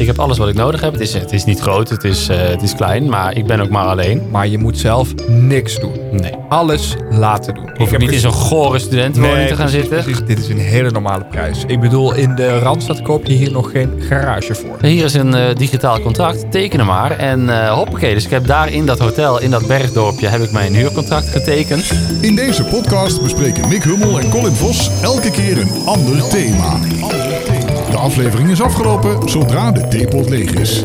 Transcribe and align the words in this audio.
Ik 0.00 0.06
heb 0.06 0.18
alles 0.18 0.38
wat 0.38 0.48
ik 0.48 0.54
nodig 0.54 0.80
heb. 0.80 0.92
Het 0.92 1.00
is, 1.00 1.12
het 1.12 1.32
is 1.32 1.44
niet 1.44 1.60
groot, 1.60 1.88
het 1.88 2.04
is, 2.04 2.28
eh, 2.28 2.38
het 2.38 2.62
is 2.62 2.74
klein, 2.74 3.08
maar 3.08 3.36
ik 3.36 3.46
ben 3.46 3.60
ook 3.60 3.68
maar 3.68 3.84
alleen. 3.84 4.22
Maar 4.30 4.46
je 4.46 4.58
moet 4.58 4.78
zelf 4.78 5.14
niks 5.28 5.80
doen. 5.80 5.92
Nee. 6.10 6.32
Alles 6.48 6.96
laten 7.10 7.54
doen. 7.54 7.70
Hoef 7.76 7.92
ik 7.92 7.98
niet 7.98 8.12
in 8.12 8.18
zo'n 8.18 8.32
gore 8.32 8.78
studentenwoning 8.78 9.48
te 9.48 9.56
gaan 9.56 9.66
precies, 9.66 9.88
zitten. 9.88 10.02
Precies, 10.04 10.26
dit 10.26 10.38
is 10.38 10.48
een 10.48 10.58
hele 10.58 10.90
normale 10.90 11.24
prijs. 11.24 11.64
Ik 11.66 11.80
bedoel, 11.80 12.14
in 12.14 12.34
de 12.34 12.58
Randstad 12.58 13.02
koop 13.02 13.26
je 13.26 13.32
hier 13.32 13.52
nog 13.52 13.70
geen 13.70 13.90
garage 13.98 14.54
voor. 14.54 14.76
Hier 14.80 15.04
is 15.04 15.14
een 15.14 15.34
eh, 15.34 15.54
digitaal 15.54 16.00
contract, 16.00 16.50
teken 16.50 16.78
hem 16.78 16.88
maar. 16.88 17.10
En 17.10 17.48
eh 17.48 17.72
hoppakee, 17.72 18.14
dus 18.14 18.24
ik 18.24 18.30
heb 18.30 18.46
daar 18.46 18.72
in 18.72 18.86
dat 18.86 18.98
hotel, 18.98 19.40
in 19.40 19.50
dat 19.50 19.66
bergdorpje, 19.66 20.26
heb 20.26 20.40
ik 20.40 20.52
mijn 20.52 20.74
huurcontract 20.74 21.28
getekend. 21.28 21.92
In 22.20 22.34
deze 22.34 22.64
podcast 22.64 23.22
bespreken 23.22 23.68
Nick 23.68 23.82
Hummel 23.82 24.20
en 24.20 24.30
Colin 24.30 24.54
Vos 24.54 24.90
elke 25.02 25.30
keer 25.30 25.60
een 25.60 25.72
ander 25.84 26.28
thema. 26.28 26.78
De 28.00 28.06
aflevering 28.06 28.50
is 28.50 28.62
afgelopen 28.62 29.28
zodra 29.28 29.72
de 29.72 29.88
theepot 29.88 30.28
leeg 30.28 30.50
is. 30.52 30.84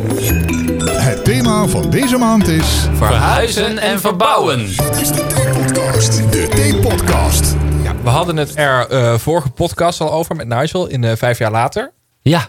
Het 0.90 1.24
thema 1.24 1.68
van 1.68 1.90
deze 1.90 2.18
maand 2.18 2.48
is... 2.48 2.88
Verhuizen 2.94 3.78
en 3.78 4.00
verbouwen. 4.00 4.58
Dit 4.66 5.02
is 5.02 5.12
de 5.12 5.26
Theepodcast. 5.28 6.32
De 6.32 6.48
Theepodcast. 6.48 7.56
Ja, 7.84 7.96
we 8.04 8.10
hadden 8.10 8.38
het 8.38 8.58
er 8.58 8.88
eh, 8.90 9.18
vorige 9.18 9.50
podcast 9.50 10.02
al 10.02 10.12
over 10.12 10.36
met 10.36 10.48
Nigel 10.48 10.88
in 10.88 11.04
eh, 11.04 11.16
vijf 11.16 11.38
jaar 11.38 11.52
later. 11.52 11.92
Ja, 12.22 12.48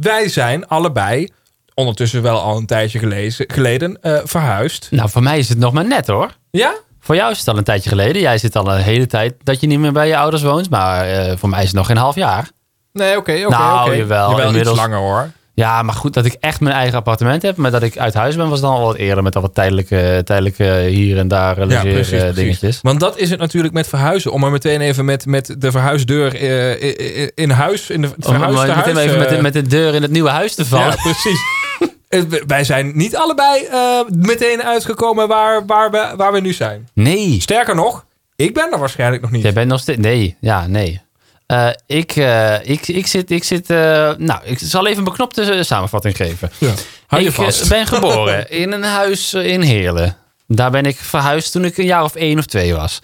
Wij 0.00 0.28
zijn 0.28 0.66
allebei, 0.66 1.28
ondertussen 1.74 2.22
wel 2.22 2.40
al 2.40 2.56
een 2.56 2.66
tijdje 2.66 2.98
gelezen, 2.98 3.44
geleden, 3.50 4.02
eh, 4.02 4.18
verhuisd. 4.24 4.88
nou 4.90 5.10
voor 5.10 5.22
mij 5.22 5.38
is 5.38 5.48
het 5.48 5.58
nog 5.58 5.72
maar 5.72 5.86
net 5.86 6.06
hoor. 6.06 6.36
Ja? 6.50 6.74
Voor 7.00 7.16
jou 7.16 7.30
is 7.30 7.38
het 7.38 7.48
al 7.48 7.56
een 7.58 7.64
tijdje 7.64 7.88
geleden. 7.88 8.22
Jij 8.22 8.38
zit 8.38 8.56
al 8.56 8.72
een 8.72 8.82
hele 8.82 9.06
tijd 9.06 9.34
dat 9.42 9.60
je 9.60 9.66
niet 9.66 9.78
meer 9.78 9.92
bij 9.92 10.08
je 10.08 10.16
ouders 10.16 10.42
woont. 10.42 10.70
Maar 10.70 11.06
eh, 11.06 11.36
voor 11.36 11.48
mij 11.48 11.60
is 11.60 11.66
het 11.66 11.76
nog 11.76 11.86
geen 11.86 11.96
half 11.96 12.14
jaar. 12.14 12.48
Nee, 12.92 13.16
oké, 13.16 13.32
oké. 13.46 13.48
Nou, 13.56 13.96
jawel, 13.96 14.32
iets 14.32 14.42
inmiddels- 14.46 14.76
langer 14.76 14.98
hoor. 14.98 15.30
Ja, 15.54 15.82
maar 15.82 15.94
goed, 15.94 16.14
dat 16.14 16.24
ik 16.24 16.36
echt 16.40 16.60
mijn 16.60 16.74
eigen 16.74 16.98
appartement 16.98 17.42
heb. 17.42 17.56
Maar 17.56 17.70
dat 17.70 17.82
ik 17.82 17.98
uit 17.98 18.14
huis 18.14 18.36
ben, 18.36 18.48
was 18.48 18.60
dan 18.60 18.72
al 18.74 18.84
wat 18.86 18.96
eerder. 18.96 19.22
Met 19.22 19.36
al 19.36 19.42
wat 19.42 19.54
tijdelijke, 19.54 20.20
tijdelijke 20.24 20.64
hier 20.88 21.18
en 21.18 21.28
daar 21.28 21.48
Ja, 21.58 21.64
precies, 21.64 21.84
logeer, 21.84 22.04
precies. 22.18 22.34
dingetjes. 22.34 22.78
Want 22.82 23.00
dat 23.00 23.18
is 23.18 23.30
het 23.30 23.38
natuurlijk 23.40 23.74
met 23.74 23.88
verhuizen. 23.88 24.32
Om 24.32 24.44
er 24.44 24.50
meteen 24.50 24.80
even 24.80 25.04
met, 25.04 25.26
met 25.26 25.54
de 25.58 25.70
verhuisdeur 25.70 26.34
eh, 26.34 26.82
i- 26.88 27.22
i- 27.22 27.30
in 27.34 27.50
huis, 27.50 27.90
in 27.90 28.00
de 28.02 28.08
Om 28.26 28.32
maar 28.38 28.40
huis, 28.52 28.86
even 28.86 29.18
met 29.18 29.28
de, 29.28 29.36
eh, 29.36 29.42
met 29.42 29.52
de 29.52 29.62
deur 29.62 29.94
in 29.94 30.02
het 30.02 30.10
nieuwe 30.10 30.30
huis 30.30 30.54
te 30.54 30.64
vallen. 30.66 30.86
Ja, 30.86 30.94
precies. 31.02 31.38
Eh, 32.08 32.22
Wij 32.46 32.64
zijn 32.64 32.90
niet 32.94 33.16
allebei 33.16 33.64
eh, 33.64 34.00
meteen 34.08 34.62
uitgekomen 34.62 35.28
waar, 35.28 35.66
waar, 35.66 35.90
we, 35.90 36.12
waar 36.16 36.32
we 36.32 36.40
nu 36.40 36.52
zijn. 36.52 36.88
Nee, 36.94 37.40
Sterker 37.40 37.74
nog, 37.74 38.04
ik 38.36 38.54
ben 38.54 38.72
er 38.72 38.78
waarschijnlijk 38.78 39.22
nog 39.22 39.30
niet. 39.30 39.42
jij 39.42 39.52
bent 39.52 39.68
nog 39.68 39.80
steeds... 39.80 39.98
Nee, 40.00 40.36
ja, 40.40 40.66
nee. 40.66 41.00
Eh, 41.48 41.68
ik, 41.86 42.16
eh, 42.16 42.68
ik, 42.68 42.88
ik 42.88 43.06
zit... 43.06 43.30
Ik 43.30 43.44
zit 43.44 43.70
eh, 43.70 43.76
nou, 44.16 44.40
ik 44.44 44.58
zal 44.58 44.86
even 44.86 44.98
een 44.98 45.04
beknopte 45.04 45.62
samenvatting 45.62 46.16
geven. 46.16 46.50
Ja. 46.58 46.72
Hou 47.06 47.22
je 47.22 47.28
ik 47.28 47.34
vast. 47.34 47.68
ben 47.68 47.86
geboren 47.86 48.50
in 48.60 48.72
een 48.72 48.82
huis 48.82 49.34
in 49.34 49.60
Heerlen. 49.60 50.16
Daar 50.46 50.70
ben 50.70 50.84
ik 50.84 50.96
verhuisd 50.96 51.52
toen 51.52 51.64
ik 51.64 51.78
een 51.78 51.84
jaar 51.84 52.02
of 52.02 52.14
één 52.14 52.38
of 52.38 52.46
twee 52.46 52.74
was. 52.74 53.00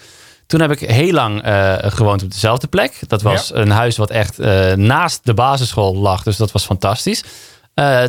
Toen 0.46 0.60
heb 0.60 0.70
ik 0.70 0.78
heel 0.78 1.12
lang 1.12 1.42
gewoond 1.94 2.22
op 2.22 2.30
dezelfde 2.30 2.66
plek. 2.66 2.98
Dat 3.06 3.22
was 3.22 3.54
een 3.54 3.70
huis 3.70 3.96
wat 3.96 4.10
echt 4.10 4.38
naast 4.76 5.20
de 5.24 5.34
basisschool 5.34 5.96
lag. 5.96 6.22
Dus 6.22 6.36
dat 6.36 6.52
was 6.52 6.64
fantastisch. 6.64 7.24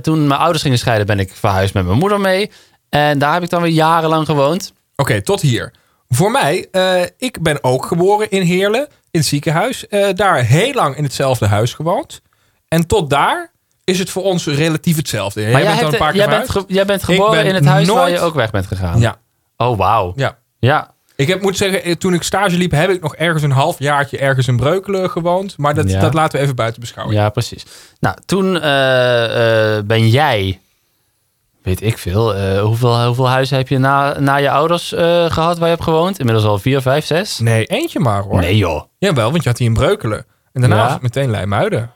Toen 0.01 0.27
mijn 0.27 0.39
ouders 0.39 0.63
gingen 0.63 0.77
scheiden 0.77 1.05
ben 1.05 1.19
ik 1.19 1.31
verhuisd 1.35 1.73
met 1.73 1.85
mijn 1.85 1.97
moeder 1.97 2.19
mee. 2.19 2.51
En 2.89 3.19
daar 3.19 3.33
heb 3.33 3.43
ik 3.43 3.49
dan 3.49 3.61
weer 3.61 3.71
jarenlang 3.71 4.25
gewoond. 4.25 4.73
Oké, 4.95 5.21
tot 5.21 5.41
hier. 5.41 5.73
Voor 6.09 6.31
mij, 6.31 6.67
ik 7.17 7.41
ben 7.41 7.63
ook 7.63 7.85
geboren 7.85 8.29
in 8.29 8.41
Heerlen, 8.41 8.87
in 9.15 9.21
het 9.21 9.29
ziekenhuis. 9.29 9.87
Eh, 9.87 10.07
daar 10.13 10.43
heel 10.43 10.73
lang 10.73 10.95
in 10.97 11.03
hetzelfde 11.03 11.45
huis 11.47 11.73
gewoond. 11.73 12.21
En 12.67 12.87
tot 12.87 13.09
daar 13.09 13.51
is 13.83 13.99
het 13.99 14.09
voor 14.09 14.23
ons 14.23 14.45
relatief 14.45 14.95
hetzelfde. 14.95 15.41
Maar 15.41 15.51
jij 15.51 15.61
jij, 15.63 15.79
bent 15.81 15.93
een 15.93 15.99
paar 15.99 16.11
keer 16.11 16.19
jij, 16.21 16.29
bent, 16.29 16.65
jij 16.67 16.99
geboren 16.99 17.31
ben 17.31 17.45
in 17.45 17.55
het 17.55 17.65
huis 17.65 17.87
waar 17.87 18.09
je 18.09 18.19
ook 18.19 18.33
weg 18.33 18.51
bent 18.51 18.67
gegaan. 18.67 18.99
Ja, 18.99 19.15
Oh, 19.57 19.77
wauw. 19.77 20.13
ja. 20.15 20.37
Ja. 20.59 20.93
Ik 21.15 21.27
heb, 21.27 21.41
moet 21.41 21.57
zeggen, 21.57 21.83
eh, 21.83 21.95
toen 21.95 22.13
ik 22.13 22.23
stage 22.23 22.57
liep, 22.57 22.71
heb 22.71 22.89
ik 22.89 23.01
nog 23.01 23.15
ergens 23.15 23.43
een 23.43 23.51
half 23.51 23.79
jaartje 23.79 24.17
ergens 24.17 24.47
in 24.47 24.57
Breukelen 24.57 25.09
gewoond. 25.09 25.57
Maar 25.57 25.73
dat, 25.73 25.89
Ja. 25.89 25.99
dat 25.99 26.13
laten 26.13 26.37
we 26.37 26.43
even 26.43 26.55
buiten 26.55 26.81
beschouwing. 26.81 27.19
Ja, 27.19 27.29
precies. 27.29 27.65
Nou, 27.99 28.15
toen 28.25 28.55
eh, 28.55 29.79
ben 29.85 30.09
jij, 30.09 30.59
weet 31.65 31.81
ik 31.81 31.97
veel, 31.97 32.35
eh, 32.35 32.61
hoeveel, 32.61 33.05
hoeveel 33.05 33.29
huizen 33.29 33.57
heb 33.57 33.67
je 33.67 33.77
na, 33.77 34.19
na 34.19 34.35
je 34.35 34.49
ouders 34.49 34.93
eh, 34.93 35.25
gehad 35.31 35.57
waar 35.57 35.67
je 35.67 35.73
hebt 35.73 35.83
gewoond? 35.83 36.19
Inmiddels 36.19 36.45
al 36.47 36.57
vier, 36.59 36.81
vijf, 36.81 37.05
zes? 37.05 37.39
Nee, 37.39 37.65
eentje 37.65 37.99
maar 37.99 38.21
hoor. 38.23 38.39
Nee 38.39 38.57
joh. 38.57 38.81
Jawel, 38.97 39.31
want 39.31 39.43
je 39.43 39.49
had 39.49 39.57
die 39.57 39.67
in 39.67 39.73
Breukelen. 39.73 40.25
En 40.53 40.61
daarna 40.61 40.75
Ja. 40.75 40.83
was 40.83 40.93
het 40.93 41.01
meteen 41.01 41.29
Leimuiden. 41.29 41.91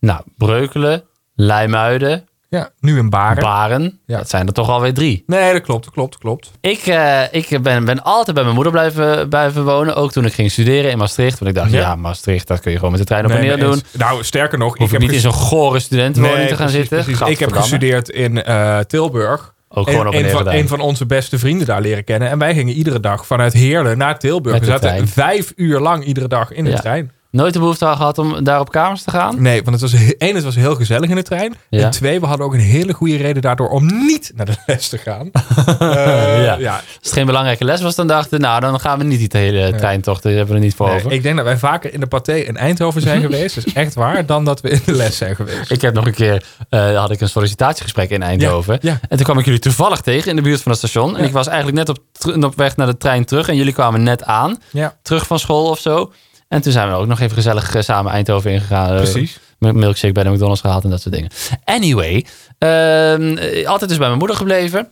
Nou, 0.00 0.20
Breukelen, 0.36 1.04
Leimuiden, 1.34 2.27
Ja, 2.50 2.70
nu 2.80 2.98
in 2.98 3.10
Baren. 3.10 3.42
Baren. 3.42 3.98
Ja. 4.06 4.16
Dat 4.18 4.28
zijn 4.30 4.46
er 4.46 4.52
toch 4.52 4.68
alweer 4.68 4.94
drie. 4.94 5.22
nee, 5.26 5.52
dat 5.52 5.62
klopt, 5.62 5.84
dat 5.84 5.92
klopt, 5.94 6.12
dat 6.12 6.20
klopt. 6.20 6.50
Ik, 6.60 6.86
eh, 6.86 7.22
ik 7.30 7.62
ben, 7.62 7.84
ben 7.84 8.02
altijd 8.02 8.34
bij 8.34 8.42
mijn 8.44 8.54
moeder 8.54 8.72
blijven, 8.72 9.28
blijven 9.28 9.64
wonen. 9.64 9.96
Ook 9.96 10.12
toen 10.12 10.24
ik 10.24 10.32
ging 10.32 10.50
studeren 10.50 10.90
in 10.90 10.98
Maastricht. 10.98 11.38
Want 11.38 11.50
ik 11.50 11.56
dacht, 11.56 11.70
Ja. 11.70 11.78
ja, 11.80 11.96
Maastricht, 11.96 12.46
dat 12.46 12.60
kun 12.60 12.70
je 12.70 12.76
gewoon 12.76 12.92
met 12.92 13.00
de 13.00 13.06
trein 13.06 13.24
op 13.24 13.30
en 13.30 13.36
Nee, 13.40 13.46
neer 13.48 13.58
doen. 13.58 13.82
Nou, 13.92 14.24
sterker 14.24 14.58
nog, 14.58 14.76
Hoef 14.76 14.86
ik 14.86 14.92
heb 14.92 15.00
niet 15.00 15.12
in 15.12 15.20
zo'n 15.20 15.32
gore 15.32 15.78
studentenwoning 15.78 16.38
Nee, 16.40 16.48
te 16.48 16.56
gaan 16.56 16.66
precies, 16.66 16.88
zitten. 16.88 17.14
precies. 17.14 17.32
Ik 17.32 17.38
heb 17.38 17.52
gestudeerd 17.52 18.08
in 18.08 18.42
eh, 18.44 18.78
Tilburg. 18.78 19.54
Ook 19.68 19.88
gewoon 19.90 20.06
op 20.06 20.14
en 20.14 20.24
een, 20.24 20.30
van, 20.30 20.48
een 20.48 20.68
van 20.68 20.80
onze 20.80 21.06
beste 21.06 21.38
vrienden 21.38 21.66
daar 21.66 21.80
leren 21.80 22.04
kennen. 22.04 22.28
En 22.30 22.38
wij 22.38 22.54
gingen 22.54 22.74
iedere 22.74 23.00
dag 23.00 23.26
vanuit 23.26 23.52
Heerlen 23.52 23.98
naar 23.98 24.18
Tilburg. 24.18 24.58
We 24.58 24.64
zaten 24.64 25.08
vijf 25.08 25.52
uur 25.56 25.80
lang 25.80 26.04
iedere 26.04 26.28
dag 26.28 26.52
in 26.52 26.64
de 26.64 26.70
Ja. 26.70 26.76
trein. 26.76 27.12
Nooit 27.30 27.52
de 27.52 27.58
behoefte 27.58 27.84
gehad 27.86 28.18
om 28.18 28.44
daar 28.44 28.60
op 28.60 28.70
kamers 28.70 29.02
te 29.02 29.10
gaan? 29.10 29.42
Nee, 29.42 29.62
want 29.62 29.80
het 29.80 29.90
was, 29.90 30.00
één, 30.18 30.34
het 30.34 30.44
was 30.44 30.54
heel 30.54 30.74
gezellig 30.74 31.10
in 31.10 31.16
de 31.16 31.22
trein. 31.22 31.54
Ja. 31.70 31.84
En 31.84 31.90
twee, 31.90 32.20
we 32.20 32.26
hadden 32.26 32.46
ook 32.46 32.54
een 32.54 32.60
hele 32.60 32.92
goede 32.92 33.16
reden 33.16 33.42
daardoor 33.42 33.68
om 33.68 33.86
niet 34.06 34.32
naar 34.34 34.46
de 34.46 34.56
les 34.66 34.88
te 34.88 34.98
gaan. 34.98 35.30
Eh, 35.78 36.44
Ja. 36.44 36.56
ja. 36.58 36.74
Als 36.74 36.84
het 37.02 37.12
geen 37.12 37.26
belangrijke 37.26 37.64
les 37.64 37.80
was, 37.80 37.94
dan 37.94 38.06
dachten 38.06 38.40
nou, 38.40 38.60
dan 38.60 38.80
gaan 38.80 38.98
we 38.98 39.04
niet 39.04 39.18
die 39.30 39.40
hele 39.40 39.74
treintocht. 39.76 40.22
Daar 40.22 40.32
hebben 40.32 40.50
we 40.50 40.58
er 40.60 40.64
niet 40.64 40.74
voor 40.74 40.86
Nee, 40.88 40.96
over. 40.96 41.12
ik 41.12 41.22
denk 41.22 41.36
dat 41.36 41.44
wij 41.44 41.56
vaker 41.58 41.92
in 41.94 42.00
de 42.00 42.06
paté 42.06 42.34
in 42.34 42.56
Eindhoven 42.56 43.00
zijn 43.02 43.20
geweest. 43.26 43.54
Dat 43.54 43.66
is 43.66 43.72
echt 43.72 43.94
waar. 43.94 44.26
Dan 44.26 44.44
dat 44.44 44.60
we 44.60 44.70
in 44.70 44.80
de 44.84 44.92
les 44.92 45.16
zijn 45.16 45.34
geweest. 45.36 45.70
Ik 45.70 45.80
heb 45.80 45.94
nog 45.94 46.06
een 46.06 46.14
keer, 46.14 46.44
eh, 46.68 46.98
had 46.98 47.10
ik 47.10 47.20
een 47.20 47.28
sollicitatiegesprek 47.28 48.10
in 48.10 48.22
Eindhoven. 48.22 48.78
Ja. 48.82 48.98
En 49.08 49.16
toen 49.16 49.24
kwam 49.26 49.38
ik 49.38 49.44
jullie 49.44 49.60
toevallig 49.60 50.00
tegen 50.00 50.30
in 50.30 50.36
de 50.36 50.42
buurt 50.42 50.62
van 50.62 50.70
het 50.72 50.80
station. 50.80 51.16
En 51.16 51.24
ik 51.24 51.32
was 51.32 51.46
eigenlijk 51.46 51.76
net 51.76 51.88
op, 51.88 51.98
op 52.44 52.56
weg 52.56 52.76
naar 52.76 52.86
de 52.86 52.96
trein 52.96 53.24
terug. 53.24 53.48
En 53.48 53.56
jullie 53.56 53.72
kwamen 53.72 54.02
net 54.02 54.24
aan, 54.24 54.58
terug 55.02 55.26
van 55.26 55.38
school 55.38 55.70
of 55.70 55.78
zo. 55.78 56.12
En 56.48 56.62
toen 56.62 56.72
zijn 56.72 56.88
we 56.88 56.94
ook 56.94 57.06
nog 57.06 57.20
even 57.20 57.36
gezellig 57.36 57.74
eh, 57.74 57.82
samen 57.82 58.12
Eindhoven 58.12 58.50
ingegaan. 58.50 58.90
Eh, 58.90 58.96
precies. 58.96 59.38
Met 59.58 59.74
milkshake 59.74 60.12
bij 60.12 60.22
de 60.22 60.30
McDonald's 60.30 60.60
gehaald 60.60 60.84
en 60.84 60.90
dat 60.90 61.00
soort 61.00 61.14
dingen. 61.14 61.30
Anyway, 61.64 62.26
ehm, 62.58 63.36
eh, 63.36 63.66
altijd 63.66 63.88
dus 63.88 63.98
bij 63.98 64.06
mijn 64.06 64.18
moeder 64.18 64.36
gebleven. 64.36 64.88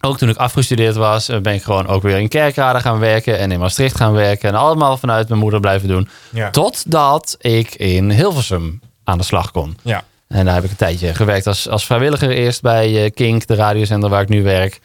Ook 0.00 0.18
toen 0.18 0.28
ik 0.28 0.36
afgestudeerd 0.36 0.96
was, 0.96 1.26
ben 1.42 1.54
ik 1.54 1.62
gewoon 1.62 1.86
ook 1.86 2.02
weer 2.02 2.18
in 2.18 2.28
Kerkrade 2.28 2.80
gaan 2.80 2.98
werken 2.98 3.38
en 3.38 3.52
in 3.52 3.58
Maastricht 3.58 3.96
gaan 3.96 4.12
werken. 4.12 4.48
En 4.48 4.54
allemaal 4.54 4.96
vanuit 4.96 5.28
mijn 5.28 5.40
moeder 5.40 5.60
blijven 5.60 5.88
doen. 5.88 6.08
Ja. 6.30 6.50
Totdat 6.50 7.36
ik 7.40 7.74
in 7.74 8.10
Hilversum 8.10 8.80
aan 9.04 9.18
de 9.18 9.24
slag 9.24 9.50
kon. 9.50 9.76
Ja. 9.82 10.04
En 10.28 10.44
daar 10.44 10.54
heb 10.54 10.64
ik 10.64 10.70
een 10.70 10.76
tijdje 10.76 11.14
gewerkt 11.14 11.46
als, 11.46 11.68
als 11.68 11.86
vrijwilliger. 11.86 12.30
Eerst 12.30 12.62
bij 12.62 13.10
Kink, 13.14 13.46
de 13.46 13.54
radiozender 13.54 14.10
waar 14.10 14.22
ik 14.22 14.28
nu 14.28 14.42
werk. 14.42 14.80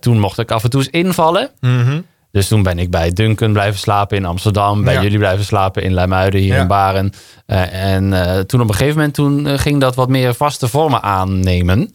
Toen 0.00 0.18
mocht 0.18 0.38
ik 0.38 0.50
af 0.50 0.64
en 0.64 0.70
toe 0.70 0.80
eens 0.80 0.90
invallen. 0.90 1.50
Mhm. 1.60 2.00
Dus 2.32 2.48
toen 2.48 2.62
ben 2.62 2.78
ik 2.78 2.90
bij 2.90 3.10
Duncan 3.12 3.52
blijven 3.52 3.78
slapen 3.80 4.16
in 4.16 4.24
Amsterdam. 4.24 4.84
Bij 4.84 4.94
Ja. 4.94 5.02
jullie 5.02 5.18
blijven 5.18 5.44
slapen 5.44 5.82
in 5.82 5.92
Leimuiden, 5.94 6.40
hier 6.40 6.54
Ja. 6.54 6.60
in 6.60 6.66
Baren. 6.66 7.12
Eh, 7.46 7.94
en 7.94 8.12
eh, 8.12 8.38
toen 8.40 8.60
op 8.60 8.68
een 8.68 8.74
gegeven 8.74 8.96
moment 8.96 9.14
toen, 9.14 9.46
eh, 9.46 9.58
ging 9.58 9.80
dat 9.80 9.94
wat 9.94 10.08
meer 10.08 10.34
vaste 10.34 10.68
vormen 10.68 11.02
aannemen. 11.02 11.90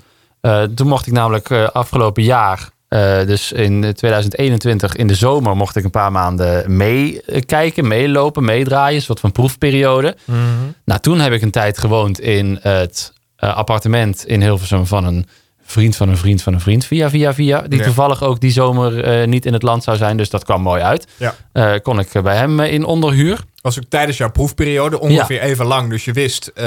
Toen 0.76 0.88
mocht 0.88 1.08
ik 1.08 1.14
namelijk 1.14 1.52
afgelopen 1.52 2.24
jaar, 2.24 2.70
dus 3.26 3.52
in 3.52 3.94
2021 3.94 4.96
in 4.96 5.08
de 5.08 5.16
zomer, 5.16 5.56
mocht 5.56 5.76
ik 5.76 5.84
een 5.84 5.90
paar 5.90 6.12
maanden 6.12 6.78
meekijken, 6.78 7.88
meelopen, 7.88 8.44
meedraaien. 8.46 8.96
Een 8.96 9.02
soort 9.02 9.20
van 9.20 9.32
proefperiode. 9.32 10.16
Mhm. 10.26 10.40
Nou, 10.86 11.00
toen 11.00 11.20
heb 11.20 11.32
ik 11.34 11.42
een 11.42 11.52
tijd 11.52 11.78
gewoond 11.78 12.20
in 12.20 12.60
het 12.62 13.14
appartement 13.38 14.26
in 14.26 14.42
Hilversum 14.42 14.86
van 14.86 15.06
een 15.06 15.26
vriend 15.66 15.96
van 15.96 16.10
een 16.10 16.18
vriend 16.18 16.42
van 16.42 16.54
een 16.54 16.60
vriend. 16.60 16.86
Via, 16.86 17.10
via, 17.10 17.34
via. 17.34 17.62
Die 17.62 17.80
Ja. 17.80 17.86
toevallig 17.86 18.24
ook 18.24 18.40
die 18.40 18.52
zomer 18.52 19.04
eh, 19.04 19.28
niet 19.28 19.46
in 19.46 19.54
het 19.54 19.64
land 19.64 19.84
zou 19.84 19.98
zijn. 19.98 20.18
Dus 20.18 20.30
dat 20.30 20.44
kwam 20.44 20.62
mooi 20.62 20.82
uit. 20.82 21.08
Ja. 21.18 21.36
Eh, 21.52 21.74
kon 21.82 22.00
ik 22.00 22.22
bij 22.24 22.36
hem 22.36 22.60
eh, 22.60 22.74
in 22.74 22.86
onderhuur. 22.86 23.40
Was 23.62 23.78
ook 23.78 23.84
tijdens 23.90 24.18
jouw 24.18 24.32
proefperiode 24.32 25.00
ongeveer 25.00 25.42
even 25.42 25.66
lang. 25.66 25.90
Dus 25.90 26.06
je 26.06 26.12
wist, 26.12 26.52
eh, 26.56 26.64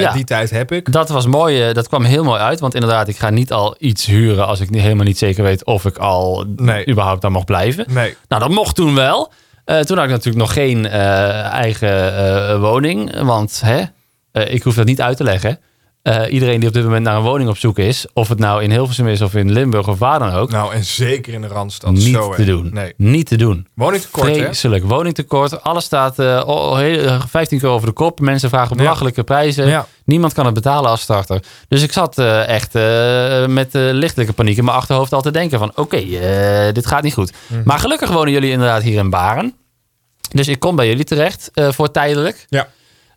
Ja. 0.00 0.12
die 0.12 0.24
tijd 0.24 0.50
heb 0.50 0.72
ik. 0.72 0.92
Dat 0.92 1.08
was 1.08 1.26
mooi. 1.26 1.68
eh, 1.68 1.74
dat 1.74 1.88
kwam 1.88 2.04
heel 2.04 2.24
mooi 2.24 2.40
uit. 2.40 2.60
Want 2.60 2.74
inderdaad, 2.74 3.08
ik 3.08 3.16
ga 3.18 3.30
niet 3.30 3.52
al 3.52 3.74
iets 3.78 4.06
huren 4.06 4.46
als 4.46 4.60
ik 4.60 4.70
niet, 4.70 4.82
helemaal 4.82 5.04
niet 5.04 5.18
zeker 5.18 5.42
weet 5.44 5.64
of 5.64 5.84
ik 5.84 5.96
al 5.98 6.44
Nee. 6.56 6.88
überhaupt 6.88 7.22
daar 7.22 7.30
mag 7.32 7.44
blijven. 7.44 7.84
Nee. 7.88 8.14
Nou, 8.28 8.42
dat 8.42 8.50
mocht 8.50 8.74
toen 8.74 8.94
wel. 8.94 9.32
Eh, 9.64 9.80
toen 9.80 9.96
had 9.96 10.06
ik 10.06 10.12
natuurlijk 10.12 10.44
nog 10.44 10.52
geen 10.52 10.86
eh, 10.86 11.44
eigen 11.52 12.16
eh, 12.16 12.60
woning. 12.60 13.20
Want 13.22 13.60
hè, 13.64 13.82
eh, 14.32 14.54
ik 14.54 14.62
hoef 14.62 14.74
dat 14.74 14.86
niet 14.86 15.00
uit 15.00 15.16
te 15.16 15.24
leggen. 15.24 15.58
Eh, 16.04 16.32
iedereen 16.32 16.58
die 16.60 16.68
op 16.68 16.74
dit 16.74 16.82
moment 16.84 17.04
naar 17.04 17.16
een 17.16 17.22
woning 17.22 17.48
op 17.48 17.56
zoek 17.56 17.78
is, 17.78 18.06
of 18.12 18.28
het 18.28 18.38
nou 18.38 18.62
in 18.62 18.70
Hilversum 18.70 19.08
is 19.08 19.20
of 19.20 19.34
in 19.34 19.52
Limburg 19.52 19.88
of 19.88 19.98
waar 19.98 20.18
dan 20.18 20.32
ook, 20.32 20.50
Nou, 20.50 20.74
en 20.74 20.84
zeker 20.84 21.32
in 21.32 21.40
de 21.40 21.46
Randstad. 21.46 21.90
niet 21.92 22.02
zo, 22.14 22.30
te 22.34 22.40
hè. 22.40 22.46
doen. 22.46 22.70
Nee. 22.72 22.92
Niet 22.96 23.26
te 23.26 23.36
doen. 23.36 23.66
Woningtekort, 23.74 24.28
hè? 24.28 24.34
Vreselijk. 24.34 24.84
Woningtekort. 24.84 25.62
Alles 25.62 25.84
staat 25.84 26.18
eh, 26.18 26.74
heel- 26.76 26.98
eh, 27.06 27.22
15 27.28 27.58
keer 27.58 27.68
over 27.68 27.86
de 27.86 27.92
kop. 27.92 28.20
Mensen 28.20 28.48
vragen 28.48 28.76
Ja. 28.76 28.82
belachelijke 28.82 29.22
prijzen. 29.24 29.66
Ja. 29.66 29.86
Niemand 30.04 30.32
kan 30.32 30.44
het 30.44 30.54
betalen 30.54 30.90
als 30.90 31.00
starter. 31.00 31.42
Dus 31.68 31.82
ik 31.82 31.92
zat 31.92 32.18
eh, 32.18 32.48
echt 32.48 32.74
eh, 32.74 33.46
met 33.46 33.74
eh, 33.74 33.82
lichtelijke 33.92 34.32
paniek 34.32 34.56
in 34.56 34.64
mijn 34.64 34.76
achterhoofd 34.76 35.12
al 35.12 35.22
te 35.22 35.30
denken 35.30 35.58
van... 35.58 35.72
oké, 35.74 35.96
eh, 35.96 36.72
dit 36.72 36.86
gaat 36.86 37.02
niet 37.02 37.14
goed. 37.14 37.32
Mhm. 37.46 37.60
Maar 37.64 37.78
gelukkig 37.78 38.10
wonen 38.10 38.32
jullie 38.32 38.50
inderdaad 38.50 38.82
hier 38.82 38.98
in 38.98 39.10
Baren. 39.10 39.54
Dus 40.30 40.48
ik 40.48 40.58
kom 40.60 40.76
bij 40.76 40.86
jullie 40.88 41.04
terecht 41.04 41.50
eh, 41.54 41.68
voor 41.72 41.90
tijdelijk. 41.90 42.46
Ja. 42.48 42.68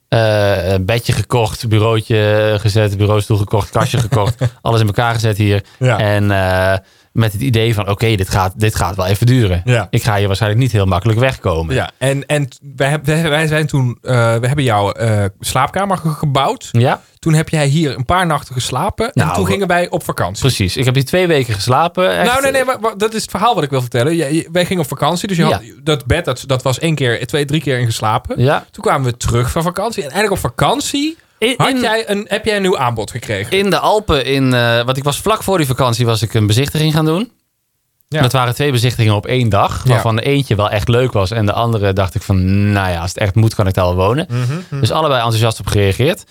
Eh, 0.07 0.71
een 0.71 0.85
bedje 0.85 1.13
gekocht, 1.13 1.67
bureautje 1.67 2.55
gezet, 2.59 2.97
bureaustoel 2.97 3.37
gekocht, 3.37 3.69
kastje 3.69 3.97
gekocht. 3.97 4.35
alles 4.61 4.81
in 4.81 4.87
elkaar 4.87 5.13
gezet 5.13 5.37
hier. 5.37 5.63
Ja. 5.79 5.99
En 5.99 6.31
eh, 6.31 6.77
met 7.17 7.33
het 7.33 7.41
idee 7.41 7.73
van, 7.73 7.89
oké, 7.89 8.15
dit, 8.15 8.29
gaat, 8.29 8.59
dit 8.59 8.75
gaat 8.75 8.95
wel 8.95 9.05
even 9.05 9.25
duren. 9.25 9.61
Ja. 9.65 9.87
Ik 9.89 10.03
ga 10.03 10.15
hier 10.17 10.27
waarschijnlijk 10.27 10.61
niet 10.61 10.71
heel 10.71 10.85
makkelijk 10.85 11.19
wegkomen. 11.19 11.75
Ja, 11.75 11.91
en, 11.97 12.25
en 12.25 12.47
wij, 12.75 12.99
wij, 13.03 13.47
zijn 13.47 13.67
toen, 13.67 13.97
eh, 14.01 14.11
we 14.35 14.47
hebben 14.47 14.63
jouw 14.63 14.91
eh, 14.91 15.23
slaapkamer 15.39 15.97
ge- 15.97 16.09
gebouwd. 16.09 16.69
Ja, 16.71 17.01
Toen 17.19 17.33
heb 17.33 17.49
jij 17.49 17.67
hier 17.67 17.95
een 17.95 18.05
paar 18.05 18.25
nachten 18.25 18.53
geslapen. 18.53 19.05
en 19.05 19.11
Nou, 19.23 19.33
toen 19.35 19.43
we- 19.45 19.51
gingen 19.51 19.67
wij 19.67 19.89
op 19.89 20.03
vakantie. 20.03 20.41
precies. 20.41 20.77
Ik 20.77 20.85
heb 20.85 20.93
hier 20.95 21.05
twee 21.05 21.27
weken 21.27 21.53
geslapen. 21.53 22.17
Echt. 22.17 22.27
Nou, 22.29 22.41
nee, 22.41 22.51
nee, 22.51 22.63
maar, 22.63 22.79
maar 22.79 22.97
dat 22.97 23.13
is 23.13 23.21
het 23.21 23.31
verhaal 23.31 23.55
wat 23.55 23.63
ik 23.63 23.69
wil 23.69 23.81
vertellen. 23.81 24.15
Jij- 24.15 24.47
wij 24.51 24.65
gingen 24.65 24.83
op 24.83 24.89
vakantie, 24.89 25.27
dus 25.27 25.37
je 25.37 25.43
had, 25.43 25.61
dat 25.83 26.05
bed, 26.05 26.25
dat, 26.25 26.43
dat 26.45 26.61
was 26.63 26.79
één 26.79 26.95
keer, 26.95 27.27
twee, 27.27 27.45
drie 27.45 27.61
keer 27.61 27.79
in 27.79 27.85
geslapen. 27.85 28.41
Ja. 28.43 28.65
Toen 28.71 28.83
kwamen 28.83 29.11
we 29.11 29.17
terug 29.17 29.51
van 29.51 29.63
vakantie. 29.63 30.03
En 30.03 30.09
eigenlijk 30.11 30.43
op 30.43 30.49
vakantie 30.51 31.17
In, 31.39 31.55
jij 31.81 32.09
een, 32.09 32.25
heb 32.29 32.45
jij 32.45 32.55
een 32.55 32.61
nieuw 32.61 32.77
aanbod 32.77 33.11
gekregen. 33.11 33.57
in 33.57 33.69
de 33.69 33.79
Alpen, 33.79 34.25
in, 34.25 34.53
eh 34.53 34.81
want 34.83 34.97
ik 34.97 35.03
was 35.03 35.19
vlak 35.21 35.43
voor 35.43 35.57
die 35.57 35.67
vakantie, 35.67 36.05
was 36.05 36.21
ik 36.21 36.33
een 36.33 36.47
bezichtiging 36.47 36.93
gaan 36.93 37.05
doen. 37.05 37.31
Ja. 38.07 38.21
Dat 38.21 38.31
waren 38.31 38.53
twee 38.53 38.71
bezichtigingen 38.71 39.15
op 39.15 39.25
één 39.25 39.49
dag. 39.49 39.83
Ja. 39.83 39.89
Waarvan 39.89 40.15
de 40.15 40.21
eentje 40.21 40.55
wel 40.55 40.69
echt 40.69 40.87
leuk 40.87 41.11
was. 41.11 41.31
En 41.31 41.45
de 41.45 41.51
andere 41.53 41.93
dacht 41.93 42.15
ik 42.15 42.21
van, 42.21 42.71
nou 42.71 42.89
ja, 42.89 43.01
als 43.01 43.09
het 43.09 43.19
echt 43.19 43.35
moet, 43.35 43.55
kan 43.55 43.67
ik 43.67 43.73
daar 43.73 43.85
wel 43.85 43.95
wonen. 43.95 44.27
Mhm, 44.29 44.79
Dus 44.79 44.91
allebei 44.91 45.19
enthousiast 45.21 45.59
op 45.59 45.67
gereageerd. 45.67 46.23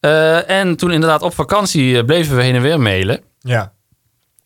Eh, 0.00 0.50
en 0.50 0.76
toen 0.76 0.90
inderdaad 0.90 1.22
op 1.22 1.34
vakantie 1.34 1.98
eh, 1.98 2.04
bleven 2.04 2.36
we 2.36 2.42
heen 2.42 2.54
en 2.54 2.62
weer 2.62 2.80
mailen. 2.80 3.20
Ja. 3.40 3.72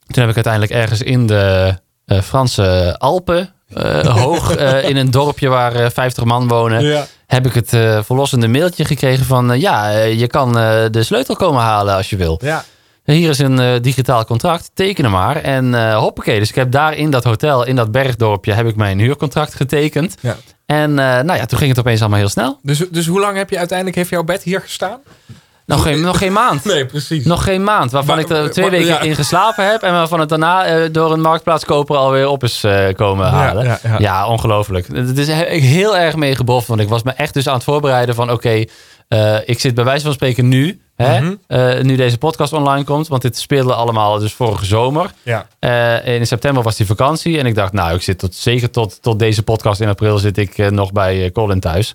Toen 0.07 0.21
heb 0.23 0.29
ik 0.29 0.35
uiteindelijk 0.35 0.73
ergens 0.73 1.03
in 1.03 1.27
de 1.27 1.75
Franse 2.23 2.95
Alpen, 2.99 3.55
hoog 4.09 4.55
eh, 4.57 4.89
in 4.89 4.97
een 4.97 5.11
dorpje 5.11 5.49
waar 5.49 5.75
eh, 5.75 5.91
50 5.91 6.25
man 6.25 6.49
wonen, 6.49 6.83
Ja. 6.85 7.07
heb 7.27 7.47
ik 7.47 7.55
het 7.55 7.73
eh, 7.73 8.03
verlossende 8.03 8.49
mailtje 8.49 8.85
gekregen 8.85 9.25
van 9.27 9.53
eh, 9.53 9.61
ja, 9.61 9.93
eh, 9.93 10.19
je 10.19 10.27
kan 10.27 10.59
eh, 10.59 10.85
de 10.91 11.03
sleutel 11.03 11.37
komen 11.37 11.63
halen 11.63 11.95
als 11.95 12.11
je 12.11 12.17
wil. 12.17 12.41
Ja. 12.43 12.65
Hier 13.05 13.31
is 13.31 13.39
een 13.39 13.59
eh, 13.59 13.73
digitaal 13.81 14.25
contract, 14.25 14.71
teken 14.75 15.05
hem 15.05 15.13
maar. 15.13 15.37
En 15.37 15.75
eh 15.75 15.99
hoppakee, 15.99 16.39
dus 16.39 16.49
ik 16.49 16.55
heb 16.55 16.71
daar 16.71 16.97
in 16.97 17.11
dat 17.11 17.25
hotel, 17.25 17.67
in 17.67 17.77
dat 17.77 17.93
bergdorpje, 17.93 18.53
heb 18.53 18.67
ik 18.67 18.77
mijn 18.77 18.99
huurcontract 18.99 19.55
getekend. 19.55 20.15
Ja. 20.21 20.37
En 20.67 20.91
eh, 20.91 21.05
nou 21.21 21.39
ja, 21.39 21.47
toen 21.47 21.59
ging 21.59 21.71
het 21.71 21.79
opeens 21.79 22.01
allemaal 22.01 22.19
heel 22.19 22.29
snel. 22.29 22.59
Dus, 22.63 22.79
dus 22.91 23.07
hoe 23.07 23.21
lang 23.21 23.37
heb 23.37 23.51
je 23.51 23.59
uiteindelijk, 23.59 23.97
heeft 23.97 24.11
jouw 24.11 24.23
bed 24.25 24.43
hier 24.43 24.61
gestaan? 24.61 24.99
Nog 25.67 25.83
geen, 25.83 26.01
nog 26.01 26.19
geen 26.19 26.33
maand. 26.33 26.65
Nee, 26.75 26.87
precies. 26.87 27.25
Nog 27.25 27.45
geen 27.45 27.65
maand, 27.65 27.91
waarvan 27.91 28.15
Maar- 28.15 28.25
ik 28.25 28.31
er 28.31 28.51
twee 28.51 28.65
maar- 28.65 28.75
weken 28.79 28.95
ja. 28.95 29.01
in 29.01 29.15
geslapen 29.15 29.71
heb. 29.71 29.83
En 29.83 29.93
waarvan 29.93 30.21
het 30.21 30.29
daarna 30.29 30.65
eh, 30.65 30.89
door 30.93 31.13
een 31.13 31.21
marktplaatskoper 31.21 31.97
alweer 31.97 32.29
op 32.29 32.43
is 32.43 32.65
eh, 32.65 32.95
komen 32.95 33.27
halen. 33.27 33.65
ja, 33.65 33.79
Ja, 33.83 33.97
ja. 33.99 34.27
ongelooflijk. 34.27 34.87
Het 34.93 35.19
is 35.19 35.27
he- 35.27 35.45
heel 35.59 35.97
erg 35.97 36.17
meegeboft. 36.17 36.67
Want 36.67 36.81
ik 36.81 36.89
was 36.89 37.03
me 37.03 37.11
echt 37.13 37.35
dus 37.35 37.49
aan 37.49 37.55
het 37.55 37.65
voorbereiden 37.65 38.15
van... 38.15 38.31
Oké, 38.31 38.65
eh, 39.09 39.37
ik 39.49 39.61
zit 39.61 39.75
bij 39.75 39.85
wijze 39.85 40.05
van 40.05 40.13
spreken 40.13 40.49
nu. 40.49 40.81
Hè, 40.97 41.21
Mhm. 41.21 41.87
nu 41.87 41.97
deze 41.97 42.19
podcast 42.19 42.53
online 42.53 42.85
komt. 42.85 43.09
Want 43.09 43.23
dit 43.23 43.39
speelde 43.39 43.75
allemaal 43.75 44.19
dus 44.19 44.33
vorige 44.33 44.65
zomer. 44.65 45.11
Ja. 45.23 45.47
In 46.05 46.27
september 46.27 46.63
was 46.63 46.77
die 46.77 46.87
vakantie. 46.87 47.39
En 47.39 47.47
ik 47.47 47.55
dacht, 47.55 47.73
nou, 47.73 47.95
ik 47.95 48.03
zit 48.03 48.19
tot, 48.19 48.35
zeker 48.35 48.71
tot, 48.71 49.03
tot 49.03 49.19
deze 49.19 49.43
podcast 49.43 49.81
in 49.81 49.89
april 49.89 50.19
zit 50.19 50.39
ik 50.39 50.71
nog 50.71 50.93
bij 50.93 51.31
Colin 51.33 51.61
thuis. 51.61 51.95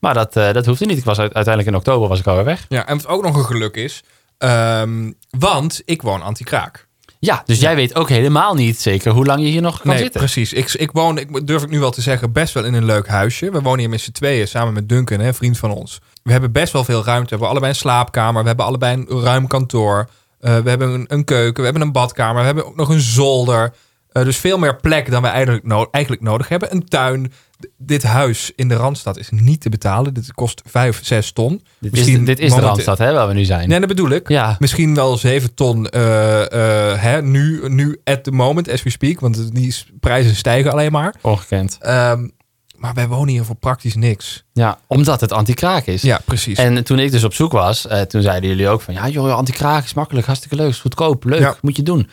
Maar 0.00 0.14
dat, 0.14 0.36
eh, 0.36 0.52
dat 0.52 0.66
hoefde 0.66 0.86
niet. 0.86 0.98
Ik 0.98 1.04
was 1.04 1.18
uit- 1.18 1.34
uiteindelijk 1.34 1.74
in 1.74 1.80
oktober 1.80 2.08
was 2.08 2.18
ik 2.18 2.26
alweer 2.26 2.44
weg. 2.44 2.66
ja, 2.68 2.86
en 2.86 2.96
wat 2.96 3.06
ook 3.06 3.22
nog 3.22 3.36
een 3.36 3.44
geluk 3.44 3.76
is, 3.76 4.02
ehm, 4.38 5.12
want 5.38 5.82
ik 5.84 6.02
woon 6.02 6.22
anti-kraak. 6.22 6.86
Ja, 7.20 7.42
dus 7.46 7.60
jij 7.60 7.74
weet 7.74 7.94
ook 7.94 8.08
helemaal 8.08 8.54
niet 8.54 8.80
zeker 8.80 9.12
hoe 9.12 9.24
lang 9.26 9.40
je 9.40 9.46
hier 9.48 9.60
nog 9.62 9.80
kan 9.80 9.90
Nee, 9.90 9.98
zitten. 10.02 10.20
precies. 10.20 10.52
Ik, 10.52 10.72
ik 10.72 10.90
woon, 10.92 11.18
ik, 11.18 11.46
durf 11.46 11.62
ik 11.62 11.70
nu 11.70 11.78
wel 11.80 11.90
te 11.90 12.00
zeggen, 12.00 12.32
best 12.32 12.54
wel 12.54 12.64
in 12.64 12.74
een 12.74 12.84
leuk 12.84 13.08
huisje. 13.08 13.50
We 13.50 13.60
wonen 13.60 13.78
hier 13.80 13.88
met 13.88 14.00
z'n 14.00 14.10
tweeën 14.12 14.48
samen 14.48 14.72
met 14.72 14.88
Duncan, 14.88 15.20
hè, 15.20 15.26
een 15.26 15.34
vriend 15.34 15.58
van 15.58 15.70
ons. 15.70 16.00
We 16.22 16.32
hebben 16.32 16.52
best 16.52 16.72
wel 16.72 16.84
veel 16.84 17.04
ruimte. 17.04 17.24
We 17.24 17.30
hebben 17.30 17.48
allebei 17.48 17.72
een 17.72 17.78
slaapkamer. 17.78 18.40
We 18.42 18.48
hebben 18.48 18.66
allebei 18.66 19.04
een 19.08 19.22
ruim 19.22 19.46
kantoor. 19.46 20.08
Eh, 20.40 20.58
we 20.58 20.68
hebben 20.68 20.88
een, 20.88 21.04
een 21.08 21.24
keuken. 21.24 21.56
We 21.56 21.64
hebben 21.64 21.82
een 21.82 21.92
badkamer. 21.92 22.40
We 22.40 22.46
hebben 22.46 22.66
ook 22.66 22.76
nog 22.76 22.88
een 22.88 23.00
zolder. 23.00 23.72
Eh, 24.18 24.24
dus 24.24 24.36
veel 24.36 24.58
meer 24.58 24.76
plek 24.76 25.10
dan 25.10 25.22
we 25.22 25.28
eigenlijk, 25.28 25.64
no- 25.64 25.88
eigenlijk 25.90 26.24
nodig 26.24 26.48
hebben. 26.48 26.72
Een 26.74 26.84
tuin. 26.88 27.32
Dit 27.78 28.02
huis 28.02 28.52
in 28.56 28.68
de 28.68 28.74
Randstad 28.74 29.18
is 29.18 29.28
niet 29.30 29.60
te 29.60 29.68
betalen. 29.68 30.14
Dit 30.14 30.32
kost 30.34 30.62
5, 30.66 31.00
6 31.02 31.32
ton. 31.32 31.62
Dit 31.78 31.96
is, 31.96 32.04
dit 32.24 32.38
is 32.38 32.54
de 32.54 32.60
Randstad, 32.60 32.98
hè, 32.98 33.12
waar 33.12 33.28
we 33.28 33.34
nu 33.34 33.44
zijn. 33.44 33.68
Nee, 33.68 33.78
dat 33.78 33.88
bedoel 33.88 34.10
ik. 34.10 34.28
Ja, 34.28 34.56
Misschien 34.58 34.94
wel 34.94 35.16
7 35.16 35.54
ton 35.54 35.86
eh, 35.88 36.92
eh, 36.92 37.00
hè, 37.00 37.22
nu, 37.22 37.68
nu 37.68 38.00
at 38.04 38.24
the 38.24 38.30
moment 38.30 38.70
as 38.70 38.82
we 38.82 38.90
speak. 38.90 39.20
Want 39.20 39.54
die 39.54 39.74
prijzen 40.00 40.34
stijgen 40.36 40.72
alleen 40.72 40.92
maar. 40.92 41.14
ongekend. 41.22 41.78
Ehm, 41.80 42.28
maar 42.76 42.94
wij 42.94 43.08
wonen 43.08 43.28
hier 43.28 43.44
voor 43.44 43.56
praktisch 43.56 43.94
niks. 43.94 44.44
Ja, 44.52 44.78
omdat 44.86 45.20
het 45.20 45.32
anti-kraak 45.32 45.86
is. 45.86 46.02
Ja, 46.02 46.20
precies. 46.24 46.58
En 46.58 46.84
toen 46.84 46.98
ik 46.98 47.10
dus 47.10 47.24
op 47.24 47.34
zoek 47.34 47.52
was, 47.52 47.86
toen 48.08 48.22
zeiden 48.22 48.48
jullie 48.50 48.68
ook 48.68 48.80
van... 48.80 48.94
Ja 48.94 49.08
joh, 49.08 49.34
anti-kraak 49.34 49.84
is 49.84 49.94
makkelijk, 49.94 50.26
hartstikke 50.26 50.56
leuk, 50.56 50.68
is 50.68 50.80
goedkoop, 50.80 51.24
leuk, 51.24 51.40
Ja. 51.40 51.56
moet 51.60 51.76
je 51.76 51.82
doen. 51.82 52.08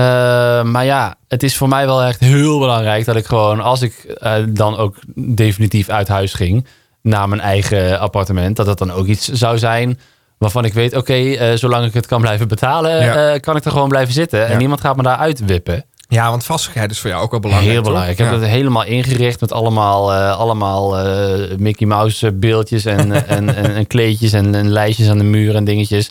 Eh, 0.00 0.62
maar 0.62 0.84
ja, 0.84 1.14
het 1.28 1.42
is 1.42 1.56
voor 1.56 1.68
mij 1.68 1.86
wel 1.86 2.02
echt 2.02 2.20
heel 2.20 2.58
belangrijk 2.58 3.04
dat 3.04 3.16
ik 3.16 3.26
gewoon... 3.26 3.60
als 3.60 3.82
ik 3.82 3.94
eh, 4.04 4.34
dan 4.48 4.76
ook 4.76 4.96
definitief 5.14 5.88
uit 5.88 6.08
huis 6.08 6.32
ging 6.34 6.66
naar 7.02 7.28
mijn 7.28 7.40
eigen 7.40 8.00
appartement... 8.00 8.56
dat 8.56 8.66
dat 8.66 8.78
dan 8.78 8.92
ook 8.92 9.06
iets 9.06 9.28
zou 9.28 9.58
zijn 9.58 9.98
waarvan 10.38 10.64
ik 10.64 10.72
weet... 10.72 10.96
oké, 10.96 11.12
eh, 11.14 11.56
zolang 11.56 11.86
ik 11.86 11.94
het 11.94 12.06
kan 12.06 12.20
blijven 12.20 12.48
betalen, 12.48 13.04
Ja. 13.04 13.38
kan 13.38 13.56
ik 13.56 13.64
er 13.64 13.70
gewoon 13.70 13.88
blijven 13.88 14.14
zitten. 14.14 14.46
En 14.46 14.58
niemand 14.58 14.80
gaat 14.80 14.96
me 14.96 15.02
daar 15.02 15.16
uitwippen. 15.16 15.84
ja, 16.08 16.30
want 16.30 16.44
vastigheid 16.44 16.90
is 16.90 16.98
voor 16.98 17.10
jou 17.10 17.22
ook 17.22 17.30
wel 17.30 17.40
belangrijk. 17.40 17.72
Heel 17.72 17.82
toch? 17.82 17.90
belangrijk. 17.92 18.18
Ik 18.18 18.24
heb 18.24 18.34
Ja. 18.34 18.40
het 18.40 18.50
helemaal 18.50 18.84
ingericht 18.84 19.40
met 19.40 19.52
allemaal, 19.52 20.12
allemaal 20.14 20.96
Mickey 21.58 21.86
Mouse 21.86 22.32
beeldjes 22.32 22.84
en, 22.84 23.12
en, 23.36 23.56
en, 23.56 23.74
en 23.74 23.86
kleedjes 23.86 24.32
en, 24.32 24.54
en 24.54 24.70
lijstjes 24.70 25.08
aan 25.08 25.18
de 25.18 25.24
muur 25.24 25.54
en 25.54 25.64
dingetjes. 25.64 26.10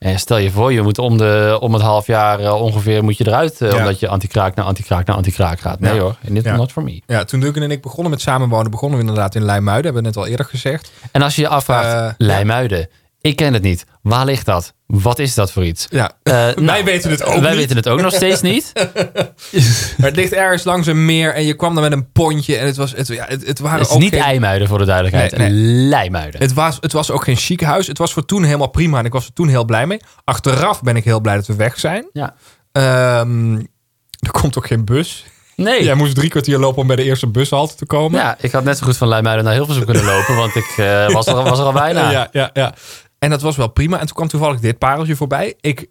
En 0.00 0.18
stel 0.18 0.36
je 0.38 0.50
voor, 0.50 0.72
je 0.72 0.82
moet 0.82 0.98
om, 0.98 1.16
de, 1.18 1.56
om 1.60 1.72
het 1.72 1.82
half 1.82 2.06
jaar 2.06 2.40
eh, 2.40 2.54
ongeveer 2.62 3.04
moet 3.04 3.16
je 3.16 3.26
eruit, 3.26 3.60
eh, 3.60 3.70
Ja. 3.70 3.76
omdat 3.76 4.00
je 4.00 4.08
anti-kraak 4.08 4.54
naar 4.54 4.64
anti-kraak 4.64 5.06
naar 5.06 5.16
anti-kraak 5.16 5.60
gaat. 5.60 5.80
Nee 5.80 5.94
Ja. 5.94 6.00
hoor, 6.00 6.16
dit 6.22 6.44
Ja. 6.44 6.56
not 6.56 6.72
for 6.72 6.82
me. 6.82 7.00
Ja, 7.06 7.24
toen 7.24 7.40
Duncan 7.40 7.62
en 7.62 7.70
ik 7.70 7.82
begonnen 7.82 8.10
met 8.10 8.20
samenwonen, 8.20 8.70
begonnen 8.70 8.98
we 8.98 9.04
inderdaad 9.04 9.34
in 9.34 9.42
Leimuiden. 9.44 9.84
Hebben 9.84 10.02
we 10.02 10.08
net 10.08 10.16
al 10.16 10.26
eerder 10.26 10.46
gezegd. 10.46 10.90
En 11.12 11.22
als 11.22 11.34
je 11.36 11.42
je 11.42 11.48
afvraagt, 11.48 11.94
Eh, 11.94 12.26
Leimuiden, 12.26 12.88
ik 13.20 13.36
ken 13.36 13.52
het 13.52 13.62
niet. 13.62 13.84
Waar 14.02 14.24
ligt 14.24 14.46
dat? 14.46 14.72
Wat 14.86 15.18
is 15.18 15.34
dat 15.34 15.52
voor 15.52 15.64
iets? 15.64 15.86
Ja, 15.90 16.12
Eh, 16.22 16.32
wij 16.34 16.54
nou, 16.56 16.84
weten 16.84 17.10
het 17.10 17.22
ook 17.24 17.40
Wij 17.40 17.50
niet. 17.50 17.58
weten 17.58 17.76
het 17.76 17.88
ook 17.88 18.00
nog 18.00 18.12
steeds 18.14 18.40
niet. 18.40 18.72
Maar 19.96 20.06
het 20.08 20.16
ligt 20.16 20.32
ergens 20.32 20.64
langs 20.64 20.86
een 20.86 21.04
meer 21.04 21.34
en 21.34 21.44
je 21.44 21.54
kwam 21.54 21.74
dan 21.74 21.82
met 21.82 21.92
een 21.92 22.12
pontje. 22.12 22.56
En 22.56 22.66
het, 22.66 22.76
was, 22.76 22.92
het, 22.96 23.06
ja, 23.08 23.24
het, 23.28 23.46
het 23.46 23.58
waren 23.58 23.78
Het 23.78 23.88
is 23.88 23.94
ook 23.94 24.00
niet 24.00 24.12
geen, 24.14 24.22
IJmuiden 24.22 24.68
voor 24.68 24.78
de 24.78 24.84
duidelijkheid. 24.84 25.36
Nee, 25.36 25.50
Leimuiden. 25.88 26.40
het 26.40 26.52
was, 26.52 26.76
het 26.80 26.92
was 26.92 27.10
ook 27.10 27.24
geen 27.24 27.36
chic 27.36 27.60
huis. 27.60 27.86
Het 27.86 27.98
was 27.98 28.12
voor 28.12 28.24
toen 28.24 28.44
helemaal 28.44 28.70
prima 28.70 28.98
en 28.98 29.04
ik 29.04 29.12
was 29.12 29.26
er 29.26 29.32
toen 29.32 29.48
heel 29.48 29.64
blij 29.64 29.86
mee. 29.86 30.00
Achteraf 30.24 30.82
ben 30.82 30.96
ik 30.96 31.04
heel 31.04 31.20
blij 31.20 31.34
dat 31.34 31.46
we 31.46 31.54
weg 31.56 31.78
zijn. 31.80 32.08
Ja. 32.12 32.34
Ehm, 32.72 33.54
er 34.18 34.30
komt 34.30 34.58
ook 34.58 34.66
geen 34.66 34.84
bus. 34.84 35.24
Nee. 35.56 35.84
Jij 35.84 35.94
moest 35.94 36.14
drie 36.14 36.30
kwartier 36.30 36.58
lopen 36.58 36.80
om 36.80 36.86
bij 36.86 36.96
de 36.96 37.02
eerste 37.04 37.26
bushalte 37.26 37.74
te 37.74 37.86
komen. 37.86 38.20
Ja, 38.20 38.36
ik 38.40 38.52
had 38.52 38.64
net 38.64 38.78
zo 38.78 38.84
goed 38.86 38.96
van 38.96 39.08
Leimuiden 39.08 39.44
naar 39.44 39.54
Hilversum 39.54 39.84
kunnen 39.84 40.04
lopen, 40.04 40.36
want 40.36 40.54
ik 40.54 40.74
eh, 40.76 41.08
was, 41.08 41.26
er, 41.26 41.34
was 41.42 41.58
er 41.58 41.64
al 41.64 41.72
bijna. 41.72 42.10
Ja, 42.12 42.28
ja, 42.32 42.50
ja. 42.52 42.74
En 43.20 43.30
dat 43.30 43.42
was 43.42 43.56
wel 43.56 43.68
prima. 43.68 43.98
En 43.98 44.06
toen 44.06 44.16
kwam 44.16 44.28
toevallig 44.28 44.60
dit 44.60 44.78
pareltje 44.78 45.16
voorbij. 45.16 45.54
Ik 45.60 45.86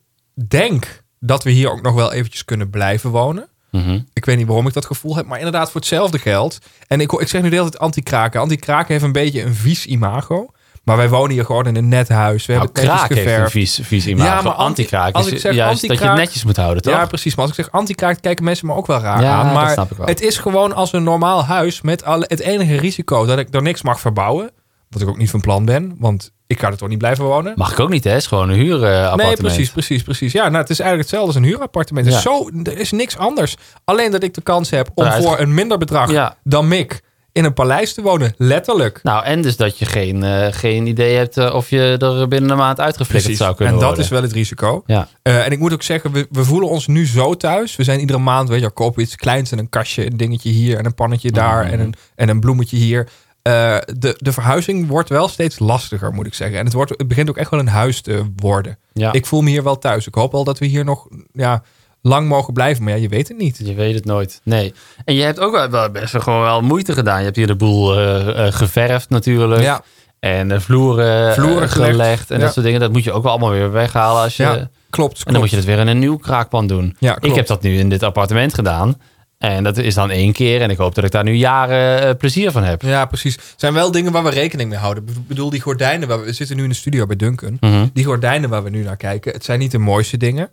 denk 0.48 1.04
dat 1.20 1.44
we 1.44 1.52
hier 1.52 1.72
ook 1.72 1.82
nog 1.82 1.94
wel 1.94 2.14
eventjes 2.14 2.46
kunnen 2.46 2.70
blijven 2.70 3.10
wonen. 3.10 3.48
Mhm. 3.72 4.00
Ik 4.14 4.26
weet 4.26 4.38
niet 4.38 4.48
waarom 4.48 4.68
ik 4.68 4.74
dat 4.74 4.86
gevoel 4.86 5.16
heb, 5.16 5.26
maar 5.26 5.38
inderdaad 5.38 5.72
voor 5.72 5.80
hetzelfde 5.80 6.20
geld. 6.20 6.58
En 6.88 7.02
ik, 7.02 7.12
ik 7.12 7.28
zeg 7.28 7.42
nu 7.42 7.50
de 7.50 7.56
hele 7.56 7.70
tijd 7.70 7.82
anti-kraken. 7.84 8.42
Anti-kraken 8.42 8.88
heeft 8.92 9.04
een 9.04 9.12
beetje 9.12 9.44
een 9.44 9.56
vies 9.56 9.86
imago. 9.86 10.48
Maar 10.84 10.98
wij 10.98 11.10
wonen 11.10 11.32
hier 11.32 11.46
gewoon 11.46 11.66
in 11.66 11.76
een 11.76 11.88
net 11.88 12.08
huis. 12.10 12.46
We 12.46 12.54
Nou, 12.54 12.66
hebben 12.66 12.84
kraak 12.84 13.10
heeft 13.14 13.38
een 13.40 13.50
vies, 13.50 13.80
vies 13.84 14.08
imago. 14.08 14.30
Ja, 14.30 14.42
maar 14.42 14.52
anti- 14.52 14.64
anti-kraak 14.64 15.14
als 15.16 15.26
is 15.26 15.32
ik 15.32 15.40
zeg 15.40 15.54
juist 15.54 15.88
dat 15.88 16.00
je 16.00 16.06
het 16.06 16.16
netjes 16.16 16.44
moet 16.44 16.56
houden, 16.58 16.84
toch? 16.84 16.94
Ja, 16.94 17.06
precies. 17.06 17.36
Maar 17.36 17.46
als 17.48 17.58
ik 17.58 17.64
zeg 17.64 17.74
anti-kraak, 17.74 18.22
kijken 18.22 18.44
mensen 18.46 18.68
me 18.68 18.74
ook 18.74 18.88
wel 18.88 19.00
raar 19.00 19.22
Ja, 19.22 19.32
aan. 19.32 19.54
Maar 19.54 19.78
het 20.06 20.22
is 20.22 20.38
gewoon 20.38 20.74
als 20.74 20.94
een 20.94 21.04
normaal 21.04 21.44
huis 21.46 21.82
met 21.82 22.04
alle, 22.04 22.26
het 22.28 22.40
enige 22.40 22.76
risico 22.78 23.26
dat 23.26 23.38
ik 23.40 23.54
er 23.54 23.62
niks 23.62 23.82
mag 23.82 24.00
verbouwen. 24.00 24.52
Wat 24.90 25.02
ik 25.02 25.08
ook 25.08 25.18
niet 25.18 25.30
van 25.30 25.42
plan 25.42 25.66
ben, 25.66 25.96
want 26.00 26.32
ik 26.48 26.60
ga 26.60 26.68
er 26.68 26.78
toch 26.78 26.90
niet 26.90 26.98
blijven 26.98 27.26
wonen. 27.26 27.54
Mag 27.56 27.72
ik 27.72 27.80
ook 27.80 27.90
niet, 27.90 28.04
hè? 28.04 28.10
Het 28.10 28.20
is 28.20 28.28
gewoon 28.28 28.50
een 28.50 28.56
huurappartement. 28.56 29.28
Nee, 29.28 29.36
precies, 29.36 29.70
precies, 29.72 30.04
precies. 30.04 30.32
Ja, 30.32 30.48
nou, 30.50 30.58
het 30.62 30.70
is 30.70 30.80
eigenlijk 30.80 31.10
hetzelfde 31.10 31.28
als 31.28 31.46
een 31.46 31.52
huurappartement. 31.52 32.08
Ja. 32.08 32.20
Zo, 32.20 32.50
er 32.64 32.78
is 32.78 32.92
niks 32.92 33.18
anders. 33.18 33.56
Alleen 33.84 34.12
dat 34.12 34.24
ik 34.24 34.34
de 34.34 34.42
kans 34.42 34.70
heb 34.70 34.90
om 34.96 35.12
voor 35.12 35.40
een 35.40 35.54
minder 35.54 35.78
bedrag 35.78 36.12
Ja. 36.12 36.38
dan 36.44 36.68
Mick 36.68 37.02
in 37.32 37.46
een 37.46 37.54
paleis 37.54 37.94
te 37.94 38.02
wonen. 38.02 38.34
Letterlijk. 38.38 39.00
Nou, 39.04 39.24
en 39.26 39.42
dus 39.42 39.58
dat 39.58 39.78
je 39.78 39.86
geen, 39.86 40.24
eh, 40.24 40.48
geen 40.52 40.88
idee 40.88 41.16
hebt 41.16 41.38
eh, 41.38 41.54
of 41.56 41.70
je 41.70 41.98
er 42.00 42.28
binnen 42.28 42.50
een 42.52 42.58
maand 42.58 42.80
uitgeflikkerd 42.80 43.38
zou 43.38 43.56
kunnen 43.56 43.74
en 43.74 43.80
dat 43.80 43.88
worden. 43.88 44.04
is 44.06 44.10
wel 44.12 44.22
het 44.22 44.32
risico. 44.32 44.84
Ja. 44.86 45.08
Eh, 45.22 45.46
en 45.46 45.52
ik 45.52 45.60
moet 45.60 45.74
ook 45.74 45.84
zeggen, 45.84 46.12
we, 46.12 46.28
we 46.32 46.44
voelen 46.44 46.70
ons 46.70 46.88
nu 46.88 47.08
zo 47.08 47.36
thuis. 47.36 47.76
We 47.76 47.84
zijn 47.84 48.00
iedere 48.00 48.20
maand, 48.20 48.50
weet 48.50 48.62
je, 48.62 48.70
kopen 48.72 49.02
iets 49.02 49.16
kleins 49.16 49.52
en 49.52 49.60
een 49.60 49.70
kastje, 49.70 50.06
een 50.06 50.18
dingetje 50.18 50.50
hier 50.50 50.78
en 50.78 50.86
een 50.86 50.94
pannetje 50.96 51.32
daar 51.32 51.64
Mhm. 51.64 51.74
en, 51.74 51.80
een, 51.80 51.94
en 52.16 52.30
een 52.30 52.40
bloemetje 52.40 52.78
hier. 52.78 53.08
Eh, 53.42 53.78
de, 53.98 54.16
de 54.18 54.32
verhuizing 54.32 54.88
wordt 54.88 55.10
wel 55.10 55.28
steeds 55.28 55.60
lastiger, 55.60 56.14
moet 56.14 56.26
ik 56.26 56.34
zeggen. 56.34 56.58
En 56.58 56.66
het, 56.66 56.74
wordt, 56.74 56.92
het 56.98 57.08
begint 57.08 57.30
ook 57.30 57.38
echt 57.38 57.50
wel 57.52 57.60
een 57.60 57.68
huis 57.68 58.02
te 58.02 58.24
worden. 58.36 58.78
Ja. 58.94 59.12
Ik 59.12 59.26
voel 59.26 59.42
me 59.42 59.50
hier 59.50 59.64
wel 59.64 59.78
thuis. 59.78 60.08
Ik 60.08 60.16
hoop 60.16 60.32
wel 60.32 60.44
dat 60.44 60.60
we 60.60 60.66
hier 60.66 60.86
nog 60.86 61.08
ja, 61.34 61.64
lang 62.02 62.28
mogen 62.28 62.54
blijven. 62.54 62.84
Maar 62.84 62.94
ja, 62.94 63.00
je 63.02 63.08
weet 63.10 63.28
het 63.28 63.38
niet. 63.38 63.58
Je 63.64 63.74
weet 63.74 63.96
het 63.96 64.06
nooit. 64.06 64.42
Nee. 64.44 64.74
En 65.06 65.14
je 65.14 65.22
hebt 65.24 65.40
ook 65.40 65.70
wel- 65.70 65.90
best 65.92 66.12
wel 66.14 66.22
gewoon 66.22 66.42
wel 66.42 66.62
moeite 66.62 66.94
gedaan. 66.94 67.18
Je 67.20 67.24
hebt 67.26 67.36
hier 67.36 67.48
de 67.48 67.56
boel 67.56 67.98
eh, 68.00 68.46
eh, 68.48 68.54
geverfd 68.54 69.10
natuurlijk. 69.10 69.62
Ja, 69.62 69.82
En 70.20 70.48
de 70.48 70.62
vloeren, 70.62 71.34
Vloeren 71.34 71.70
gelegd. 71.70 71.92
gelegd. 71.92 72.32
En 72.32 72.38
Ja. 72.38 72.44
dat 72.44 72.54
soort 72.54 72.66
dingen. 72.66 72.80
Dat 72.80 72.92
moet 72.92 73.04
je 73.04 73.12
ook 73.12 73.24
wel 73.24 73.32
allemaal 73.32 73.52
weer 73.52 73.72
weghalen. 73.72 74.22
Als 74.22 74.38
je, 74.38 74.44
ja 74.44 74.58
En 74.58 74.72
klopt. 74.90 75.26
dan 75.26 75.40
moet 75.40 75.50
je 75.50 75.56
het 75.56 75.66
weer 75.66 75.80
in 75.80 75.88
een 75.88 76.00
nieuw 76.00 76.18
kraakpan 76.18 76.68
doen. 76.68 76.96
Ja, 77.00 77.18
Ik 77.20 77.36
heb 77.36 77.48
dat 77.48 77.62
nu 77.62 77.78
in 77.78 77.90
dit 77.90 78.04
appartement 78.04 78.54
gedaan. 78.54 79.02
En 79.40 79.64
dat 79.64 79.78
is 79.78 79.94
dan 79.94 80.10
één 80.10 80.34
keer. 80.34 80.62
En 80.62 80.70
ik 80.70 80.78
hoop 80.78 80.96
dat 80.96 81.04
ik 81.04 81.12
daar 81.12 81.24
nu 81.24 81.34
jaren 81.34 82.08
eh, 82.08 82.16
plezier 82.18 82.52
van 82.52 82.64
heb. 82.64 82.82
Ja, 82.82 83.06
precies. 83.06 83.36
Het 83.36 83.54
zijn 83.58 83.74
wel 83.74 83.92
dingen 83.92 84.12
waar 84.12 84.24
we 84.24 84.30
rekening 84.30 84.70
mee 84.70 84.80
houden. 84.80 85.04
Ik 85.08 85.28
bedoel, 85.28 85.50
die 85.50 85.62
gordijnen, 85.62 86.08
waar 86.08 86.20
we, 86.20 86.26
we 86.26 86.34
zitten 86.34 86.56
nu 86.56 86.64
in 86.64 86.70
de 86.70 86.76
studio 86.76 87.06
bij 87.06 87.16
Duncan. 87.16 87.58
Mhm. 87.60 87.88
Die 87.94 88.06
gordijnen 88.06 88.50
waar 88.50 88.64
we 88.64 88.70
nu 88.70 88.84
naar 88.84 88.98
kijken, 88.98 89.34
het 89.34 89.46
zijn 89.46 89.60
niet 89.60 89.72
de 89.72 89.78
mooiste 89.78 90.18
dingen. 90.18 90.50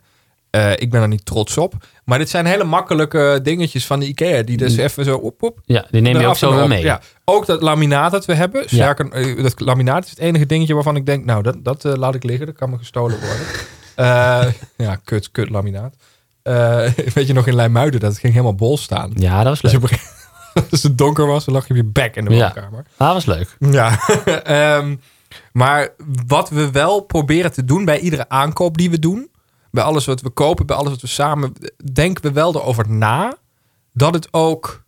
Eh, 0.50 0.72
ik 0.72 0.90
ben 0.90 1.02
er 1.02 1.08
niet 1.08 1.24
trots 1.24 1.58
op. 1.58 1.74
Maar 2.04 2.18
dit 2.18 2.30
zijn 2.30 2.46
hele 2.46 2.64
makkelijke 2.64 3.40
dingetjes 3.42 3.86
van 3.86 4.00
de 4.00 4.06
IKEA. 4.06 4.42
Die 4.42 4.56
dus 4.56 4.76
even 4.76 5.04
zo 5.04 5.16
op, 5.16 5.42
op. 5.42 5.58
Ja, 5.64 5.86
die 5.90 6.00
neem 6.00 6.20
je 6.20 6.26
ook 6.26 6.36
zo 6.36 6.62
op. 6.62 6.68
mee. 6.68 6.82
Ja. 6.82 7.00
Ook 7.24 7.46
dat 7.46 7.62
laminaat 7.62 8.10
dat 8.10 8.24
we 8.24 8.34
hebben. 8.34 8.68
Sterker, 8.68 9.10
eh, 9.10 9.42
dat 9.42 9.60
laminaat 9.60 10.04
is 10.04 10.10
het 10.10 10.18
enige 10.18 10.46
dingetje 10.46 10.74
waarvan 10.74 10.96
ik 10.96 11.06
denk, 11.06 11.24
nou, 11.24 11.42
dat, 11.42 11.56
dat 11.64 11.84
laat 11.84 12.14
ik 12.14 12.24
liggen. 12.24 12.46
Dat 12.46 12.56
kan 12.56 12.70
me 12.70 12.78
gestolen 12.78 13.18
worden. 13.20 13.46
Ja, 14.76 15.00
kut, 15.04 15.30
kut 15.30 15.50
laminaat. 15.50 15.94
Eh, 16.46 16.92
weet 17.14 17.26
je 17.26 17.32
nog 17.32 17.46
in 17.46 17.54
Leimuiden, 17.54 18.00
dat 18.00 18.18
ging 18.18 18.32
helemaal 18.32 18.54
bol 18.54 18.78
staan. 18.78 19.10
Ja, 19.14 19.36
dat 19.36 19.46
was 19.46 19.60
Dus 19.60 19.72
leuk. 19.72 19.80
gegeven 19.80 20.06
moment, 20.54 20.70
als 20.72 20.82
het 20.82 20.98
donker 20.98 21.26
was, 21.26 21.44
dan 21.44 21.54
lag 21.54 21.64
je 21.64 21.70
op 21.70 21.76
je 21.76 21.84
bek 21.84 22.16
in 22.16 22.24
de 22.24 22.34
Ja. 22.34 22.52
woonkamer. 22.54 22.84
Dat 22.96 23.12
was 23.12 23.24
leuk. 23.24 23.56
Ja, 23.58 23.98
ehm, 24.42 24.96
maar 25.52 25.88
wat 26.26 26.48
we 26.50 26.70
wel 26.70 27.00
proberen 27.00 27.52
te 27.52 27.64
doen 27.64 27.84
bij 27.84 27.98
iedere 27.98 28.28
aankoop 28.28 28.76
die 28.78 28.90
we 28.90 28.98
doen, 28.98 29.30
bij 29.70 29.84
alles 29.84 30.04
wat 30.06 30.20
we 30.20 30.30
kopen, 30.30 30.66
bij 30.66 30.76
alles 30.76 30.90
wat 30.90 31.00
we 31.00 31.06
samen, 31.06 31.52
denken 31.92 32.22
we 32.22 32.32
wel 32.32 32.54
erover 32.54 32.90
na 32.90 33.36
dat 33.92 34.14
het 34.14 34.28
ook 34.30 34.82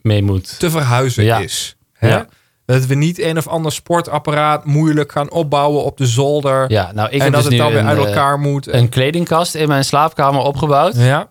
Mee 0.00 0.22
moet. 0.22 0.58
te 0.58 0.70
verhuizen 0.70 1.24
Ja. 1.24 1.38
is. 1.38 1.76
Hè? 1.92 2.08
Ja. 2.08 2.26
Dat 2.66 2.86
we 2.86 2.94
niet 2.94 3.20
een 3.20 3.38
of 3.38 3.48
ander 3.48 3.72
sportapparaat 3.72 4.64
moeilijk 4.64 5.12
gaan 5.12 5.30
opbouwen 5.30 5.84
op 5.84 5.96
de 5.98 6.06
zolder. 6.06 6.70
Ja, 6.70 6.90
nou, 6.94 7.08
ik 7.08 7.14
en 7.18 7.22
heb 7.22 7.32
dat 7.32 7.42
dus 7.42 7.50
het 7.52 7.60
dan 7.60 7.72
weer 7.72 7.82
uit 7.84 7.98
eh, 7.98 8.04
elkaar 8.06 8.38
moet. 8.38 8.72
een 8.72 8.88
kledingkast 8.88 9.54
in 9.54 9.68
mijn 9.68 9.84
slaapkamer 9.84 10.40
opgebouwd. 10.40 10.94
ja. 10.96 11.28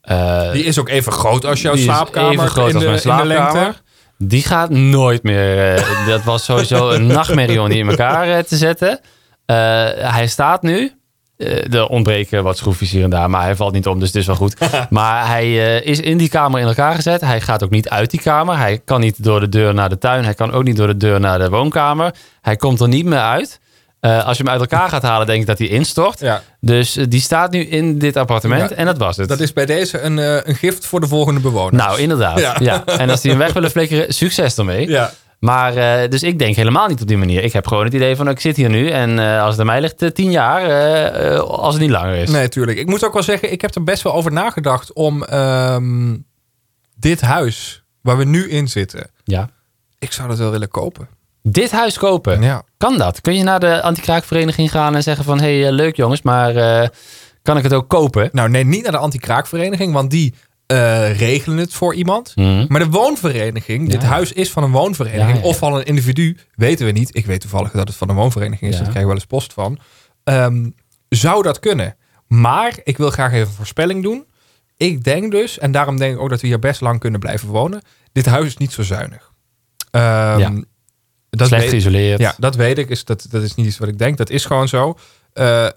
Eh, 0.00 0.52
Die 0.52 0.64
is 0.64 0.78
ook 0.78 0.88
even 0.88 1.12
groot 1.12 1.44
als 1.44 1.62
jouw 1.62 1.76
slaapkamer. 1.76 2.32
even 2.32 2.48
groot 2.48 2.68
in 2.68 2.74
als 2.74 2.82
de, 2.82 2.88
mijn 2.88 3.00
slaapkamer. 3.00 3.80
Die 4.18 4.42
gaat 4.42 4.70
nooit 4.70 5.22
meer. 5.22 5.74
eh, 5.74 6.06
dat 6.08 6.22
was 6.24 6.44
sowieso 6.44 6.90
een 6.90 7.06
nachtmerrie 7.18 7.60
om 7.62 7.68
die 7.68 7.78
in 7.78 7.88
elkaar 7.88 8.28
eh, 8.28 8.38
te 8.42 8.56
zetten. 8.56 9.00
Eh, 9.46 9.56
hij 9.96 10.26
staat 10.26 10.62
nu. 10.62 10.92
Eh, 11.38 11.74
er 11.74 11.86
ontbreken 11.86 12.42
wat 12.42 12.58
schroefjes 12.58 12.90
hier 12.90 13.04
en 13.04 13.10
daar, 13.10 13.30
maar 13.30 13.42
hij 13.42 13.56
valt 13.56 13.72
niet 13.72 13.86
om, 13.86 13.98
dus 13.98 14.08
het 14.08 14.16
is 14.16 14.26
wel 14.26 14.36
goed. 14.36 14.56
maar 14.90 15.26
hij 15.26 15.44
eh, 15.44 15.86
is 15.86 16.00
in 16.00 16.18
die 16.18 16.28
kamer 16.28 16.60
in 16.60 16.66
elkaar 16.66 16.94
gezet. 16.94 17.20
Hij 17.20 17.40
gaat 17.40 17.64
ook 17.64 17.70
niet 17.70 17.88
uit 17.88 18.10
die 18.10 18.20
kamer. 18.20 18.56
Hij 18.58 18.80
kan 18.84 19.00
niet 19.00 19.24
door 19.24 19.40
de 19.40 19.48
deur 19.48 19.74
naar 19.74 19.88
de 19.88 19.98
tuin. 19.98 20.24
Hij 20.24 20.34
kan 20.34 20.52
ook 20.52 20.64
niet 20.64 20.76
door 20.76 20.86
de 20.86 20.96
deur 20.96 21.20
naar 21.20 21.38
de 21.38 21.48
woonkamer. 21.48 22.14
Hij 22.40 22.56
komt 22.56 22.80
er 22.80 22.88
niet 22.88 23.04
meer 23.04 23.18
uit. 23.18 23.60
Eh, 24.00 24.26
als 24.26 24.36
je 24.36 24.42
hem 24.42 24.52
uit 24.52 24.60
elkaar 24.60 24.88
gaat 24.88 25.02
halen, 25.02 25.26
denk 25.26 25.40
ik 25.40 25.46
dat 25.46 25.58
hij 25.58 25.68
instort. 25.68 26.20
Ja. 26.20 26.42
Dus 26.60 26.92
die 26.92 27.20
staat 27.20 27.50
nu 27.50 27.64
in 27.64 27.98
dit 27.98 28.16
appartement 28.16 28.70
Ja, 28.70 28.76
en 28.76 28.86
dat 28.86 28.98
was 28.98 29.16
het. 29.16 29.28
Dat 29.28 29.40
is 29.40 29.52
bij 29.52 29.66
deze 29.66 30.00
een, 30.00 30.16
een 30.48 30.54
gift 30.54 30.86
voor 30.86 31.00
de 31.00 31.08
volgende 31.08 31.40
bewoners. 31.40 31.84
Nou, 31.84 32.00
inderdaad. 32.00 32.38
Ja. 32.38 32.56
Ja. 32.58 32.84
En 32.84 33.10
als 33.10 33.20
die 33.20 33.30
hem 33.30 33.40
weg 33.40 33.52
willen 33.52 33.70
flikkeren, 33.70 34.14
succes 34.14 34.56
ermee. 34.56 34.88
Ja. 34.88 35.12
Maar 35.38 35.76
eh, 35.76 36.10
dus 36.10 36.22
ik 36.22 36.38
denk 36.38 36.56
helemaal 36.56 36.88
niet 36.88 37.00
op 37.00 37.08
die 37.08 37.16
manier. 37.16 37.44
Ik 37.44 37.52
heb 37.52 37.66
gewoon 37.66 37.84
het 37.84 37.94
idee 37.94 38.16
van 38.16 38.28
ik 38.28 38.40
zit 38.40 38.56
hier 38.56 38.68
nu 38.68 38.88
en 38.90 39.18
eh, 39.18 39.42
als 39.42 39.50
het 39.50 39.60
aan 39.60 39.66
mij 39.66 39.80
ligt, 39.80 40.02
eh, 40.02 40.10
tien 40.10 40.30
jaar, 40.30 41.40
als 41.40 41.74
het 41.74 41.82
niet 41.82 41.90
langer 41.90 42.14
is. 42.14 42.30
Nee, 42.30 42.48
tuurlijk. 42.48 42.78
Ik 42.78 42.86
moet 42.86 43.04
ook 43.04 43.12
wel 43.12 43.22
zeggen, 43.22 43.52
ik 43.52 43.60
heb 43.60 43.74
er 43.74 43.84
best 43.84 44.02
wel 44.02 44.14
over 44.14 44.32
nagedacht 44.32 44.92
om 44.92 45.24
ehm, 45.24 46.16
dit 46.96 47.20
huis 47.20 47.82
waar 48.02 48.16
we 48.16 48.24
nu 48.24 48.48
in 48.50 48.68
zitten. 48.68 49.10
Ja. 49.24 49.48
Ik 49.98 50.12
zou 50.12 50.28
dat 50.28 50.38
wel 50.38 50.50
willen 50.50 50.68
kopen. 50.68 51.08
Dit 51.42 51.70
huis 51.70 51.98
kopen, 51.98 52.42
Ja. 52.42 52.62
kan 52.76 52.98
dat? 52.98 53.20
Kun 53.20 53.34
je 53.34 53.42
naar 53.42 53.60
de 53.60 53.82
anti-kraakvereniging 53.82 54.70
gaan 54.70 54.94
en 54.94 55.02
zeggen 55.02 55.24
van, 55.24 55.40
hé, 55.40 55.60
hey, 55.60 55.72
leuk 55.72 55.96
jongens, 55.96 56.22
maar 56.22 56.52
kan 57.42 57.56
ik 57.56 57.62
het 57.62 57.74
ook 57.74 57.88
kopen? 57.88 58.28
Nou, 58.32 58.48
nee, 58.48 58.64
niet 58.64 58.82
naar 58.82 58.92
de 58.92 58.98
anti-kraakvereniging, 58.98 59.92
want 59.92 60.10
die 60.10 60.34
eh, 60.68 61.18
regelen 61.18 61.58
het 61.58 61.74
voor 61.74 61.94
iemand. 61.94 62.32
Mhm. 62.36 62.64
Maar 62.68 62.80
de 62.80 62.88
woonvereniging, 62.90 63.88
dit 63.90 64.02
huis 64.02 64.32
is 64.32 64.50
van 64.50 64.62
een 64.62 64.70
woonvereniging 64.70 65.28
Ja, 65.36 65.42
ja. 65.42 65.48
of 65.48 65.58
van 65.58 65.74
een 65.74 65.84
individu, 65.84 66.36
weten 66.54 66.86
we 66.86 66.92
niet. 66.92 67.16
Ik 67.16 67.26
weet 67.26 67.40
toevallig 67.40 67.70
dat 67.72 67.88
het 67.88 67.96
van 67.96 68.08
een 68.08 68.16
woonvereniging 68.16 68.70
is, 68.70 68.76
daar 68.76 68.84
krijg 68.86 68.98
ik 69.00 69.04
wel 69.06 69.14
eens 69.14 69.24
post 69.26 69.52
van. 69.52 69.78
Ehm, 70.24 70.70
zou 71.08 71.42
dat 71.42 71.58
kunnen? 71.58 71.96
Maar 72.26 72.78
ik 72.84 72.96
wil 72.96 73.10
graag 73.10 73.32
even 73.32 73.46
een 73.46 73.52
voorspelling 73.54 74.02
doen. 74.02 74.26
Ik 74.76 75.04
denk 75.04 75.30
dus, 75.30 75.58
en 75.58 75.72
daarom 75.72 75.96
denk 75.98 76.14
ik 76.14 76.20
ook 76.20 76.30
dat 76.30 76.40
we 76.40 76.46
hier 76.46 76.58
best 76.58 76.80
lang 76.80 77.00
kunnen 77.00 77.20
blijven 77.20 77.48
wonen. 77.48 77.82
Dit 78.12 78.26
huis 78.26 78.46
is 78.46 78.56
niet 78.56 78.72
zo 78.72 78.82
zuinig. 78.82 79.32
Ehm, 79.90 80.62
dat 81.30 81.46
Slecht 81.48 81.62
weet- 81.62 81.70
geïsoleerd. 81.70 82.20
ja, 82.20 82.34
dat 82.38 82.56
weet 82.56 82.78
ik. 82.78 82.88
Is, 82.88 83.04
dat, 83.04 83.26
dat 83.30 83.42
is 83.42 83.54
niet 83.54 83.66
iets 83.66 83.78
wat 83.78 83.88
ik 83.88 83.98
denk. 83.98 84.16
Dat 84.16 84.30
is 84.30 84.44
gewoon 84.44 84.68
zo. 84.68 84.98
Eh, 85.32 85.68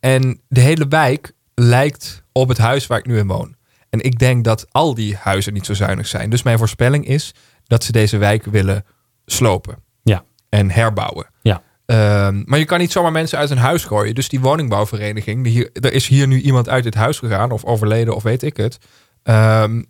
en 0.00 0.40
de 0.48 0.60
hele 0.60 0.86
wijk 0.88 1.32
lijkt 1.54 2.22
op 2.32 2.48
het 2.48 2.58
huis 2.58 2.86
waar 2.86 2.98
ik 2.98 3.06
nu 3.06 3.18
in 3.18 3.26
woon. 3.26 3.56
En 3.90 4.00
ik 4.00 4.18
denk 4.18 4.44
dat 4.44 4.66
al 4.70 4.94
die 4.94 5.16
huizen 5.16 5.52
niet 5.52 5.66
zo 5.66 5.74
zuinig 5.74 6.06
zijn. 6.06 6.30
Dus 6.30 6.42
mijn 6.42 6.58
voorspelling 6.58 7.06
is 7.06 7.34
dat 7.66 7.84
ze 7.84 7.92
deze 7.92 8.16
wijk 8.16 8.44
willen 8.44 8.84
slopen. 9.26 9.82
Ja. 10.02 10.24
En 10.48 10.70
herbouwen. 10.70 11.26
Ja. 11.42 11.62
Ehm, 11.86 12.42
maar 12.44 12.58
je 12.58 12.64
kan 12.64 12.78
niet 12.78 12.92
zomaar 12.92 13.12
mensen 13.12 13.38
uit 13.38 13.50
een 13.50 13.58
huis 13.58 13.84
gooien. 13.84 14.14
Dus 14.14 14.28
die 14.28 14.40
woningbouwvereniging, 14.40 15.44
die 15.44 15.52
hier, 15.52 15.70
er 15.72 15.92
is 15.92 16.06
hier 16.06 16.26
nu 16.26 16.40
iemand 16.40 16.68
uit 16.68 16.84
dit 16.84 16.94
huis 16.94 17.18
gegaan, 17.18 17.50
of 17.50 17.64
overleden, 17.64 18.14
of 18.14 18.22
weet 18.22 18.42
ik 18.42 18.56
het. 18.56 18.78
Ehm, 19.22 19.82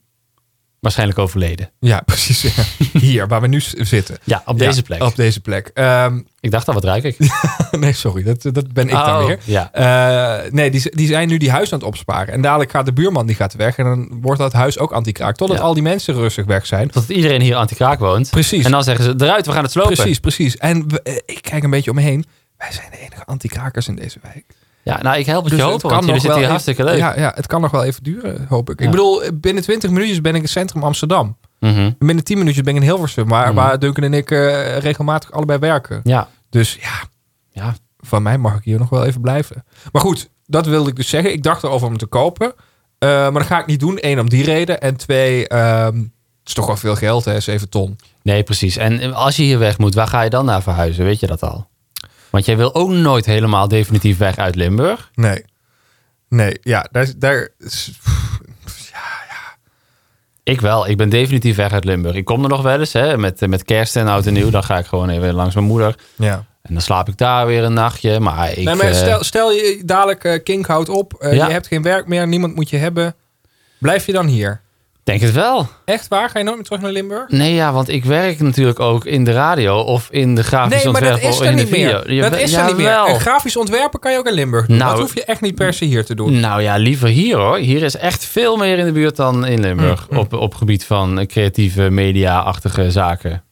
Waarschijnlijk 0.81 1.19
overleden. 1.19 1.71
ja, 1.81 2.01
precies. 2.07 2.43
ja. 2.43 2.51
hier, 2.99 3.29
waar 3.29 3.41
we 3.41 3.47
nu 3.47 3.61
zitten. 3.77 4.17
Ja, 4.25 4.43
op 4.45 4.59
Ja, 4.59 4.67
deze 4.67 4.83
plek. 4.83 5.03
Op 5.03 5.17
deze 5.17 5.41
plek. 5.41 5.71
Ehm, 5.75 6.21
Ik 6.41 6.51
dacht 6.51 6.69
al, 6.69 6.75
wat 6.75 6.85
ruik 6.85 7.03
ik? 7.05 7.17
nee, 7.71 7.93
sorry, 7.93 8.23
dat, 8.23 8.43
dat 8.43 8.73
ben 8.73 8.85
ik 8.85 8.91
dan 8.91 9.21
Oh, 9.21 9.27
weer. 9.27 9.39
Ja. 9.45 9.73
Eh, 9.73 10.51
nee, 10.53 10.71
die, 10.71 10.91
die 10.97 11.07
zijn 11.07 11.29
nu 11.29 11.37
die 11.37 11.51
huis 11.51 11.73
aan 11.73 11.79
het 11.79 11.89
opsparen. 11.89 12.35
En 12.35 12.41
dadelijk 12.41 12.71
gaat 12.71 12.85
de 12.87 12.93
buurman 12.93 13.27
die 13.27 13.37
gaat 13.37 13.55
weg. 13.55 13.77
En 13.77 13.85
dan 13.85 14.09
wordt 14.21 14.41
dat 14.41 14.53
huis 14.53 14.79
ook 14.79 14.93
anti-kraak. 14.93 15.37
Totdat 15.37 15.57
Ja. 15.59 15.63
al 15.63 15.75
die 15.75 15.83
mensen 15.83 16.15
rustig 16.15 16.45
weg 16.47 16.67
zijn. 16.67 16.91
Tot 16.91 17.09
iedereen 17.09 17.41
hier 17.41 17.55
anti-kraak 17.57 17.99
woont. 17.99 18.31
Precies. 18.31 18.65
En 18.65 18.71
dan 18.71 18.85
zeggen 18.85 19.05
ze, 19.05 19.15
eruit, 19.25 19.47
we 19.47 19.53
gaan 19.53 19.63
het 19.63 19.73
slopen. 19.73 19.95
Precies, 19.95 20.19
precies. 20.19 20.57
En 20.57 20.89
we- 20.89 21.03
eh, 21.03 21.15
ik 21.27 21.39
kijk 21.43 21.63
een 21.63 21.71
beetje 21.71 21.91
om 21.91 21.97
me 21.97 22.03
heen. 22.03 22.25
Wij 22.57 22.73
zijn 22.73 22.87
de 22.91 22.99
enige 22.99 23.25
anti-krakers 23.25 23.89
in 23.89 23.95
deze 23.97 24.19
wijk. 24.23 24.45
Ja, 24.89 25.03
nou, 25.03 25.19
ik 25.19 25.27
help 25.27 25.45
het 25.45 25.53
Dus 25.53 25.65
je 25.65 25.73
het 25.73 25.83
want 25.83 26.05
jullie 26.05 26.13
zitten 26.13 26.29
wel 26.29 26.39
hier 26.39 26.49
hartstikke 26.49 26.85
leuk. 26.85 26.99
Ja, 26.99 27.19
ja, 27.19 27.33
het 27.35 27.47
kan 27.47 27.61
nog 27.61 27.71
wel 27.71 27.85
even 27.85 28.03
duren, 28.03 28.47
hoop 28.49 28.71
ik. 28.71 28.79
Ja. 28.79 28.85
Ik 28.85 28.91
bedoel, 28.91 29.23
binnen 29.35 29.63
20 29.63 29.91
minuutjes 29.91 30.21
ben 30.21 30.35
ik 30.35 30.43
in 30.43 30.49
centrum 30.49 30.83
Amsterdam. 30.83 31.37
Mhm. 31.61 31.91
Binnen 31.99 32.25
10 32.25 32.39
minuutjes 32.39 32.65
ben 32.65 32.75
ik 32.75 32.81
in 32.81 32.87
Hilversum. 32.87 33.29
Waar, 33.29 33.47
Mhm. 33.47 33.55
waar 33.55 33.79
Duncan 33.79 34.05
en 34.05 34.15
ik 34.15 34.31
eh, 34.31 34.79
regelmatig 34.79 35.33
allebei 35.33 35.59
werken. 35.59 36.01
Ja. 36.05 36.29
Dus 36.51 36.79
ja, 36.81 37.03
ja. 37.51 37.75
van 37.99 38.23
mij 38.23 38.39
mag 38.39 38.57
ik 38.57 38.65
hier 38.65 38.79
nog 38.79 38.89
wel 38.89 39.05
even 39.05 39.21
blijven. 39.21 39.65
Maar 39.93 40.03
goed, 40.03 40.29
dat 40.47 40.67
wilde 40.67 40.91
ik 40.91 40.97
dus 40.97 41.09
zeggen. 41.09 41.33
Ik 41.33 41.43
dacht 41.43 41.63
erover 41.63 41.87
om 41.89 41.99
te 41.99 42.07
kopen. 42.07 42.53
Eh, 42.99 43.09
maar 43.09 43.33
dat 43.33 43.47
ga 43.47 43.61
ik 43.61 43.67
niet 43.67 43.81
doen. 43.81 43.99
Eén, 44.01 44.21
om 44.21 44.29
die 44.29 44.45
reden. 44.45 44.81
En 44.81 44.97
twee, 44.97 45.49
ehm, 45.49 45.97
het 45.97 46.09
is 46.45 46.53
toch 46.55 46.67
wel 46.67 46.77
veel 46.77 46.97
geld, 46.97 47.25
hè? 47.25 47.41
7 47.41 47.69
ton. 47.69 47.99
Nee, 48.23 48.43
precies. 48.43 48.77
En 48.77 49.15
als 49.15 49.37
je 49.37 49.43
hier 49.43 49.59
weg 49.59 49.79
moet, 49.79 49.95
waar 49.95 50.07
ga 50.09 50.21
je 50.23 50.31
dan 50.31 50.45
naar 50.45 50.63
verhuizen? 50.63 51.05
Weet 51.05 51.21
je 51.21 51.27
dat 51.27 51.43
al? 51.43 51.69
Want 52.31 52.45
jij 52.45 52.57
wil 52.57 52.75
ook 52.75 52.91
nooit 52.91 53.27
helemaal 53.27 53.69
definitief 53.69 54.19
weg 54.19 54.37
uit 54.37 54.55
Limburg. 54.55 55.11
Nee. 55.15 55.45
Nee, 56.29 56.59
ja, 56.63 56.89
daar, 56.91 57.07
daar 57.17 57.49
is- 57.59 57.91
Ik 60.43 60.61
wel. 60.61 60.89
Ik 60.89 60.97
ben 60.97 61.09
definitief 61.09 61.57
weg 61.57 61.73
uit 61.73 61.85
Limburg. 61.85 62.15
Ik 62.17 62.25
kom 62.25 62.43
er 62.43 62.49
nog 62.49 62.63
wel 62.63 62.79
eens, 62.81 62.93
hè, 62.93 63.19
met, 63.19 63.47
met 63.49 63.65
kerst 63.65 63.97
en 63.97 64.07
oud 64.09 64.27
en 64.27 64.33
nieuw. 64.33 64.51
Dan 64.51 64.65
ga 64.65 64.79
ik 64.79 64.87
gewoon 64.87 65.09
even 65.09 65.35
langs 65.35 65.55
mijn 65.55 65.67
moeder. 65.67 65.95
ja. 66.17 66.47
En 66.63 66.75
dan 66.75 66.83
slaap 66.83 67.09
ik 67.09 67.17
daar 67.17 67.47
weer 67.47 67.65
een 67.65 67.73
nachtje. 67.73 68.21
Maar 68.21 68.51
ik... 68.51 68.65
nee, 68.65 68.75
maar 68.75 68.87
eh, 68.87 68.95
stel, 68.95 69.25
stel 69.25 69.53
je 69.53 69.83
dadelijk 69.85 70.41
Kink 70.45 70.67
houdt 70.67 70.89
op. 70.89 71.15
eh, 71.15 71.35
Ja. 71.35 71.47
Je 71.47 71.53
hebt 71.53 71.67
geen 71.67 71.83
werk 71.83 72.07
meer. 72.07 72.27
Niemand 72.29 72.55
moet 72.55 72.71
je 72.71 72.77
hebben. 72.77 73.15
Blijf 73.79 74.07
je 74.07 74.13
dan 74.13 74.27
hier? 74.27 74.61
Denk 75.09 75.21
het 75.21 75.33
wel. 75.33 75.69
Echt 75.85 76.09
waar? 76.09 76.31
Ga 76.31 76.39
je 76.39 76.45
nooit 76.45 76.57
meer 76.57 76.65
terug 76.65 76.81
naar 76.81 76.91
Limburg? 76.91 77.29
Nee, 77.29 77.55
ja, 77.55 77.73
want 77.73 77.89
ik 77.89 78.05
werk 78.05 78.41
natuurlijk 78.41 78.81
ook 78.81 79.05
in 79.05 79.25
de 79.25 79.33
radio 79.33 79.79
of 79.81 80.09
in 80.11 80.35
de 80.35 80.43
grafisch 80.43 80.77
Nee, 80.77 80.87
ontwerp 80.89 81.19
is 81.21 81.29
of 81.29 81.41
er 81.41 81.47
in 81.51 81.57
de 81.57 81.63
niet 81.63 81.73
video. 81.73 82.03
meer. 82.07 82.23
Dat 82.31 82.41
is 82.41 82.53
er 82.53 82.65
niet 82.65 82.77
meer. 82.77 83.05
En 83.07 83.21
grafisch 83.21 83.57
ontwerpen 83.57 84.01
kan 84.01 84.13
je 84.13 84.19
ook 84.19 84.27
in 84.27 84.33
Limburg 84.33 84.67
doen. 84.67 84.77
Nou, 84.77 84.91
dat 84.91 85.01
hoef 85.01 85.15
je 85.15 85.25
echt 85.25 85.41
niet 85.41 85.55
per 85.55 85.73
se 85.73 85.85
hier 85.85 86.05
te 86.05 86.15
doen. 86.15 86.41
Nou 86.41 86.63
ja, 86.63 86.77
liever 86.77 87.09
hier 87.09 87.37
hoor. 87.37 87.57
Hier 87.59 87.83
is 87.83 87.97
echt 87.97 88.25
veel 88.25 88.57
meer 88.57 88.79
in 88.79 88.85
de 88.85 88.93
buurt 88.93 89.17
dan 89.17 89.47
in 89.47 89.61
Limburg. 89.61 90.07
Mm, 90.11 90.19
Op, 90.19 90.33
op 90.33 90.55
gebied 90.55 90.85
van 90.85 91.27
creatieve 91.27 91.91
media-achtige 91.91 92.91
zaken. 92.91 93.45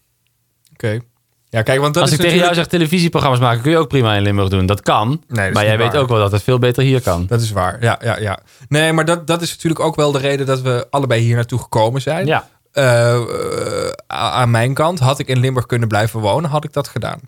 Oké. 0.73 0.99
Ja, 1.57 1.63
kijk, 1.63 1.81
want 1.81 1.95
dat 1.95 2.03
Als 2.03 2.13
is 2.13 2.19
ik 2.19 2.23
tegen 2.23 2.39
jou 2.39 2.49
natuurlijk- 2.49 2.71
zeg 2.71 2.81
televisieprogramma's 2.81 3.41
maken, 3.41 3.63
kun 3.63 3.71
je 3.71 3.79
ook 3.79 3.89
prima 3.89 4.15
in 4.15 4.23
Limburg 4.23 4.49
doen. 4.49 4.67
Dat 4.67 4.81
kan. 4.83 5.09
Nee, 5.09 5.19
dat 5.29 5.47
is 5.47 5.53
maar 5.55 5.65
jij 5.65 5.79
weet 5.79 5.97
ook 5.97 6.09
wel 6.09 6.19
dat 6.19 6.33
het 6.33 6.43
veel 6.43 6.59
beter 6.59 6.83
hier 6.83 7.01
kan. 7.03 7.27
Dat 7.27 7.41
is 7.41 7.51
waar. 7.51 7.77
Ja, 7.83 7.99
ja, 8.03 8.19
ja. 8.19 8.39
Nee, 8.69 8.93
maar 8.93 9.05
dat, 9.05 9.27
dat 9.27 9.43
is 9.43 9.51
natuurlijk 9.51 9.81
ook 9.81 9.95
wel 9.97 10.13
de 10.13 10.19
reden 10.19 10.47
dat 10.47 10.61
we 10.61 10.87
allebei 10.91 11.21
hier 11.21 11.35
naartoe 11.35 11.59
gekomen 11.59 12.01
zijn. 12.03 12.27
Ja. 12.27 12.49
Eh, 12.73 13.15
eh, 13.15 13.23
aan 14.07 14.51
mijn 14.51 14.75
kant, 14.75 14.99
had 14.99 15.19
ik 15.19 15.29
in 15.29 15.39
Limburg 15.39 15.67
kunnen 15.67 15.89
blijven 15.89 16.21
wonen, 16.21 16.51
had 16.51 16.65
ik 16.65 16.73
dat 16.73 16.89
gedaan. 16.89 17.21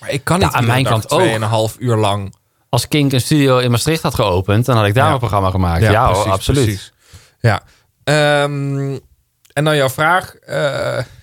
Maar 0.00 0.10
ik 0.10 0.24
kan 0.24 0.38
niet 0.38 0.52
Ja, 0.52 0.58
aan 0.58 0.66
mijn 0.66 0.84
kant 0.84 1.10
ook. 1.10 1.20
tweeënhalf 1.20 1.76
uur 1.78 1.96
lang. 1.96 2.34
Als 2.68 2.88
Kink 2.88 3.12
een 3.12 3.20
studio 3.20 3.58
in 3.58 3.70
Maastricht 3.70 4.02
had 4.02 4.14
geopend, 4.14 4.66
dan 4.66 4.76
had 4.76 4.86
ik 4.86 4.94
daar 4.94 5.06
Ja. 5.06 5.12
een 5.12 5.18
programma 5.18 5.50
gemaakt. 5.50 5.82
Ja, 5.82 6.04
hoor, 6.04 6.12
precies, 6.12 6.32
absoluut. 6.32 6.64
precies. 6.64 6.92
Ja. 7.40 7.62
Ehm, 8.04 8.98
en 9.52 9.64
dan 9.64 9.76
jouw 9.76 9.88
vraag. 9.88 10.34
eh, 10.34 10.56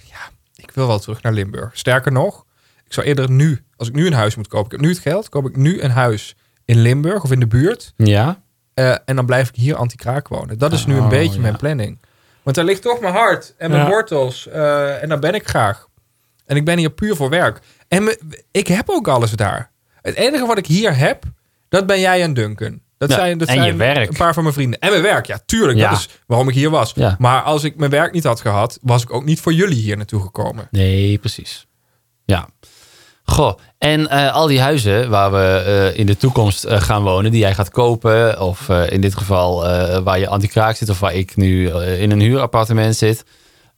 ja, 0.10 0.22
ik 0.56 0.72
wil 0.74 0.88
wel 0.88 1.00
terug 1.00 1.22
naar 1.22 1.34
Limburg. 1.34 1.70
Sterker 1.74 2.12
nog, 2.12 2.44
ik 2.92 2.98
zou 2.98 3.08
eerder 3.10 3.32
nu, 3.32 3.64
als 3.76 3.88
ik 3.88 3.94
nu 3.94 4.08
een 4.08 4.14
huis 4.14 4.36
moet 4.36 4.48
kopen, 4.48 4.66
ik 4.66 4.72
heb 4.72 4.82
nu 4.82 4.90
het 4.90 5.00
geld, 5.00 5.30
koop 5.30 5.48
ik 5.48 5.56
nu 5.56 5.82
een 5.82 5.92
huis 5.92 6.36
in 6.66 6.82
Limburg 6.82 7.24
of 7.24 7.32
in 7.32 7.40
de 7.40 7.48
buurt. 7.48 7.94
Ja. 7.98 8.42
Eh, 8.74 8.96
en 9.06 9.16
dan 9.16 9.26
blijf 9.26 9.50
ik 9.50 9.56
hier 9.56 9.76
anti-kraak 9.76 10.28
wonen. 10.28 10.58
Dat 10.58 10.74
is 10.74 10.86
nu 10.86 10.96
een 10.96 11.04
Oh, 11.04 11.10
beetje 11.10 11.36
ja. 11.36 11.42
mijn 11.42 11.56
planning. 11.56 12.00
Want 12.42 12.56
daar 12.56 12.66
ligt 12.66 12.82
toch 12.82 13.00
mijn 13.00 13.14
hart 13.14 13.54
en 13.58 13.70
mijn 13.72 13.84
Ja. 13.84 13.90
wortels. 13.90 14.48
eh, 14.48 15.04
en 15.04 15.10
daar 15.10 15.20
ben 15.20 15.34
ik 15.34 15.48
graag. 15.48 15.88
En 16.46 16.56
ik 16.56 16.66
ben 16.66 16.78
hier 16.78 16.90
puur 16.90 17.16
voor 17.16 17.30
werk. 17.30 17.60
En 17.88 18.04
me- 18.04 18.20
ik 18.52 18.68
heb 18.68 18.90
ook 18.90 19.08
alles 19.08 19.32
daar. 19.32 19.72
Het 20.02 20.16
enige 20.16 20.46
wat 20.46 20.58
ik 20.58 20.66
hier 20.66 20.98
heb, 20.98 21.24
dat 21.70 21.86
ben 21.86 22.00
jij 22.00 22.22
en 22.22 22.34
Duncan. 22.34 22.82
Dat 22.98 23.10
Ja, 23.10 23.16
zijn, 23.16 23.38
dat 23.38 23.48
en 23.48 23.56
je 23.56 23.62
zijn 23.62 23.78
werk. 23.78 24.10
een 24.10 24.18
paar 24.18 24.34
van 24.34 24.44
mijn 24.44 24.56
vrienden. 24.56 24.80
En 24.80 24.90
mijn 24.90 25.02
werk, 25.02 25.26
ja, 25.26 25.40
tuurlijk. 25.46 25.78
Ja. 25.78 25.90
Dat 25.90 26.00
is 26.00 26.10
waarom 26.28 26.48
ik 26.50 26.56
hier 26.56 26.70
was. 26.70 26.92
Ja. 26.96 27.16
Maar 27.20 27.42
als 27.42 27.64
ik 27.64 27.76
mijn 27.76 27.92
werk 27.92 28.14
niet 28.14 28.24
had 28.24 28.42
gehad, 28.42 28.80
was 28.82 29.04
ik 29.04 29.14
ook 29.14 29.24
niet 29.24 29.40
voor 29.42 29.54
jullie 29.54 29.82
hier 29.82 29.98
naartoe 29.98 30.22
gekomen. 30.22 30.68
Nee, 30.72 31.18
precies. 31.18 31.68
Ja. 32.26 32.50
Goh, 33.24 33.58
en 33.78 34.08
eh, 34.10 34.34
al 34.34 34.48
die 34.48 34.62
huizen 34.62 35.10
waar 35.10 35.32
we 35.32 35.64
eh, 35.94 36.00
in 36.00 36.06
de 36.06 36.18
toekomst 36.18 36.64
eh, 36.64 36.82
gaan 36.82 37.04
wonen, 37.04 37.32
die 37.32 37.40
jij 37.40 37.54
gaat 37.54 37.70
kopen, 37.70 38.40
of 38.42 38.70
in 38.70 39.02
dit 39.02 39.16
geval 39.16 39.62
waar 40.04 40.20
je 40.20 40.28
anti-kraak 40.28 40.76
zit, 40.76 40.90
of 40.90 41.00
waar 41.00 41.14
ik 41.14 41.36
nu 41.36 41.70
in 41.74 42.12
een 42.12 42.20
huurappartement 42.20 42.96
zit, 42.96 43.26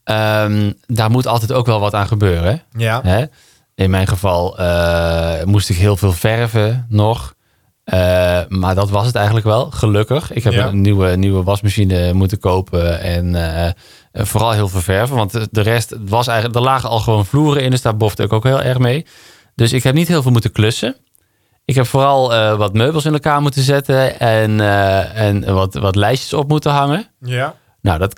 ehm, 0.03 0.71
daar 0.88 1.09
moet 1.12 1.27
altijd 1.27 1.51
ook 1.53 1.65
wel 1.65 1.79
wat 1.79 1.93
aan 1.93 2.07
gebeuren. 2.07 2.62
Ja. 2.77 3.01
Hè? 3.03 3.25
In 3.75 3.89
mijn 3.89 4.07
geval 4.07 4.57
moest 5.45 5.69
ik 5.69 5.75
heel 5.77 5.97
veel 5.97 6.12
verven 6.13 6.85
nog. 6.89 7.33
Maar 8.50 8.75
dat 8.75 8.89
was 8.89 9.05
het 9.05 9.15
eigenlijk 9.15 9.45
wel, 9.45 9.71
gelukkig. 9.71 10.31
Ik 10.31 10.43
heb 10.43 10.53
Ja. 10.53 10.67
een 10.67 10.81
nieuwe, 10.81 11.15
nieuwe 11.15 11.43
wasmachine 11.43 12.13
moeten 12.13 12.39
kopen. 12.39 13.00
En 13.00 13.35
vooral 14.13 14.51
heel 14.51 14.67
veel 14.67 14.81
verven. 14.81 15.15
Want 15.15 15.31
de- 15.31 15.47
de 15.51 15.62
rest 15.62 15.95
was 16.05 16.27
eigenlijk. 16.27 16.57
Er 16.59 16.65
lagen 16.65 16.89
al 16.89 17.00
gewoon 17.00 17.25
vloeren 17.25 17.63
in. 17.63 17.71
Dus 17.71 17.81
daar 17.81 17.97
bofte 17.97 18.23
ik 18.23 18.33
ook 18.33 18.43
heel 18.43 18.62
erg 18.62 18.77
mee. 18.77 19.05
Dus 19.55 19.74
ik 19.74 19.83
heb 19.83 19.93
niet 19.93 20.07
heel 20.07 20.22
veel 20.22 20.31
moeten 20.31 20.51
klussen. 20.51 20.95
Ik 21.65 21.75
heb 21.75 21.86
vooral 21.86 22.33
eh, 22.33 22.57
wat 22.57 22.74
meubels 22.74 23.05
in 23.05 23.13
elkaar 23.13 23.41
moeten 23.41 23.62
zetten. 23.62 24.19
En, 24.19 24.60
eh, 24.60 25.19
en 25.19 25.53
wat, 25.53 25.74
wat 25.74 25.95
lijstjes 25.95 26.33
op 26.33 26.48
moeten 26.48 26.72
hangen. 26.72 27.07
Ja. 27.19 27.55
Nou, 27.81 28.00
dat, 28.00 28.15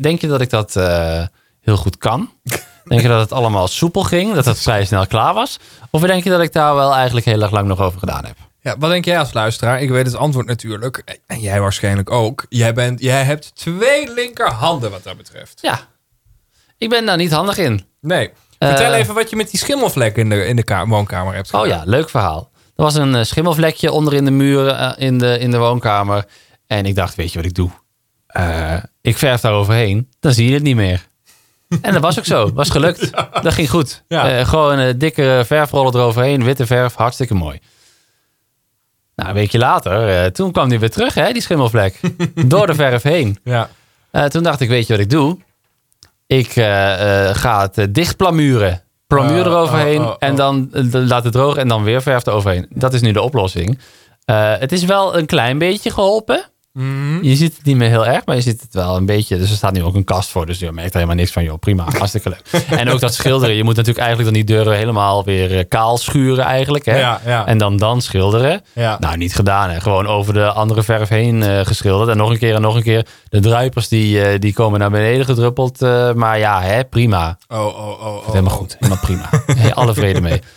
denk 0.00 0.20
je 0.20 0.26
dat 0.26 0.40
ik 0.40 0.50
dat 0.50 0.76
eh, 0.76 1.26
heel 1.60 1.76
goed 1.76 1.98
kan? 1.98 2.30
Denk 2.84 3.00
je 3.00 3.08
dat 3.08 3.20
het 3.20 3.32
allemaal 3.32 3.68
soepel 3.68 4.02
ging? 4.02 4.34
Dat 4.34 4.44
het 4.44 4.60
vrij 4.60 4.84
snel 4.84 5.06
klaar 5.06 5.34
was? 5.34 5.58
Of 5.90 6.00
denk 6.00 6.24
je 6.24 6.30
dat 6.30 6.40
ik 6.40 6.52
daar 6.52 6.74
wel 6.74 6.94
eigenlijk 6.94 7.26
heel 7.26 7.42
erg 7.42 7.50
lang 7.50 7.68
nog 7.68 7.80
over 7.80 7.98
gedaan 7.98 8.24
heb? 8.24 8.36
Ja, 8.60 8.76
wat 8.78 8.90
denk 8.90 9.04
jij 9.04 9.18
als 9.18 9.32
luisteraar? 9.32 9.80
Ik 9.80 9.90
weet 9.90 10.06
het 10.06 10.14
antwoord 10.14 10.46
natuurlijk. 10.46 11.18
En 11.26 11.40
jij 11.40 11.60
waarschijnlijk 11.60 12.10
ook. 12.10 12.46
Jij, 12.48 12.74
bent, 12.74 13.00
jij 13.00 13.22
hebt 13.22 13.54
twee 13.54 14.12
linkerhanden 14.12 14.90
wat 14.90 15.02
dat 15.02 15.16
betreft. 15.16 15.58
Ja, 15.62 15.80
ik 16.78 16.88
ben 16.88 17.06
daar 17.06 17.16
niet 17.16 17.32
handig 17.32 17.58
in. 17.58 17.84
Nee. 18.00 18.30
Vertel 18.58 18.92
Eh, 18.92 18.98
even 18.98 19.14
wat 19.14 19.30
je 19.30 19.36
met 19.36 19.50
die 19.50 19.60
schimmelvlek 19.60 20.16
in 20.16 20.28
de, 20.28 20.46
in 20.46 20.56
de 20.56 20.62
ka- 20.62 20.86
woonkamer 20.86 21.34
hebt 21.34 21.54
Oh 21.54 21.66
ja, 21.66 21.82
leuk 21.84 22.10
verhaal. 22.10 22.50
Er 22.76 22.82
was 22.84 22.94
een 22.94 23.14
eh, 23.14 23.22
schimmelvlekje 23.24 23.92
onder 23.92 24.14
in 24.14 24.24
de 24.24 24.30
muren 24.30 24.78
eh, 24.78 25.06
in, 25.06 25.18
de, 25.18 25.38
in 25.38 25.50
de 25.50 25.58
woonkamer. 25.58 26.24
En 26.66 26.86
ik 26.86 26.94
dacht, 26.94 27.14
weet 27.14 27.32
je 27.32 27.38
wat 27.38 27.46
ik 27.46 27.54
doe? 27.54 27.70
Ik 29.00 29.16
verf 29.16 29.40
daar 29.40 29.52
overheen, 29.52 30.08
dan 30.20 30.32
zie 30.32 30.48
je 30.48 30.54
het 30.54 30.62
niet 30.62 30.76
meer. 30.76 31.06
En 31.82 31.92
dat 31.92 32.02
was 32.02 32.18
ook 32.18 32.24
zo. 32.24 32.52
Was 32.52 32.70
gelukt. 32.70 33.10
Dat 33.42 33.52
ging 33.54 33.70
goed. 33.70 34.04
Ja. 34.08 34.44
Gewoon 34.44 34.78
een 34.78 34.98
dikke 34.98 35.42
verfrollen 35.46 35.94
eroverheen. 35.94 36.44
Witte 36.44 36.66
verf, 36.66 36.94
hartstikke 36.94 37.34
mooi. 37.34 37.58
Nou, 39.16 39.28
een 39.28 39.34
weekje 39.34 39.58
later, 39.58 40.32
toen 40.32 40.52
kwam 40.52 40.68
die 40.68 40.78
weer 40.78 40.90
terug, 40.90 41.14
hè, 41.14 41.32
die 41.32 41.42
schimmelvlek. 41.42 42.00
Door 42.46 42.66
de 42.66 42.74
verf 42.74 43.02
heen. 43.02 43.38
Ja. 43.44 43.68
Toen 44.28 44.42
dacht 44.42 44.60
ik, 44.60 44.68
weet 44.68 44.86
je 44.86 44.92
wat 44.92 45.02
ik 45.02 45.10
doe? 45.10 45.38
Ik 46.28 46.56
eh, 46.56 47.28
eh, 47.28 47.34
ga 47.36 47.60
het 47.60 47.78
eh, 47.78 47.86
dicht 47.90 48.16
plamuren. 48.16 48.82
Plamuur 49.06 49.46
Oh, 49.46 49.52
eroverheen 49.52 50.00
oh, 50.00 50.06
oh, 50.06 50.10
oh. 50.10 50.16
en 50.18 50.34
dan 50.34 50.70
laat 50.90 51.24
het 51.24 51.32
drogen 51.32 51.60
en 51.60 51.68
dan 51.68 51.82
weer 51.82 52.02
verf 52.02 52.26
eroverheen. 52.26 52.66
Dat 52.70 52.94
is 52.94 53.00
nu 53.00 53.12
de 53.12 53.22
oplossing. 53.22 53.78
Het 54.24 54.72
is 54.72 54.84
wel 54.84 55.16
een 55.16 55.26
klein 55.26 55.58
beetje 55.58 55.90
geholpen. 55.90 56.44
Mhm. 56.78 57.22
Je 57.22 57.36
ziet 57.36 57.56
het 57.56 57.64
niet 57.64 57.76
meer 57.76 57.88
heel 57.88 58.06
erg, 58.06 58.26
maar 58.26 58.36
je 58.36 58.42
ziet 58.42 58.60
het 58.60 58.74
wel 58.74 58.96
een 58.96 59.06
beetje. 59.06 59.38
Dus 59.38 59.50
er 59.50 59.56
staat 59.56 59.72
nu 59.72 59.82
ook 59.82 59.94
een 59.94 60.04
kast 60.04 60.30
voor, 60.30 60.46
dus 60.46 60.58
je 60.58 60.72
merkt 60.72 60.88
er 60.88 60.94
helemaal 60.94 61.16
niks 61.16 61.32
van. 61.32 61.44
Joh, 61.44 61.58
prima, 61.58 61.84
hartstikke 61.98 62.28
leuk. 62.28 62.62
en 62.78 62.88
ook 62.88 63.00
dat 63.00 63.14
schilderen. 63.14 63.54
Je 63.54 63.64
moet 63.64 63.76
natuurlijk 63.76 64.06
eigenlijk 64.06 64.34
dan 64.34 64.44
die 64.44 64.56
deuren 64.56 64.76
helemaal 64.76 65.24
weer 65.24 65.58
eh, 65.58 65.64
kaal 65.68 65.98
schuren 65.98 66.44
eigenlijk. 66.44 66.84
Hè? 66.84 66.98
Ja, 66.98 67.20
ja. 67.26 67.46
En 67.46 67.58
dan 67.58 67.76
dan 67.76 68.02
schilderen. 68.02 68.62
Ja. 68.72 68.96
Nou, 69.00 69.16
niet 69.16 69.34
gedaan. 69.34 69.70
Hè. 69.70 69.80
Gewoon 69.80 70.06
over 70.06 70.34
de 70.34 70.50
andere 70.50 70.82
verf 70.82 71.08
heen 71.08 71.42
eh, 71.42 71.60
geschilderd. 71.60 72.10
En 72.10 72.16
nog 72.16 72.30
een 72.30 72.38
keer 72.38 72.54
en 72.54 72.62
nog 72.62 72.74
een 72.74 72.82
keer. 72.82 73.06
De 73.28 73.40
druipers 73.40 73.88
die, 73.88 74.22
eh, 74.22 74.40
die 74.40 74.52
komen 74.52 74.80
naar 74.80 74.90
beneden 74.90 75.24
gedruppeld. 75.24 75.80
maar 76.14 76.38
ja, 76.38 76.60
hè, 76.62 76.84
prima. 76.84 77.38
Oh, 77.48 77.58
oh, 77.58 77.88
oh, 77.88 78.02
oh. 78.02 78.26
Helemaal 78.26 78.52
oh. 78.52 78.58
goed. 78.58 78.76
Helemaal 78.78 79.02
prima. 79.02 79.28
Hey, 79.46 79.74
alle 79.74 79.94
vrede 79.94 80.20
mee. 80.20 80.40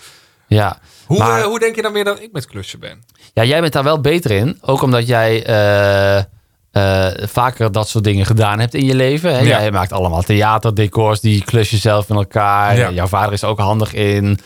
Ja. 0.47 0.79
Hoe, 1.11 1.19
Maar- 1.19 1.39
eh, 1.39 1.45
hoe 1.45 1.59
denk 1.59 1.75
je 1.75 1.81
dan 1.81 1.93
weer 1.93 2.03
dat 2.03 2.21
ik 2.21 2.31
met 2.31 2.45
klussen 2.47 2.79
ben? 2.79 3.03
ja, 3.33 3.43
jij 3.43 3.61
bent 3.61 3.73
daar 3.73 3.83
wel 3.83 4.01
beter 4.01 4.31
in. 4.31 4.57
Ook 4.61 4.81
omdat 4.81 5.07
jij 5.07 5.45
eh, 5.45 6.17
eh, 6.17 7.27
vaker 7.27 7.71
dat 7.71 7.89
soort 7.89 8.03
dingen 8.03 8.25
gedaan 8.25 8.59
hebt 8.59 8.73
in 8.73 8.85
je 8.85 8.95
leven. 8.95 9.31
Hè? 9.31 9.39
Ja. 9.39 9.45
Jij 9.45 9.71
maakt 9.71 9.91
allemaal 9.91 10.21
theaterdecors. 10.21 11.19
Die 11.19 11.43
klus 11.43 11.69
je 11.69 11.77
zelf 11.77 12.09
in 12.09 12.15
elkaar. 12.15 12.77
Ja. 12.77 12.89
Jouw 12.89 13.07
vader 13.07 13.33
is 13.33 13.43
ook 13.43 13.59
handig 13.59 13.93
in. 13.93 14.39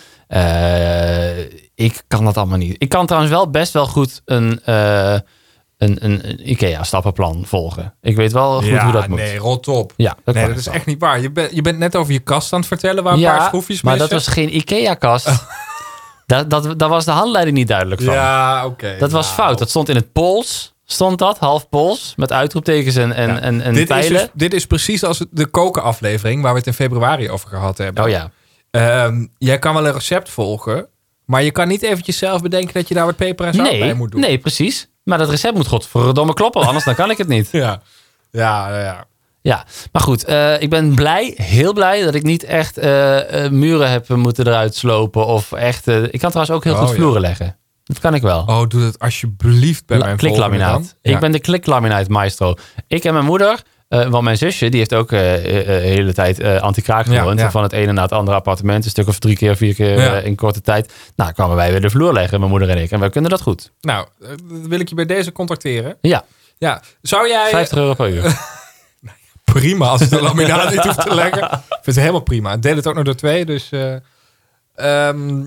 Ik 1.76 2.02
kan 2.08 2.26
dat 2.26 2.38
allemaal 2.38 2.58
niet. 2.58 2.76
Ik 2.78 2.90
kan 2.90 3.06
trouwens 3.06 3.34
wel 3.34 3.50
best 3.50 3.74
wel 3.74 3.86
goed 3.88 4.22
een, 4.26 4.60
een, 4.66 5.24
een, 5.78 6.30
een 6.30 6.50
IKEA-stappenplan 6.50 7.44
volgen. 7.46 7.94
Ik 8.02 8.16
weet 8.16 8.32
wel 8.32 8.62
goed 8.62 8.80
hoe 8.80 8.92
dat 8.92 9.08
moet. 9.08 9.18
nee, 9.18 9.38
rot 9.38 9.68
op. 9.68 9.94
Ja, 9.96 10.18
dat 10.24 10.36
nee, 10.36 10.48
dat 10.48 10.58
is 10.58 10.68
echt 10.68 10.86
niet 10.86 11.00
waar. 11.00 11.22
Je, 11.22 11.32
bent 11.32 11.56
je 11.56 11.62
bent 11.62 11.78
net 11.78 11.96
over 11.96 12.14
je 12.14 12.20
kast 12.20 12.54
aan 12.54 12.60
het 12.60 12.68
vertellen 12.68 13.04
waar 13.04 13.14
een 13.14 13.20
ja, 13.20 13.38
paar 13.38 13.48
schroefjes 13.48 13.82
maar 13.82 13.94
missen. 13.94 14.10
dat 14.12 14.26
was 14.26 14.34
geen 14.34 14.56
IKEA-kast. 14.56 15.28
Dat, 16.26 16.50
dat, 16.50 16.80
daar 16.80 16.90
was 16.90 17.06
de 17.06 17.12
handleiding 17.12 17.58
niet 17.58 17.68
duidelijk 17.68 18.02
van. 18.02 18.14
Ja, 18.14 18.66
oké. 18.66 18.96
dat 19.00 19.12
was 19.12 19.26
nou. 19.26 19.36
fout. 19.42 19.58
Dat 19.58 19.70
stond 19.70 19.90
in 19.90 19.96
het 19.96 20.12
Pools. 20.12 20.74
Stond 20.88 21.20
dat, 21.20 21.38
half 21.38 21.70
Pools, 21.70 22.14
met 22.16 22.32
uitroeptekens 22.32 22.96
en, 22.96 23.14
en, 23.14 23.28
Ja. 23.28 23.40
en, 23.40 23.62
en 23.62 23.74
dit, 23.74 23.82
is 23.82 23.88
pijlen. 23.88 24.12
dus, 24.20 24.28
dit 24.34 24.54
is 24.54 24.66
precies 24.66 25.04
als 25.04 25.26
de 25.32 25.46
kokenaflevering 25.46 26.42
waar 26.42 26.52
we 26.52 26.58
het 26.58 26.68
in 26.68 26.74
februari 26.74 27.30
over 27.30 27.50
gehad 27.50 27.78
hebben. 27.78 28.04
Oh 28.04 28.10
ja. 28.10 28.32
Ehm, 28.72 29.26
jij 29.38 29.60
kan 29.60 29.74
wel 29.74 29.86
een 29.88 29.94
recept 29.94 30.30
volgen, 30.30 30.88
maar 31.26 31.44
je 31.44 31.52
kan 31.52 31.68
niet 31.68 31.82
eventjes 31.82 32.18
zelf 32.18 32.42
bedenken 32.42 32.74
dat 32.74 32.88
je 32.88 32.94
daar 32.94 33.06
wat 33.06 33.16
peper 33.16 33.46
en 33.48 33.54
zout 33.54 33.70
bij 33.70 33.94
moet 33.94 34.12
doen. 34.12 34.22
nee, 34.22 34.38
precies. 34.38 34.90
Maar 35.04 35.18
dat 35.18 35.30
recept 35.30 35.56
moet 35.56 35.68
godverdomme 35.68 36.34
kloppen, 36.34 36.62
anders 36.62 36.86
dan 36.86 36.96
kan 36.96 37.10
ik 37.10 37.18
het 37.18 37.28
niet. 37.28 37.50
Ja. 37.62 37.82
Ja, 38.32 38.80
ja. 38.82 39.06
Ja, 39.46 39.66
maar 39.92 40.02
goed. 40.02 40.24
eh, 40.24 40.62
ik 40.62 40.70
ben 40.70 40.96
blij, 40.96 41.34
heel 41.36 41.74
blij 41.74 42.04
dat 42.04 42.16
ik 42.16 42.24
niet 42.24 42.44
echt 42.44 42.78
eh, 42.78 43.46
eh, 43.46 43.52
muren 43.52 43.90
heb 43.92 44.08
moeten 44.10 44.48
eruit 44.48 44.76
slopen. 44.76 45.26
Of 45.26 45.52
echt... 45.52 45.88
ik 45.88 46.20
kan 46.20 46.30
trouwens 46.32 46.52
ook 46.52 46.64
heel 46.64 46.74
Oh, 46.74 46.80
goed 46.80 46.90
ja. 46.90 46.96
vloeren 46.96 47.22
leggen. 47.22 47.58
Dat 47.84 48.00
kan 48.00 48.14
ik 48.14 48.22
wel. 48.22 48.40
Oh, 48.46 48.68
doe 48.68 48.82
dat 48.82 49.00
alsjeblieft 49.00 49.86
bij 49.86 49.98
La- 49.98 50.06
mijn 50.06 50.18
kliklaminaat. 50.18 50.96
Ja. 51.02 51.12
Ik 51.14 51.20
ben 51.20 51.32
de 51.32 51.40
kliklaminaat 51.40 52.08
maestro. 52.08 52.54
Ik 52.88 53.04
en 53.04 53.14
mijn 53.14 53.26
moeder, 53.26 53.62
want 53.88 54.22
mijn 54.24 54.38
zusje, 54.38 54.70
die 54.70 54.80
heeft 54.80 54.94
ook 54.94 55.10
de 55.10 55.16
hele 55.84 56.14
tijd 56.14 56.40
eh 56.40 56.62
anti-kraak 56.62 57.06
gewoond. 57.06 57.40
ja. 57.40 57.52
Van 57.52 57.64
het 57.64 57.72
ene 57.74 57.92
naar 57.92 58.04
het 58.04 58.12
andere 58.14 58.38
appartement. 58.38 58.84
Een 58.84 58.90
stuk 58.90 59.08
of 59.08 59.20
drie 59.20 59.36
keer, 59.38 59.56
vier 59.58 59.74
keer 59.76 60.24
in 60.24 60.36
korte 60.36 60.62
tijd. 60.62 60.94
Nou, 61.16 61.32
kwamen 61.32 61.56
wij 61.56 61.72
weer 61.72 61.82
de 61.82 61.90
vloer 61.90 62.14
leggen, 62.14 62.40
mijn 62.40 62.52
moeder 62.52 62.70
en 62.70 62.78
ik. 62.78 62.92
En 62.92 63.00
wij 63.00 63.10
kunnen 63.10 63.30
dat 63.32 63.42
goed. 63.42 63.72
Nou, 63.82 64.08
wil 64.68 64.80
ik 64.80 64.90
je 64.90 64.96
bij 64.96 65.06
deze 65.06 65.32
contacteren. 65.32 65.98
Ja, 66.02 66.26
Ja, 66.58 66.82
zou 67.02 67.28
jij... 67.28 67.50
50 67.50 67.78
euro 67.78 67.94
per 67.94 68.10
uur. 68.10 68.24
Prima 69.60 69.88
als 69.88 70.02
je 70.02 70.08
de 70.08 70.22
laminaat 70.22 70.70
niet 70.72 70.84
hoeft 70.84 71.02
te 71.02 71.16
leggen. 71.16 71.44
Ik 71.44 71.60
vind 71.70 71.86
het 71.86 71.96
helemaal 71.96 72.22
prima. 72.22 72.58
Deel 72.58 72.76
het 72.76 72.88
ook 72.88 72.96
nog 72.96 73.04
door 73.04 73.16
twee, 73.16 73.46
dus... 73.46 73.70
eh, 73.72 73.96
ehm, 74.76 75.46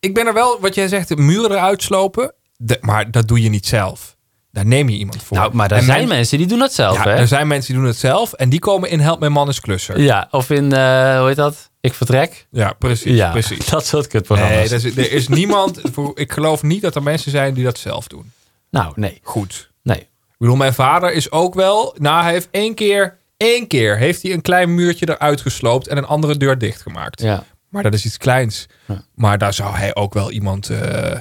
ik 0.00 0.14
ben 0.14 0.26
er 0.26 0.34
wel, 0.34 0.60
wat 0.60 0.74
jij 0.74 0.88
zegt, 0.88 1.08
de 1.08 1.16
muren 1.16 1.50
eruit 1.50 1.82
slopen. 1.82 2.34
De- 2.56 2.78
maar 2.80 3.10
dat 3.10 3.28
doe 3.28 3.42
je 3.42 3.48
niet 3.48 3.66
zelf. 3.66 4.16
Daar 4.52 4.66
neem 4.66 4.88
je 4.88 4.96
iemand 4.96 5.22
voor. 5.22 5.36
Nou, 5.36 5.54
maar 5.54 5.70
er 5.70 5.82
zijn 5.82 5.98
men- 5.98 6.08
mensen 6.16 6.38
die 6.38 6.46
doen 6.46 6.58
dat 6.58 6.72
zelf, 6.72 6.96
ja, 6.96 7.02
hè? 7.02 7.10
er 7.14 7.28
zijn 7.28 7.46
mensen 7.48 7.72
die 7.72 7.80
doen 7.82 7.90
het 7.90 7.98
zelf 8.00 8.32
en 8.32 8.48
die 8.48 8.58
komen 8.58 8.90
in 8.90 9.00
Help 9.00 9.20
Mijn 9.20 9.32
Man 9.32 9.48
is 9.48 9.60
Klusser. 9.60 10.00
Ja, 10.00 10.28
of 10.30 10.50
in, 10.50 10.72
eh, 10.72 11.18
hoe 11.18 11.26
heet 11.26 11.36
dat? 11.36 11.70
Ik 11.80 11.94
vertrek. 11.94 12.46
Ja, 12.50 12.72
precies. 12.72 13.16
Ja, 13.16 13.30
precies. 13.30 13.66
dat 13.66 13.86
soort 13.86 14.06
kutprogramma's. 14.06 14.56
Nee, 14.70 14.80
er 14.80 14.86
is, 14.86 14.96
er 14.96 15.12
is 15.12 15.28
niemand. 15.28 15.80
voor- 15.92 16.12
Ik 16.18 16.32
geloof 16.32 16.62
niet 16.62 16.82
dat 16.82 16.94
er 16.94 17.02
mensen 17.02 17.30
zijn 17.30 17.54
die 17.54 17.64
dat 17.64 17.78
zelf 17.78 18.06
doen. 18.06 18.32
Nou, 18.70 18.92
nee. 18.96 19.20
Goed. 19.22 19.70
Nee. 19.82 20.08
Ik 20.40 20.46
bedoel, 20.46 20.56
mijn 20.56 20.74
vader 20.74 21.12
is 21.12 21.30
ook 21.30 21.54
wel. 21.54 21.94
Nou, 21.98 22.22
hij 22.22 22.32
heeft 22.32 22.48
één 22.50 22.74
keer. 22.74 23.18
één 23.36 23.66
keer 23.66 23.96
heeft 23.98 24.22
hij 24.22 24.32
een 24.32 24.40
klein 24.42 24.74
muurtje 24.74 25.08
eruit 25.08 25.40
gesloopt 25.40 25.88
en 25.88 25.96
een 25.96 26.04
andere 26.06 26.36
deur 26.36 26.58
dichtgemaakt. 26.58 27.20
Ja. 27.22 27.44
Maar 27.68 27.82
dat 27.82 27.94
is 27.94 28.04
iets 28.04 28.16
kleins. 28.16 28.66
Ja. 28.86 29.02
Maar 29.14 29.38
daar 29.38 29.54
zou 29.54 29.74
hij 29.76 29.94
ook 29.94 30.14
wel 30.14 30.30
iemand. 30.30 30.68
eh, 30.70 31.18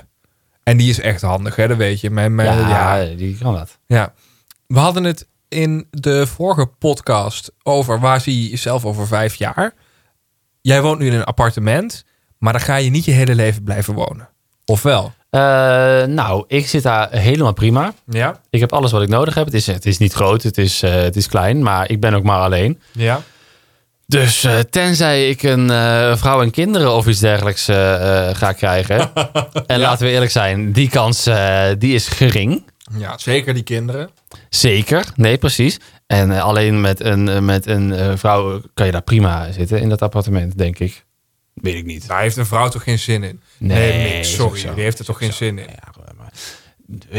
en 0.64 0.78
die 0.78 0.90
is 0.90 1.00
echt 1.00 1.22
handig, 1.22 1.56
hè? 1.56 1.68
Dat 1.68 1.78
weet 1.78 2.02
je. 2.02 2.10
Mijn, 2.10 2.36
mijn, 2.36 2.58
Ja, 2.58 2.96
ja, 2.96 3.16
die 3.16 3.38
kan 3.38 3.54
dat. 3.54 3.78
ja. 3.86 4.14
We 4.68 4.80
hadden 4.80 5.04
het 5.04 5.28
in 5.48 5.88
de 5.92 6.28
vorige 6.28 6.66
podcast 6.66 7.52
over 7.64 8.00
waar 8.00 8.22
zie 8.22 8.44
je 8.44 8.50
jezelf 8.50 8.86
over 8.86 9.08
vijf 9.08 9.36
jaar. 9.36 9.74
Jij 10.62 10.82
woont 10.82 11.00
nu 11.00 11.08
in 11.08 11.14
een 11.14 11.24
appartement, 11.24 12.06
maar 12.38 12.54
daar 12.54 12.62
ga 12.62 12.76
je 12.76 12.90
niet 12.90 13.06
je 13.06 13.12
hele 13.12 13.36
leven 13.36 13.64
blijven 13.64 13.94
wonen. 13.94 14.30
Of 14.66 14.82
wel? 14.82 15.14
Eh, 15.30 16.04
nou, 16.04 16.44
ik 16.48 16.68
zit 16.68 16.84
daar 16.84 17.12
helemaal 17.12 17.54
prima. 17.54 17.94
Ja. 18.06 18.40
Ik 18.50 18.60
heb 18.60 18.74
alles 18.74 18.92
wat 18.92 19.02
ik 19.02 19.10
nodig 19.10 19.34
heb. 19.34 19.46
Het 19.46 19.54
is, 19.54 19.68
het 19.68 19.86
is 19.86 19.98
niet 19.98 20.14
groot, 20.14 20.44
het 20.44 20.58
is, 20.58 20.82
eh, 20.82 20.94
het 20.94 21.16
is 21.16 21.28
klein, 21.28 21.64
maar 21.64 21.90
ik 21.90 22.00
ben 22.00 22.14
ook 22.14 22.24
maar 22.24 22.40
alleen. 22.40 22.82
Ja. 22.92 23.22
Dus 24.06 24.44
eh, 24.44 24.60
tenzij 24.60 25.30
ik 25.30 25.44
een 25.44 25.68
vrouw 26.18 26.42
en 26.42 26.52
kinderen 26.52 26.94
of 26.94 27.08
iets 27.08 27.20
dergelijks 27.20 27.66
ga 28.38 28.52
krijgen. 28.52 29.12
en 29.68 29.80
laten 29.80 30.06
we 30.06 30.12
eerlijk 30.12 30.32
zijn, 30.32 30.72
die 30.72 30.90
kans 30.90 31.24
die 31.78 31.94
is 31.94 32.08
gering. 32.08 32.64
Ja, 32.98 33.18
zeker 33.18 33.54
die 33.54 33.64
kinderen. 33.64 34.10
Zeker, 34.50 35.06
nee, 35.16 35.38
precies. 35.38 35.80
En 36.08 36.32
alleen 36.32 36.82
met 36.82 37.00
een, 37.00 37.46
met 37.46 37.68
een 37.68 38.18
vrouw 38.18 38.62
kan 38.74 38.86
je 38.86 38.92
daar 38.92 39.02
prima 39.02 39.52
zitten 39.52 39.82
in 39.82 39.90
dat 39.90 40.02
appartement, 40.02 40.58
denk 40.58 40.80
ik. 40.80 41.06
Weet 41.62 41.76
ik 41.76 41.86
niet. 41.86 42.08
Daar 42.08 42.22
heeft 42.22 42.38
een 42.38 42.46
vrouw 42.46 42.68
toch 42.70 42.84
geen 42.84 43.00
zin 43.00 43.24
in? 43.24 43.42
Nee, 43.58 44.14
niks. 44.14 44.34
Sorry, 44.36 44.60
zo. 44.60 44.74
die 44.74 44.84
heeft 44.84 45.00
er 45.00 45.06
toch 45.06 45.18
geen 45.18 45.34
zin 45.34 45.58
in. 45.60 45.66
Ja, 45.70 46.14
maar, 46.18 46.32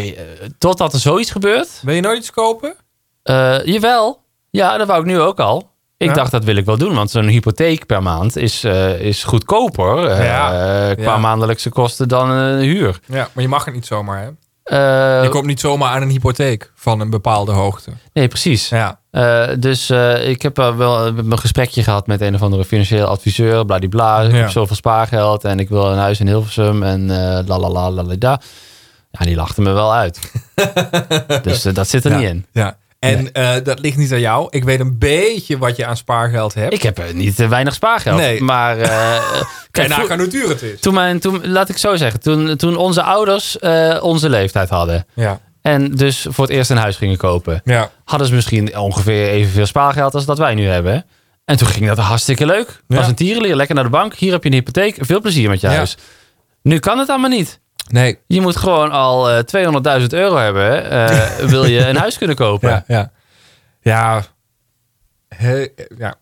je, 0.05 0.15
eh, 0.15 0.49
totdat 0.59 0.93
er 0.93 0.99
zoiets 1.01 1.31
gebeurt. 1.31 1.69
Wil 1.83 1.95
je 1.95 2.01
nooit 2.01 2.19
iets 2.19 2.31
kopen? 2.31 2.75
Eh, 3.23 3.65
jawel. 3.65 4.23
Ja, 4.51 4.77
dat 4.77 4.87
wou 4.87 5.01
ik 5.01 5.07
nu 5.07 5.21
ook 5.21 5.39
al. 5.41 5.69
Ik 5.97 6.09
Ja. 6.09 6.15
dacht, 6.15 6.31
dat 6.31 6.45
wil 6.45 6.57
ik 6.57 6.65
wel 6.65 6.79
doen. 6.79 6.95
Want 6.95 7.11
zo'n 7.11 7.27
hypotheek 7.27 7.87
per 7.87 8.03
maand 8.03 8.37
is, 8.37 8.65
eh, 8.65 9.01
is 9.01 9.25
goedkoper 9.25 10.23
Ja. 10.25 10.95
qua 10.95 11.17
maandelijkse 11.17 11.71
kosten 11.71 12.09
dan 12.09 12.31
een 12.31 12.61
huur. 12.61 13.01
Ja, 13.07 13.29
maar 13.33 13.43
je 13.43 13.49
mag 13.49 13.65
het 13.65 13.75
niet 13.75 13.87
zomaar, 13.87 14.23
hè? 14.23 14.29
Eh, 14.71 15.23
Je 15.23 15.29
komt 15.31 15.47
niet 15.47 15.61
zomaar 15.61 15.91
aan 15.91 16.03
een 16.03 16.09
hypotheek 16.11 16.73
van 16.75 17.01
een 17.01 17.11
bepaalde 17.11 17.53
hoogte. 17.53 17.91
nee, 18.13 18.29
precies. 18.29 18.69
Ja. 18.69 18.99
Eh, 19.11 19.49
dus 19.59 19.91
eh, 19.91 20.29
ik 20.29 20.43
heb 20.43 20.57
wel 20.57 21.07
een 21.07 21.39
gesprekje 21.39 21.83
gehad 21.83 22.07
met 22.07 22.21
een 22.21 22.35
of 22.35 22.43
andere 22.43 22.65
financieel 22.65 23.07
adviseur. 23.07 23.65
Bladibla. 23.65 24.21
Ik 24.23 24.33
Ja. 24.33 24.37
heb 24.39 24.51
zoveel 24.51 24.77
spaargeld 24.77 25.45
en 25.45 25.59
ik 25.59 25.69
wil 25.69 25.87
een 25.93 25.99
huis 25.99 26.21
in 26.21 26.27
Hilversum. 26.27 26.83
En 26.83 27.07
la 27.47 27.59
la 27.59 27.71
la 27.71 27.91
la 27.91 28.03
la. 28.19 28.41
Ja, 29.11 29.25
die 29.25 29.37
lachte 29.37 29.61
me 29.61 29.73
wel 29.73 29.95
uit. 29.95 30.21
dus 31.43 31.63
dat 31.63 31.89
zit 31.89 32.05
er 32.05 32.11
ja. 32.11 32.17
niet 32.19 32.29
in. 32.29 32.47
Ja. 32.53 32.77
En 33.01 33.33
eh, 33.33 33.53
dat 33.63 33.79
ligt 33.81 33.97
niet 33.97 34.13
aan 34.13 34.21
jou. 34.21 34.47
Ik 34.51 34.65
weet 34.65 34.81
een 34.81 34.99
beetje 34.99 35.59
wat 35.59 35.77
je 35.77 35.87
aan 35.87 35.97
spaargeld 35.97 36.55
hebt. 36.55 36.73
Ik 36.73 36.83
heb 36.83 36.99
eh, 36.99 37.13
niet 37.15 37.41
eh, 37.41 37.49
weinig 37.49 37.75
spaargeld. 37.75 38.17
Nee. 38.17 38.41
Maar 38.43 38.77
kijk, 39.71 39.89
nagaan 39.89 40.19
hoe 40.19 40.29
duur 40.29 40.49
het 40.49 40.63
is. 40.63 40.81
toen, 40.81 40.95
mijn, 40.95 41.19
toen, 41.21 41.51
laat 41.51 41.69
ik 41.69 41.77
zo 41.77 41.97
zeggen. 41.97 42.21
Toen, 42.21 42.57
toen 42.57 42.77
onze 42.77 43.03
ouders 43.03 43.59
onze 44.01 44.29
leeftijd 44.29 44.69
hadden. 44.69 45.07
Ja. 45.15 45.41
En 45.63 45.91
dus 45.91 46.27
voor 46.29 46.45
het 46.45 46.55
eerst 46.55 46.71
een 46.71 46.77
huis 46.77 46.97
gingen 46.97 47.17
kopen. 47.17 47.61
Ja. 47.65 47.91
Hadden 48.05 48.29
ze 48.29 48.35
misschien 48.35 48.79
ongeveer 48.79 49.29
evenveel 49.29 49.67
spaargeld 49.67 50.15
als 50.15 50.25
dat 50.25 50.39
wij 50.39 50.55
nu 50.55 50.67
hebben. 50.67 51.05
En 51.45 51.57
toen 51.57 51.69
ging 51.69 51.87
dat 51.87 51.99
hartstikke 51.99 52.47
leuk. 52.47 52.83
Ja. 52.89 52.97
Als 52.99 53.07
een 53.07 53.15
tierenleer, 53.15 53.57
lekker 53.57 53.75
naar 53.75 53.85
de 53.85 53.91
bank. 53.91 54.15
Hier 54.15 54.33
heb 54.33 54.43
je 54.43 54.49
een 54.49 54.55
hypotheek. 54.55 54.97
Veel 55.01 55.21
plezier 55.21 55.49
met 55.49 55.61
je 55.61 55.69
Ja. 55.69 55.75
huis. 55.75 55.97
Nu 56.63 56.79
kan 56.79 56.99
het 56.99 57.09
allemaal 57.09 57.31
niet. 57.31 57.60
Nee. 57.91 58.19
Je 58.27 58.41
moet 58.41 58.57
gewoon 58.57 58.91
al 58.91 59.31
eh 59.31 59.39
200.000 60.01 60.07
euro 60.09 60.37
hebben. 60.37 60.91
eh, 60.91 61.27
wil 61.55 61.65
je 61.65 61.87
een 61.87 61.97
huis 61.97 62.19
kunnen 62.19 62.37
kopen. 62.37 62.69
Ja. 62.71 62.85
Ja. 62.87 63.11
Ja. 63.83 64.23
He- 65.37 65.69
ja. 65.99 66.15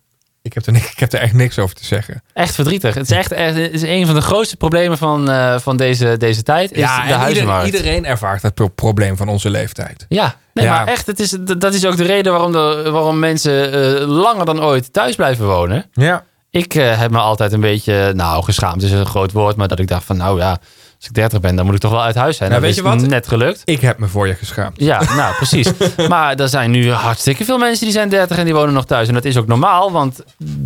Ik, 0.43 0.53
heb 0.55 0.67
er, 0.67 0.75
ik 0.93 0.99
heb 0.99 1.13
er 1.13 1.19
echt 1.21 1.33
niks 1.33 1.59
over 1.59 1.75
te 1.75 1.85
zeggen. 1.85 2.23
Echt 2.33 2.55
verdrietig. 2.55 2.95
Het 2.95 3.11
is 3.11 3.17
echt, 3.17 3.33
echt 3.33 3.57
het 3.57 3.73
is 3.73 3.83
een 3.83 4.07
van 4.07 4.15
de 4.15 4.21
grootste 4.21 4.57
problemen 4.57 4.99
van, 4.99 5.31
eh, 5.31 5.59
van 5.59 5.77
deze, 5.77 6.17
deze 6.17 6.43
tijd. 6.43 6.73
Is 6.73 6.79
Ja, 6.79 6.97
de 6.97 7.03
ieder- 7.03 7.17
huizenmarkt. 7.17 7.67
iedereen 7.67 8.05
ervaart 8.05 8.43
het 8.43 8.55
pro- 8.55 8.69
probleem 8.69 9.17
van 9.17 9.29
onze 9.29 9.51
leeftijd. 9.51 10.07
Ja, 10.09 10.35
nee, 10.55 10.65
Ja. 10.65 10.75
maar 10.75 10.87
echt, 10.87 11.07
het 11.07 11.21
is, 11.21 11.37
dat 11.59 11.75
is 11.75 11.87
ook 11.87 11.97
de 11.97 12.05
reden 12.05 12.33
waarom, 12.33 12.53
de, 12.53 12.89
waarom 12.91 13.19
mensen 13.19 13.71
langer 14.05 14.45
dan 14.47 14.63
ooit 14.63 14.93
thuis 14.93 15.15
blijven 15.17 15.47
wonen. 15.47 15.87
Ja. 15.93 16.25
Ik 16.51 16.73
heb 16.73 17.11
me 17.11 17.19
altijd 17.19 17.53
een 17.53 17.61
beetje, 17.61 18.13
nou, 18.15 18.45
geschaamd 18.45 18.83
is 18.83 18.91
een 18.91 19.07
groot 19.07 19.33
woord, 19.33 19.57
maar 19.57 19.69
dat 19.69 19.79
ik 19.79 19.89
dacht 19.89 20.05
van, 20.05 20.17
nou 20.17 20.39
ja, 20.39 20.59
als 20.99 21.07
ik 21.07 21.15
30 21.15 21.41
ben, 21.41 21.57
dan 21.57 21.65
moet 21.67 21.75
ik 21.75 21.81
toch 21.81 21.91
wel 21.91 22.03
uit 22.03 22.15
huis 22.15 22.37
zijn. 22.37 22.51
Nou, 22.51 22.63
dat 22.63 22.71
weet 22.71 22.85
is 22.85 22.91
je 22.93 22.99
wat? 22.99 23.09
net 23.11 23.29
gelukt. 23.29 23.63
Ik 23.65 23.81
heb 23.81 23.99
me 23.99 24.07
voor 24.07 24.27
je 24.27 24.35
geschaamd. 24.35 24.81
Ja, 24.81 25.15
nou 25.15 25.35
precies. 25.43 25.71
maar 26.09 26.35
er 26.35 26.49
zijn 26.49 26.71
nu 26.71 26.91
hartstikke 26.91 27.45
veel 27.45 27.59
mensen 27.59 27.85
die 27.85 27.93
zijn 27.95 28.09
30 28.09 28.39
en 28.39 28.45
die 28.45 28.55
wonen 28.55 28.75
nog 28.75 28.85
thuis. 28.87 29.09
En 29.09 29.15
dat 29.15 29.25
is 29.25 29.37
ook 29.37 29.47
normaal, 29.47 29.93
want 29.93 30.21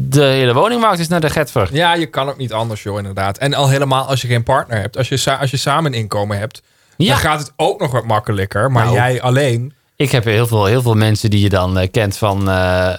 de 0.09 0.23
hele 0.25 0.55
woningmarkt 0.55 0.99
is 0.99 1.09
naar 1.09 1.21
de 1.21 1.31
getver. 1.31 1.69
Ja, 1.73 1.95
je 1.95 2.07
kan 2.07 2.29
ook 2.29 2.37
niet 2.37 2.53
anders, 2.53 2.83
joh, 2.83 2.97
inderdaad. 2.99 3.39
En 3.39 3.55
al 3.55 3.69
helemaal 3.69 4.05
als 4.07 4.21
je 4.23 4.29
geen 4.29 4.43
partner 4.43 4.81
hebt. 4.81 4.97
Als 4.97 5.09
je, 5.09 5.37
als 5.39 5.51
je 5.51 5.57
samen 5.57 5.93
een 5.93 5.99
inkomen 5.99 6.39
hebt, 6.39 6.63
Ja. 6.97 7.09
dan 7.09 7.17
gaat 7.19 7.39
het 7.39 7.53
ook 7.57 7.81
nog 7.81 7.91
wat 7.93 8.05
makkelijker. 8.05 8.71
Maar 8.73 8.85
Nou. 8.85 8.97
jij 8.97 9.23
alleen... 9.23 9.73
Ik 9.97 10.11
heb 10.11 10.25
heel 10.25 10.47
veel, 10.47 10.65
heel 10.65 10.83
veel 10.83 10.95
mensen 10.95 11.31
die 11.31 11.41
je 11.41 11.49
dan 11.49 11.79
eh, 11.79 11.91
kent 11.91 12.17
van, 12.17 12.49
eh, 12.51 12.93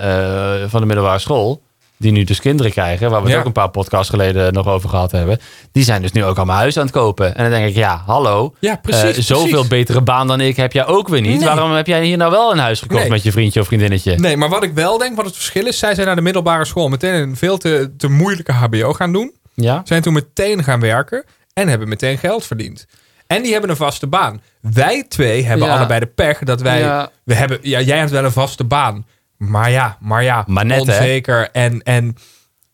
eh, 0.64 0.70
van 0.70 0.80
de 0.82 0.88
middelbare 0.88 1.20
school. 1.20 1.62
Die 2.04 2.12
nu 2.12 2.24
dus 2.24 2.40
kinderen 2.40 2.72
krijgen, 2.72 3.10
waar 3.10 3.20
we 3.20 3.26
het 3.26 3.34
Ja. 3.34 3.40
ook 3.40 3.46
een 3.46 3.52
paar 3.52 3.70
podcasts 3.70 4.10
geleden 4.10 4.54
nog 4.54 4.68
over 4.68 4.90
gehad 4.90 5.12
hebben. 5.12 5.40
Die 5.72 5.84
zijn 5.84 6.02
dus 6.02 6.12
nu 6.12 6.24
ook 6.26 6.38
allemaal 6.38 6.56
huis 6.58 6.78
aan 6.78 6.84
het 6.84 6.92
kopen. 6.94 7.36
En 7.36 7.44
dan 7.44 7.52
denk 7.52 7.70
ik, 7.70 7.76
ja, 7.76 8.04
hallo. 8.06 8.54
Ja, 8.60 8.76
precies, 8.82 9.18
eh, 9.18 9.24
zoveel 9.24 9.50
precies. 9.50 9.68
betere 9.68 10.02
baan 10.02 10.28
dan 10.28 10.40
ik 10.42 10.56
heb 10.56 10.74
jij 10.74 10.86
ook 10.86 11.08
weer 11.08 11.22
niet. 11.22 11.40
Nee. 11.40 11.48
Waarom 11.48 11.72
heb 11.72 11.88
jij 11.88 12.06
hier 12.06 12.18
nou 12.18 12.32
wel 12.32 12.52
een 12.52 12.58
huis 12.58 12.80
gekocht 12.82 13.00
Nee. 13.02 13.10
met 13.10 13.24
je 13.24 13.32
vriendje 13.32 13.60
of 13.60 13.68
vriendinnetje? 13.68 14.18
Nee, 14.20 14.38
maar 14.38 14.50
wat 14.50 14.64
ik 14.64 14.74
wel 14.74 14.98
denk, 14.98 15.16
wat 15.16 15.26
het 15.26 15.36
verschil 15.36 15.68
is... 15.68 15.80
zij 15.80 15.94
zijn 15.94 16.08
naar 16.08 16.16
de 16.16 16.22
middelbare 16.22 16.66
school 16.66 16.88
meteen 16.90 17.14
een 17.14 17.36
veel 17.36 17.58
te, 17.58 17.94
te 17.98 18.10
moeilijke 18.10 18.52
hbo 18.54 18.94
gaan 18.94 19.14
doen. 19.14 19.34
Ja? 19.54 19.82
Zijn 19.84 20.02
toen 20.02 20.14
meteen 20.14 20.64
gaan 20.64 20.80
werken 20.80 21.24
en 21.54 21.68
hebben 21.68 21.88
meteen 21.90 22.18
geld 22.18 22.46
verdiend. 22.46 22.86
En 23.28 23.42
die 23.44 23.52
hebben 23.52 23.70
een 23.70 23.76
vaste 23.76 24.08
baan. 24.08 24.42
Wij 24.62 25.06
twee 25.08 25.44
hebben 25.46 25.68
Ja. 25.68 25.76
allebei 25.76 26.00
de 26.00 26.06
pech 26.06 26.40
dat 26.40 26.62
wij... 26.62 26.80
Ja. 26.80 27.10
We 27.24 27.34
hebben, 27.34 27.58
ja, 27.62 27.82
jij 27.82 27.98
hebt 27.98 28.12
wel 28.12 28.24
een 28.24 28.32
vaste 28.32 28.64
baan. 28.64 29.06
Maar 29.38 29.72
ja, 29.72 29.98
maar 30.00 30.24
ja, 30.24 30.44
Maar 30.48 30.66
net, 30.66 30.76
hè? 30.76 30.82
onzeker. 30.82 31.50
En, 31.52 31.82
en 31.84 32.16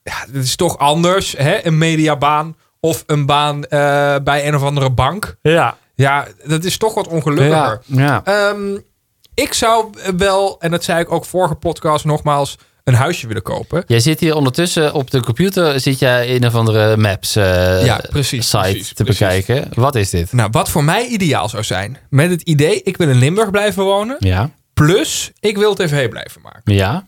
ja, 0.03 0.13
het 0.33 0.43
is 0.43 0.55
toch 0.55 0.77
anders, 0.77 1.35
hè? 1.37 1.65
Een 1.65 1.77
mediabaan 1.77 2.55
of 2.79 3.03
een 3.07 3.25
baan 3.25 3.63
eh, 3.63 4.15
bij 4.23 4.47
een 4.47 4.55
of 4.55 4.63
andere 4.63 4.89
bank. 4.91 5.35
Ja. 5.41 5.77
Ja, 5.95 6.27
dat 6.45 6.63
is 6.63 6.77
toch 6.77 6.93
wat 6.93 7.07
ongelukkiger. 7.07 7.81
Ja. 7.85 8.21
ja. 8.23 8.49
Ehm, 8.49 8.77
ik 9.33 9.53
zou 9.53 9.89
wel, 10.17 10.55
en 10.59 10.71
dat 10.71 10.83
zei 10.83 10.99
ik 10.99 11.11
ook 11.11 11.25
vorige 11.25 11.55
podcast 11.55 12.05
nogmaals, 12.05 12.57
een 12.83 12.93
huisje 12.93 13.27
willen 13.27 13.41
kopen. 13.41 13.83
Jij 13.87 13.99
zit 13.99 14.19
hier 14.19 14.35
ondertussen 14.35 14.93
op 14.93 15.11
de 15.11 15.21
computer, 15.21 15.79
zit 15.79 15.99
jij 15.99 16.35
een 16.35 16.45
of 16.45 16.55
andere 16.55 16.97
maps 16.97 17.35
eh, 17.35 17.85
Ja, 17.85 18.01
precies, 18.09 18.49
site 18.49 18.61
precies, 18.63 18.93
te 18.93 19.03
precies. 19.03 19.19
bekijken. 19.19 19.67
Wat 19.73 19.95
is 19.95 20.09
dit? 20.09 20.31
Nou, 20.33 20.49
wat 20.51 20.69
voor 20.69 20.83
mij 20.83 21.05
ideaal 21.05 21.49
zou 21.49 21.63
zijn, 21.63 21.97
met 22.09 22.29
het 22.29 22.41
idee, 22.41 22.81
ik 22.83 22.97
wil 22.97 23.09
in 23.09 23.17
Limburg 23.17 23.51
blijven 23.51 23.83
wonen, 23.83 24.15
Ja. 24.19 24.49
Plus 24.85 25.31
ik 25.39 25.57
wil 25.57 25.73
tv 25.75 26.09
blijven 26.09 26.41
maken. 26.41 26.73
Ja. 26.73 27.07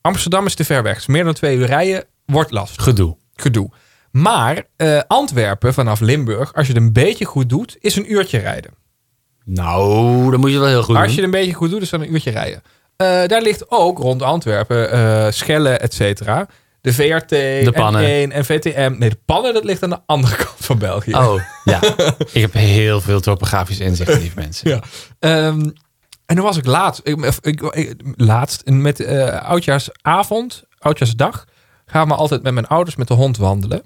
Amsterdam 0.00 0.46
is 0.46 0.54
te 0.54 0.64
ver 0.64 0.82
weg, 0.82 1.08
meer 1.08 1.24
dan 1.24 1.34
twee 1.34 1.56
uur 1.56 1.66
rijden, 1.66 2.04
wordt 2.26 2.50
lastig, 2.50 2.84
Gedoe. 2.84 3.16
gedoe. 3.34 3.70
Maar 4.10 4.62
eh, 4.76 5.00
Antwerpen 5.06 5.74
vanaf 5.74 6.00
Limburg, 6.00 6.54
als 6.54 6.66
je 6.66 6.72
het 6.72 6.82
een 6.82 6.92
beetje 6.92 7.24
goed 7.24 7.48
doet, 7.48 7.76
is 7.80 7.96
een 7.96 8.12
uurtje 8.12 8.38
rijden. 8.38 8.70
Nou, 9.44 10.30
dat 10.30 10.40
moet 10.40 10.50
je 10.50 10.58
wel 10.58 10.68
heel 10.68 10.82
goed 10.82 10.96
Als 10.96 11.04
doen. 11.06 11.14
je 11.14 11.20
het 11.22 11.24
een 11.34 11.40
beetje 11.40 11.54
goed 11.54 11.70
doet, 11.70 11.82
is 11.82 11.90
dat 11.90 12.00
een 12.00 12.12
uurtje 12.12 12.30
rijden. 12.30 12.62
Eh, 12.96 13.06
daar 13.26 13.42
ligt 13.42 13.70
ook 13.70 13.98
rond 13.98 14.22
Antwerpen, 14.22 14.90
eh 14.90 15.30
Schelle, 15.30 15.70
et 15.70 15.94
cetera. 15.94 16.46
De 16.80 16.92
VRT, 16.92 17.28
De 17.28 17.70
pannen. 17.74 18.30
N1 18.30 18.32
en 18.32 18.44
VTM. 18.44 18.94
Nee, 18.98 19.08
de 19.10 19.18
pannen, 19.24 19.54
dat 19.54 19.64
ligt 19.64 19.82
aan 19.82 19.90
de 19.90 20.00
andere 20.06 20.36
kant 20.36 20.56
van 20.56 20.78
België. 20.78 21.14
Oh, 21.14 21.40
ja. 21.64 21.80
ik 22.32 22.40
heb 22.40 22.52
heel 22.52 23.00
veel 23.00 23.20
topografisch 23.20 23.80
inzicht, 23.80 24.18
lieve 24.18 24.38
mensen. 24.38 24.70
Ja. 24.70 24.80
Ehm, 25.18 25.70
en 26.30 26.36
dan 26.36 26.44
was 26.44 26.56
ik 26.56 26.66
laatst, 26.66 27.00
ik, 27.04 27.24
of 27.24 27.38
ik, 27.42 27.60
ik- 27.62 28.02
laatst 28.16 28.62
met 28.66 29.00
eh 29.00 29.42
oudjaarsavond, 29.42 30.62
oudjaarsdag, 30.78 31.44
gaan 31.86 32.08
we 32.08 32.14
altijd 32.14 32.42
met 32.42 32.52
mijn 32.54 32.66
ouders 32.66 32.96
met 32.96 33.08
de 33.08 33.14
hond 33.14 33.36
wandelen. 33.36 33.82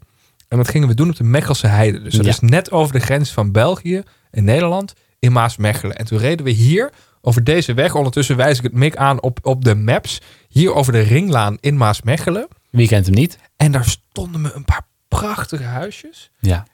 En 0.49 0.57
dat 0.57 0.69
gingen 0.69 0.89
we 0.89 0.95
doen 0.95 1.09
op 1.09 1.17
de 1.17 1.25
Mechelse 1.25 1.67
Heide. 1.67 2.03
Dus 2.03 2.15
dat 2.15 2.25
Ja. 2.25 2.31
is 2.31 2.41
net 2.41 2.71
over 2.71 2.93
de 2.93 3.01
grens 3.01 3.31
van 3.33 3.53
België 3.53 4.03
en 4.31 4.45
Nederland 4.45 4.93
in 5.19 5.33
Maasmechelen. 5.33 5.97
En 5.97 6.05
toen 6.05 6.19
reden 6.19 6.45
we 6.45 6.51
hier 6.51 6.93
over 7.21 7.45
deze 7.45 7.75
weg. 7.75 7.95
Ondertussen 7.95 8.37
wijs 8.37 8.59
ik 8.59 8.63
het 8.65 8.73
mik 8.73 8.97
aan 8.97 9.23
op, 9.23 9.39
op 9.43 9.65
de 9.65 9.75
maps. 9.75 10.21
Hier 10.49 10.75
over 10.75 10.93
de 10.93 11.01
ringlaan 11.01 11.57
in 11.61 11.77
Maasmechelen. 11.77 12.49
Wie 12.71 12.89
kent 12.89 13.07
hem 13.07 13.15
niet? 13.15 13.39
En 13.57 13.73
daar 13.73 13.85
stonden 13.85 14.41
me 14.41 14.53
een 14.53 14.65
paar 14.65 14.87
prachtige 15.09 15.63
huisjes. 15.63 16.31
Ja. 16.39 16.67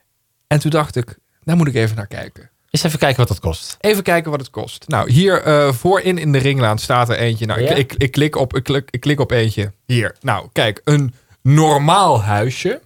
En 0.47 0.59
toen 0.61 0.71
dacht 0.71 0.97
ik, 0.97 1.19
daar 1.43 1.57
moet 1.57 1.69
ik 1.69 1.75
even 1.75 1.97
naar 1.97 2.07
kijken. 2.07 2.50
Eens 2.71 2.83
even 2.83 2.99
kijken 2.99 3.19
wat 3.19 3.29
dat 3.29 3.41
kost. 3.41 3.77
Even 3.81 4.03
kijken 4.03 4.31
wat 4.31 4.41
het 4.41 4.51
kost. 4.51 4.85
Nou, 4.89 5.11
hier 5.11 5.43
eh, 5.43 5.73
voorin 5.73 6.19
in 6.19 6.33
de 6.33 6.39
ringlaan 6.39 6.79
staat 6.79 7.09
er 7.09 7.17
eentje. 7.17 7.47
Nou, 7.47 7.63
Ja? 7.63 7.71
ik, 7.71 7.77
ik, 7.77 7.95
ik, 8.03 8.11
klik 8.11 8.37
op, 8.37 8.57
ik, 8.57 8.63
klik, 8.65 8.89
ik 8.91 9.01
klik 9.01 9.21
op 9.21 9.31
eentje. 9.31 9.73
Hier. 9.87 10.17
Nou, 10.21 10.49
kijk. 10.53 10.81
Een 10.85 11.15
normaal 11.43 12.23
huisje. 12.23 12.81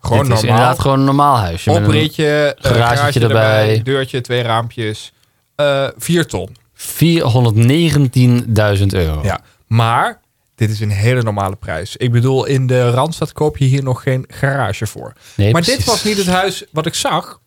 Gewoon 0.00 0.24
Dit 0.24 0.32
is 0.32 0.38
normaal. 0.42 0.50
inderdaad 0.56 0.78
gewoon 0.80 0.98
een 0.98 1.04
normaal 1.04 1.36
huisje. 1.36 1.68
met 1.70 1.78
een 1.78 1.84
Opritje, 1.84 2.54
eh, 2.60 2.70
garage 2.70 3.20
erbij. 3.20 3.60
erbij, 3.60 3.82
deurtje, 3.82 4.20
twee 4.20 4.42
raampjes. 4.42 5.12
eh 5.56 5.88
4 5.96 6.26
ton. 6.26 6.56
419.000 6.74 8.94
euro. 8.94 9.20
Ja. 9.22 9.40
Maar 9.66 10.20
dit 10.54 10.70
is 10.70 10.80
een 10.80 10.90
hele 10.90 11.22
normale 11.22 11.56
prijs. 11.56 11.96
Ik 11.96 12.12
bedoel, 12.12 12.44
in 12.44 12.66
de 12.66 12.90
Randstad 12.90 13.32
koop 13.32 13.56
je 13.58 13.64
hier 13.64 13.82
nog 13.82 14.02
geen 14.02 14.24
garage 14.28 14.86
voor. 14.86 15.12
Nee, 15.36 15.52
maar 15.52 15.62
precies. 15.62 15.78
dit 15.78 15.86
was 15.86 16.04
niet 16.04 16.16
het 16.16 16.26
huis 16.26 16.64
wat 16.72 16.86
ik 16.86 16.94
zag. 16.94 17.40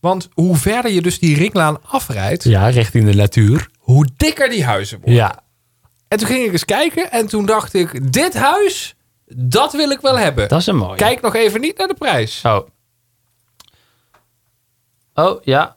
Want 0.00 0.28
hoe 0.32 0.56
verder 0.56 0.90
je 0.90 1.02
dus 1.02 1.18
die 1.18 1.36
ringlaan 1.36 1.82
afrijdt, 1.84 2.44
Ja, 2.44 2.68
richting 2.68 3.04
de 3.04 3.14
natuur. 3.14 3.68
hoe 3.78 4.06
dikker 4.16 4.48
die 4.50 4.64
huizen 4.64 4.96
worden. 4.96 5.14
Ja. 5.14 5.38
En 6.08 6.18
toen 6.18 6.26
ging 6.26 6.44
ik 6.46 6.52
eens 6.52 6.64
kijken 6.64 7.10
en 7.10 7.26
toen 7.26 7.46
dacht 7.46 7.74
ik, 7.74 8.12
dit 8.12 8.34
huis, 8.34 8.94
dat 9.34 9.72
wil 9.72 9.90
ik 9.90 10.00
wel 10.00 10.18
hebben. 10.18 10.48
Dat 10.48 10.60
is 10.60 10.66
een 10.66 10.76
mooie. 10.76 10.96
Kijk 10.96 11.20
nog 11.20 11.34
even 11.34 11.60
niet 11.60 11.78
naar 11.78 11.88
de 11.88 11.94
prijs. 11.94 12.40
Oh. 12.44 12.58
Oh, 15.14 15.42
ja. 15.44 15.76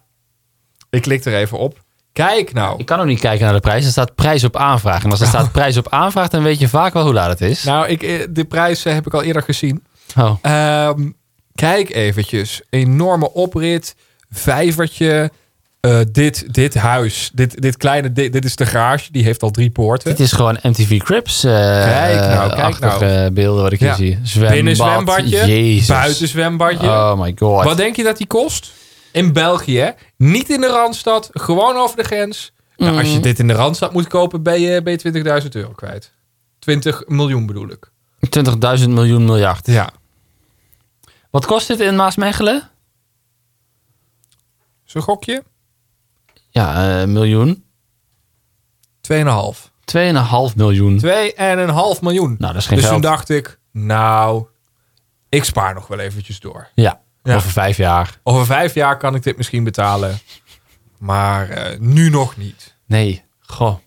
Ik 0.89 1.01
klik 1.01 1.25
er 1.25 1.36
even 1.36 1.57
op. 1.57 1.84
Kijk 2.13 2.53
nou. 2.53 2.79
Ik 2.79 2.86
kan 2.86 2.99
ook 2.99 3.05
niet 3.05 3.19
kijken 3.19 3.45
naar 3.45 3.53
de 3.53 3.60
prijs. 3.60 3.86
Er 3.86 3.91
staat 3.91 4.15
prijs 4.15 4.43
op 4.43 4.55
aanvraag. 4.57 5.03
En 5.03 5.12
als 5.12 5.21
er 5.21 5.27
staat 5.27 5.51
prijs 5.51 5.77
op 5.77 5.89
aanvraag, 5.89 6.27
dan 6.27 6.43
weet 6.43 6.60
je 6.60 6.67
vaak 6.67 6.93
wel 6.93 7.03
hoe 7.03 7.13
laat 7.13 7.29
het 7.39 7.41
is. 7.49 7.63
Nou, 7.63 7.88
ik, 7.88 8.03
eh, 8.03 8.27
de 8.29 8.45
prijs 8.45 8.86
eh, 8.86 8.93
heb 8.93 9.05
ik 9.07 9.13
al 9.13 9.21
eerder 9.23 9.41
gezien. 9.43 9.84
Oh. 10.17 10.38
Ehm, 10.41 11.10
kijk 11.55 11.89
eventjes. 11.93 12.62
Enorme 12.69 13.34
oprit. 13.34 13.95
Vijvertje. 14.32 15.32
Eh, 15.80 16.00
dit, 16.12 16.54
dit 16.54 16.74
huis. 16.76 17.32
Dit, 17.34 17.62
dit 17.62 17.78
kleine, 17.78 18.12
dit, 18.12 18.34
dit 18.34 18.46
is 18.46 18.56
de 18.56 18.65
garage. 18.65 19.12
Die 19.12 19.24
heeft 19.24 19.44
al 19.44 19.52
drie 19.52 19.70
poorten. 19.70 20.10
Het 20.12 20.20
is 20.20 20.32
gewoon 20.32 20.58
MTV 20.62 21.00
Crips. 21.00 21.44
eh 21.44 21.52
Kijk 21.84 22.20
nou, 22.20 22.54
kijk 22.56 22.80
nou. 22.80 23.32
beelden 23.32 23.63
wat 23.63 23.72
ik 23.72 23.80
hier 23.80 23.88
Ja. 23.88 23.96
zie. 23.96 24.20
Zwembad. 24.24 24.54
Binnen 24.56 24.76
zwembadje. 24.76 25.46
Jezus. 25.48 25.88
Buiten 25.88 26.28
zwembadje. 26.28 26.88
Oh 26.88 27.20
my 27.20 27.34
god. 27.38 27.63
Wat 27.63 27.78
denk 27.78 27.96
je 27.96 28.04
dat 28.04 28.17
die 28.17 28.28
kost? 28.28 28.72
In 29.12 29.34
België, 29.34 29.78
hè? 29.80 29.89
Niet 30.17 30.50
in 30.50 30.62
de 30.62 30.67
Randstad. 30.67 31.30
Gewoon 31.32 31.76
over 31.78 31.98
de 31.98 32.04
grens. 32.04 32.52
Nou, 32.78 32.98
als 32.98 33.12
je 33.13 33.20
dit 33.20 33.39
in 33.39 33.48
de 33.48 33.54
Randstad 33.54 33.94
moet 33.94 34.08
kopen, 34.08 34.44
ben 34.44 34.62
je, 34.62 34.82
ben 34.82 34.91
je 35.02 35.41
20.000 35.44 35.50
euro 35.52 35.72
kwijt. 35.76 36.12
20 36.60 37.04
miljoen 37.08 37.46
bedoel 37.46 37.70
ik. 37.70 37.89
20.000 38.80 38.89
miljoen 38.89 39.26
miljard. 39.26 39.67
Ja. 39.67 39.89
Wat 41.30 41.46
kost 41.46 41.67
dit 41.67 41.80
in 41.80 41.96
Maasmechelen? 41.96 42.70
Zo'n 44.91 45.01
gokje? 45.01 45.43
Ja, 46.49 46.91
een 47.01 47.12
miljoen. 47.12 47.65
2,5. 49.01 49.71
2,5 49.86 50.56
miljoen. 50.56 50.99
2,5 50.99 52.01
miljoen. 52.01 52.36
Nou, 52.39 52.54
dat 52.54 52.62
is 52.62 52.67
geen 52.67 52.77
dus 52.77 52.86
geld. 52.88 53.01
toen 53.01 53.12
dacht 53.12 53.30
ik, 53.30 53.60
nou, 53.71 54.45
ik 55.30 55.43
spaar 55.43 55.73
nog 55.73 55.88
wel 55.88 55.99
eventjes 55.99 56.39
door. 56.39 56.67
Ja, 56.75 57.01
Ja. 57.23 57.36
over 57.36 57.49
vijf 57.51 57.77
jaar. 57.77 58.19
Over 58.23 58.45
vijf 58.45 58.73
jaar 58.73 58.97
kan 58.97 59.15
ik 59.15 59.23
dit 59.23 59.38
misschien 59.38 59.63
betalen. 59.63 60.19
Maar 60.97 61.49
eh, 61.49 61.80
nu 61.80 62.10
nog 62.10 62.38
niet. 62.38 62.75
Nee, 62.86 63.23
goh. 63.39 63.77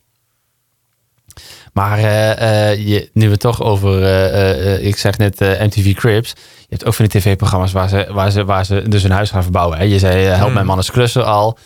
Maar 1.75 1.99
eh, 1.99 2.71
eh, 2.71 2.87
je, 2.89 3.11
nu 3.13 3.25
we 3.25 3.31
het 3.31 3.41
toch 3.41 3.63
over, 3.63 4.03
eh, 4.03 4.87
ik 4.87 4.97
zeg 4.97 5.19
net 5.19 5.41
MTV 5.41 5.95
Cribs. 5.95 6.31
Je 6.59 6.67
hebt 6.69 6.85
ook 6.85 6.95
van 6.95 7.07
die 7.07 7.21
tv-programma's 7.21 7.73
waar 7.73 7.89
ze, 7.89 8.07
waar, 8.11 8.31
ze, 8.31 8.45
waar 8.45 8.65
ze 8.65 8.89
dus 8.89 9.03
een 9.03 9.11
huis 9.11 9.31
gaan 9.31 9.43
verbouwen. 9.43 9.79
Hè? 9.79 9.85
Je 9.85 9.99
zei, 9.99 10.25
help 10.25 10.49
Mm. 10.49 10.55
mijn 10.55 10.67
man 10.67 10.77
eens 10.77 10.91
klussen 10.91 11.25
al. 11.27 11.59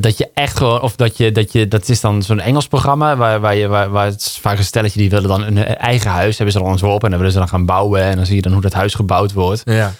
Dat 0.00 0.18
je 0.18 0.28
echt 0.34 0.56
gewoon, 0.56 0.80
of 0.80 0.96
dat 0.96 1.16
je, 1.16 1.32
dat 1.32 1.52
je, 1.52 1.68
dat 1.68 1.88
is 1.88 2.00
dan 2.00 2.22
zo'n 2.22 2.40
Engels 2.40 2.68
programma 2.68 3.16
waar, 3.16 3.40
waar 3.40 3.54
je, 3.54 3.68
waar, 3.68 3.90
waar 3.90 4.06
het 4.06 4.20
is 4.20 4.38
vaak 4.40 4.58
een 4.58 4.64
stelletje 4.64 4.98
die 4.98 5.10
willen 5.10 5.28
dan 5.28 5.42
een 5.42 5.64
eigen 5.64 6.10
huis, 6.10 6.36
hebben 6.36 6.54
ze 6.54 6.60
dan 6.60 6.70
ontworpen 6.70 7.04
en 7.04 7.10
dan 7.10 7.18
willen 7.18 7.32
ze 7.32 7.38
dan 7.38 7.48
gaan 7.48 7.66
bouwen 7.66 8.02
en 8.02 8.16
dan 8.16 8.26
zie 8.26 8.36
je 8.36 8.42
dan 8.42 8.52
hoe 8.52 8.62
dat 8.62 8.72
huis 8.72 8.94
gebouwd 8.94 9.32
wordt. 9.32 9.62
Ja. 9.64 9.92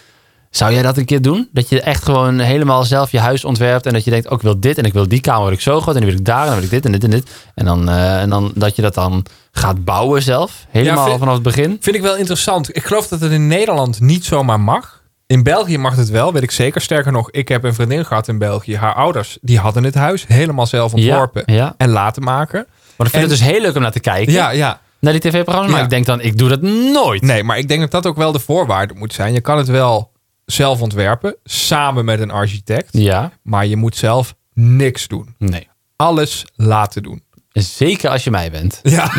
Zou 0.57 0.73
jij 0.73 0.83
dat 0.83 0.97
een 0.97 1.05
keer 1.05 1.23
doen? 1.23 1.49
Dat 1.53 1.69
je 1.69 1.81
echt 1.81 2.05
gewoon 2.05 2.39
helemaal 2.39 2.85
zelf 2.85 3.11
je 3.11 3.19
huis 3.19 3.45
ontwerpt 3.45 3.87
en 3.87 3.93
dat 3.93 4.05
je 4.05 4.11
denkt, 4.11 4.27
ook 4.29 4.37
ik 4.39 4.43
wil 4.45 4.61
dit 4.61 4.79
en 4.79 4.85
ik 4.85 4.93
wil 4.93 5.09
die 5.09 5.21
kamer 5.21 5.53
ik 5.53 5.61
zo 5.61 5.81
groot 5.81 5.95
en 5.95 6.01
dan 6.01 6.11
wil 6.11 6.19
ik 6.19 6.25
daar 6.25 6.41
en 6.41 6.47
dan 6.47 6.55
wil 6.55 6.65
ik 6.65 6.71
dit 6.71 6.85
en 6.85 6.93
dit 6.93 7.05
en 7.05 7.11
dit. 7.11 7.31
En 7.55 7.65
dan, 7.65 7.89
eh, 7.89 8.21
en 8.21 8.31
dan 8.31 8.53
dat 8.55 8.77
je 8.77 8.83
dat 8.83 8.95
dan 8.95 9.25
gaat 9.53 9.85
bouwen 9.85 10.23
zelf, 10.23 10.67
helemaal 10.71 11.07
vind- 11.07 11.19
vanaf 11.19 11.35
het 11.35 11.43
begin. 11.43 11.77
Vind 11.81 11.97
ik 11.97 12.03
wel 12.03 12.17
interessant. 12.17 12.77
Ik 12.77 12.85
geloof 12.85 13.09
dat 13.09 13.21
het 13.21 13.33
in 13.33 13.47
Nederland 13.47 14.01
niet 14.01 14.25
zomaar 14.25 14.61
mag. 14.61 15.03
In 15.27 15.43
België 15.43 15.79
mag 15.79 15.97
het 15.97 16.09
wel, 16.11 16.33
weet 16.33 16.43
ik 16.43 16.51
zeker. 16.51 16.81
Sterker 16.81 17.13
nog, 17.13 17.31
ik 17.31 17.49
heb 17.49 17.65
een 17.65 17.75
vriendin 17.75 18.05
gehad 18.07 18.29
in 18.29 18.39
België. 18.39 18.77
Haar 18.77 18.95
ouders, 18.95 19.39
die 19.41 19.59
hadden 19.59 19.85
het 19.85 19.95
huis 19.95 20.25
helemaal 20.29 20.67
zelf 20.67 20.95
ontworpen. 20.95 21.43
Ja, 21.47 21.55
ja. 21.55 21.75
En 21.77 21.89
laten 21.91 22.23
maken. 22.23 22.67
Maar 22.97 23.07
ik 23.07 23.13
vind 23.13 23.25
En- 23.25 23.31
het 23.31 23.39
dus 23.39 23.49
heel 23.49 23.61
leuk 23.61 23.75
om 23.77 23.83
naar 23.83 23.93
te 23.93 24.01
kijken, 24.01 24.33
Ja, 24.33 24.51
ja. 24.51 24.81
naar 24.99 25.13
die 25.13 25.21
tv-programma's. 25.21 25.71
Maar 25.71 25.79
Ja. 25.79 25.85
ik 25.85 25.91
denk 25.91 26.07
dan, 26.07 26.21
ik 26.21 26.39
doe 26.39 26.49
dat 26.49 26.63
nooit. 26.63 27.23
Nee, 27.23 27.45
maar 27.45 27.59
ik 27.59 27.69
denk 27.69 27.81
dat 27.81 27.91
dat 27.91 28.07
ook 28.07 28.17
wel 28.17 28.33
de 28.33 28.39
voorwaarde 28.39 28.95
moet 28.97 29.13
zijn. 29.15 29.33
Je 29.33 29.41
kan 29.41 29.57
het 29.59 29.69
wel 29.69 30.11
zelf 30.47 30.81
ontwerpen, 30.81 31.37
samen 31.45 32.05
met 32.05 32.21
een 32.21 32.31
architect. 32.31 32.89
Ja, 32.91 33.33
Maar 33.43 33.67
je 33.67 33.77
moet 33.77 33.97
zelf 33.97 34.35
niks 34.53 35.09
doen. 35.09 35.35
nee. 35.39 35.69
Alles 35.97 36.45
laten 36.55 37.03
doen. 37.03 37.23
Zeker 37.53 38.11
als 38.11 38.25
je 38.25 38.31
mij 38.31 38.51
bent. 38.51 38.81
Ja. 38.91 39.11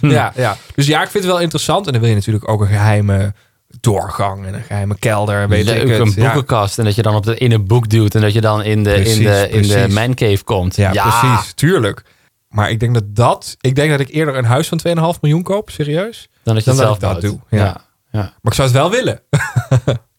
ja, 0.00 0.32
ja. 0.36 0.56
Dus 0.74 0.86
ja, 0.86 1.02
ik 1.02 1.08
vind 1.10 1.24
het 1.24 1.32
wel 1.32 1.40
interessant. 1.40 1.86
En 1.86 1.92
dan 1.92 2.00
wil 2.00 2.10
je 2.10 2.16
natuurlijk 2.16 2.48
ook 2.48 2.60
een 2.60 2.66
geheime 2.66 3.34
doorgang 3.80 4.46
en 4.46 4.54
een 4.54 4.62
geheime 4.62 4.96
kelder. 4.98 5.48
Weet 5.48 5.64
Leuk, 5.64 5.82
ik 5.82 5.88
het. 5.88 6.00
een 6.00 6.12
Ja. 6.22 6.32
boekenkast 6.32 6.78
en 6.78 6.84
dat 6.84 6.94
je 6.94 7.02
dan 7.02 7.14
op 7.14 7.24
de, 7.24 7.36
in 7.38 7.52
een 7.52 7.66
boek 7.66 7.88
duwt 7.88 8.14
en 8.14 8.20
dat 8.20 8.32
je 8.32 8.40
dan 8.40 8.62
in 8.62 8.82
de, 8.82 8.94
in 8.94 9.02
Precies, 9.02 9.24
de, 9.24 9.48
in 9.50 9.62
de 9.62 9.86
mancave 9.90 10.44
komt. 10.44 10.76
Ja, 10.76 10.90
precies. 10.90 11.52
Tuurlijk. 11.54 12.02
Maar 12.48 12.70
ik 12.70 12.80
denk 12.80 12.94
dat 12.94 13.04
dat... 13.16 13.56
Ik 13.60 13.74
denk 13.74 13.90
dat 13.90 14.00
ik 14.00 14.08
eerder 14.08 14.36
een 14.36 14.44
huis 14.44 14.68
van 14.68 14.80
2,5 15.14 15.20
miljoen 15.20 15.42
koop. 15.42 15.70
Serieus. 15.70 16.28
Dan 16.42 16.54
dat 16.54 16.64
je 16.64 16.70
Dan 16.70 16.80
het 16.80 16.88
dat 16.90 16.98
zelf 16.98 16.98
dat 16.98 17.20
bouwt. 17.20 17.22
doe, 17.50 17.58
ja. 17.58 17.64
ja. 17.64 17.80
Ja. 18.12 18.20
Maar 18.20 18.32
ik 18.42 18.54
zou 18.54 18.68
het 18.68 18.76
wel 18.76 18.90
willen. 18.90 19.20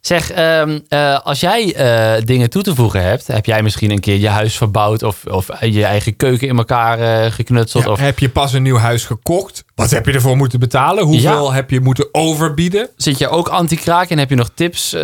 Zeg, 0.00 0.30
ehm, 0.30 0.78
eh, 0.88 1.20
als 1.20 1.40
jij 1.40 1.74
eh, 1.74 2.24
dingen 2.24 2.50
toe 2.50 2.62
te 2.62 2.74
voegen 2.74 3.02
hebt, 3.02 3.26
heb 3.26 3.46
jij 3.46 3.62
misschien 3.62 3.90
een 3.90 4.00
keer 4.00 4.18
je 4.18 4.28
huis 4.28 4.56
verbouwd 4.56 5.02
of, 5.02 5.24
of 5.26 5.48
je 5.60 5.84
eigen 5.84 6.16
keuken 6.16 6.48
in 6.48 6.56
elkaar 6.58 6.98
eh, 6.98 7.32
geknutseld? 7.32 7.84
Ja, 7.84 7.90
Of 7.90 7.98
Heb 7.98 8.18
je 8.18 8.28
pas 8.28 8.52
een 8.52 8.62
nieuw 8.62 8.76
huis 8.76 9.04
gekocht? 9.04 9.64
Wat 9.74 9.90
heb 9.90 10.06
je 10.06 10.12
ervoor 10.12 10.36
moeten 10.36 10.60
betalen? 10.60 11.04
Hoeveel 11.04 11.52
heb 11.52 11.70
je 11.70 11.80
moeten 11.80 12.08
overbieden? 12.12 12.88
zit 12.96 13.18
je 13.18 13.28
ook 13.28 13.48
anti-kraak 13.48 14.08
en 14.10 14.18
heb 14.18 14.30
je 14.30 14.36
nog 14.36 14.50
tips 14.54 14.92
eh, 14.92 15.02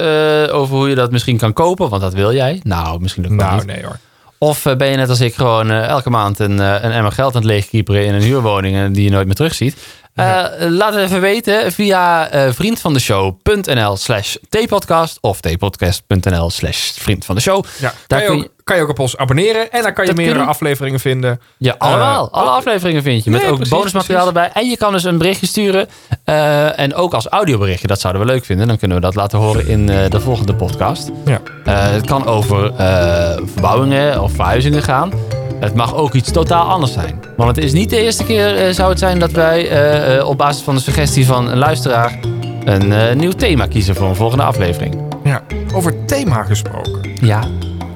over 0.50 0.76
hoe 0.76 0.88
je 0.88 0.94
dat 0.94 1.10
misschien 1.10 1.38
kan 1.38 1.52
kopen? 1.52 1.88
Want 1.88 2.02
dat 2.02 2.14
wil 2.14 2.32
jij. 2.34 2.60
Nou, 2.62 3.00
misschien 3.00 3.24
ook 3.24 3.30
Nou, 3.30 3.54
niet. 3.56 3.66
nee 3.66 3.82
hoor. 3.84 3.98
Of 4.42 4.66
eh, 4.66 4.76
ben 4.76 4.88
je 4.88 4.96
net 4.96 5.08
als 5.08 5.20
ik 5.20 5.34
gewoon 5.34 5.70
eh, 5.70 5.86
elke 5.86 6.10
maand 6.10 6.38
een, 6.38 6.60
eh, 6.60 6.74
een 6.82 6.92
emmer 6.92 7.12
geld 7.12 7.34
aan 7.34 7.40
het 7.40 7.50
leegkieperen 7.50 8.04
in 8.04 8.14
een 8.14 8.22
huurwoning 8.22 8.76
en 8.76 8.92
die 8.92 9.04
je 9.04 9.10
nooit 9.10 9.26
meer 9.26 9.34
terugziet? 9.34 9.76
Eh, 10.14 10.44
Laat 10.58 10.94
het 10.94 11.02
even 11.04 11.20
weten 11.20 11.72
via 11.72 12.28
eh, 12.28 12.50
vriendvandeshow.nl 12.52 13.96
slash 13.96 14.36
tpodcast 14.48 15.18
of 15.20 15.40
tpodcast.nl 15.40 16.50
slash 16.50 16.90
vriend 16.92 17.24
van 17.24 17.34
de 17.34 17.40
show. 17.40 17.64
Ja, 17.80 17.92
Daar 18.06 18.18
kan, 18.18 18.18
je 18.20 18.26
kun 18.26 18.36
ook, 18.36 18.42
je- 18.42 18.50
kan 18.64 18.76
je 18.76 18.82
ook 18.82 18.88
op 18.88 18.98
ons 18.98 19.16
abonneren. 19.16 19.70
En 19.72 19.82
dan 19.82 19.92
kan 19.92 20.06
je 20.06 20.14
meerdere 20.14 20.38
kun 20.38 20.48
afleveringen 20.48 21.00
vinden. 21.00 21.40
Ja, 21.58 21.74
allemaal. 21.78 22.30
Alle 22.32 22.50
afleveringen 22.50 23.02
vind 23.02 23.24
je. 23.24 23.30
Met 23.30 23.40
Nee, 23.40 23.50
ook 23.50 23.56
precies, 23.56 23.74
bonusmateriaal 23.74 24.26
erbij. 24.26 24.50
En 24.54 24.68
je 24.70 24.76
kan 24.76 24.92
dus 24.92 25.04
een 25.04 25.18
berichtje 25.18 25.46
sturen. 25.46 25.88
eh, 26.24 26.78
en 26.78 26.94
ook 26.94 27.14
als 27.14 27.26
audioberichtje. 27.26 27.86
Dat 27.86 28.00
zouden 28.00 28.22
we 28.22 28.28
leuk 28.28 28.44
vinden. 28.44 28.66
Dan 28.66 28.78
kunnen 28.78 28.96
we 28.96 29.02
dat 29.02 29.14
laten 29.14 29.38
horen 29.38 29.66
in 29.66 29.88
eh, 29.88 30.10
de 30.10 30.20
volgende 30.20 30.54
podcast. 30.54 31.10
Ja. 31.24 31.40
Eh, 31.64 31.90
het 31.90 32.06
kan 32.06 32.26
over 32.26 32.74
eh, 32.74 33.36
verbouwingen 33.44 34.22
of 34.22 34.32
verhuizingen 34.32 34.82
gaan. 34.82 35.12
Het 35.60 35.74
mag 35.74 35.94
ook 35.94 36.14
iets 36.14 36.30
totaal 36.30 36.68
anders 36.68 36.92
zijn. 36.92 37.20
Want 37.36 37.56
het 37.56 37.64
is 37.64 37.72
niet 37.72 37.90
de 37.90 38.00
eerste 38.02 38.24
keer 38.24 38.56
eh, 38.56 38.72
zou 38.74 38.88
het 38.90 38.98
zijn 38.98 39.18
dat 39.18 39.30
wij 39.30 39.68
eh, 39.68 40.16
eh, 40.18 40.28
op 40.28 40.38
basis 40.38 40.62
van 40.62 40.74
de 40.74 40.80
suggestie 40.80 41.26
van 41.26 41.48
een 41.48 41.58
luisteraar 41.58 42.18
een 42.64 42.92
eh, 42.92 43.14
nieuw 43.16 43.32
thema 43.32 43.66
kiezen 43.66 43.94
voor 43.94 44.08
een 44.08 44.16
volgende 44.16 44.44
aflevering. 44.44 44.94
ja. 45.24 45.42
Over 45.74 46.04
thema 46.04 46.42
gesproken. 46.42 47.00
Ja. 47.20 47.40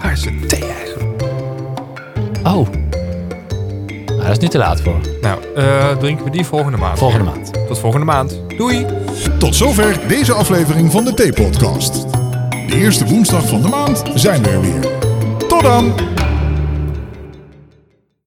Waar 0.00 0.12
is 0.12 0.24
het 0.24 0.48
thee 0.48 0.64
eigenlijk? 0.64 1.22
Oh. 2.44 2.68
Nou, 4.06 4.18
daar 4.22 4.30
is 4.30 4.38
nu 4.38 4.48
te 4.48 4.58
laat 4.58 4.80
voor. 4.80 5.00
Nou, 5.20 5.38
eh, 5.56 5.96
drinken 5.98 6.24
we 6.24 6.30
die 6.30 6.44
volgende 6.44 6.78
maand. 6.78 6.98
Volgende 6.98 7.24
maand. 7.24 7.52
Tot 7.68 7.78
volgende 7.78 8.06
maand. 8.06 8.40
Doei! 8.56 8.86
Tot 9.38 9.54
zover 9.56 9.98
deze 10.08 10.32
aflevering 10.32 10.92
van 10.92 11.04
de 11.04 11.14
T-podcast. 11.14 12.06
De 12.68 12.76
eerste 12.76 13.04
woensdag 13.06 13.48
van 13.48 13.62
de 13.62 13.68
maand 13.68 14.02
zijn 14.14 14.42
we 14.42 14.48
er 14.48 14.60
weer. 14.60 14.80
Tot 15.48 15.62
dan! 15.62 16.13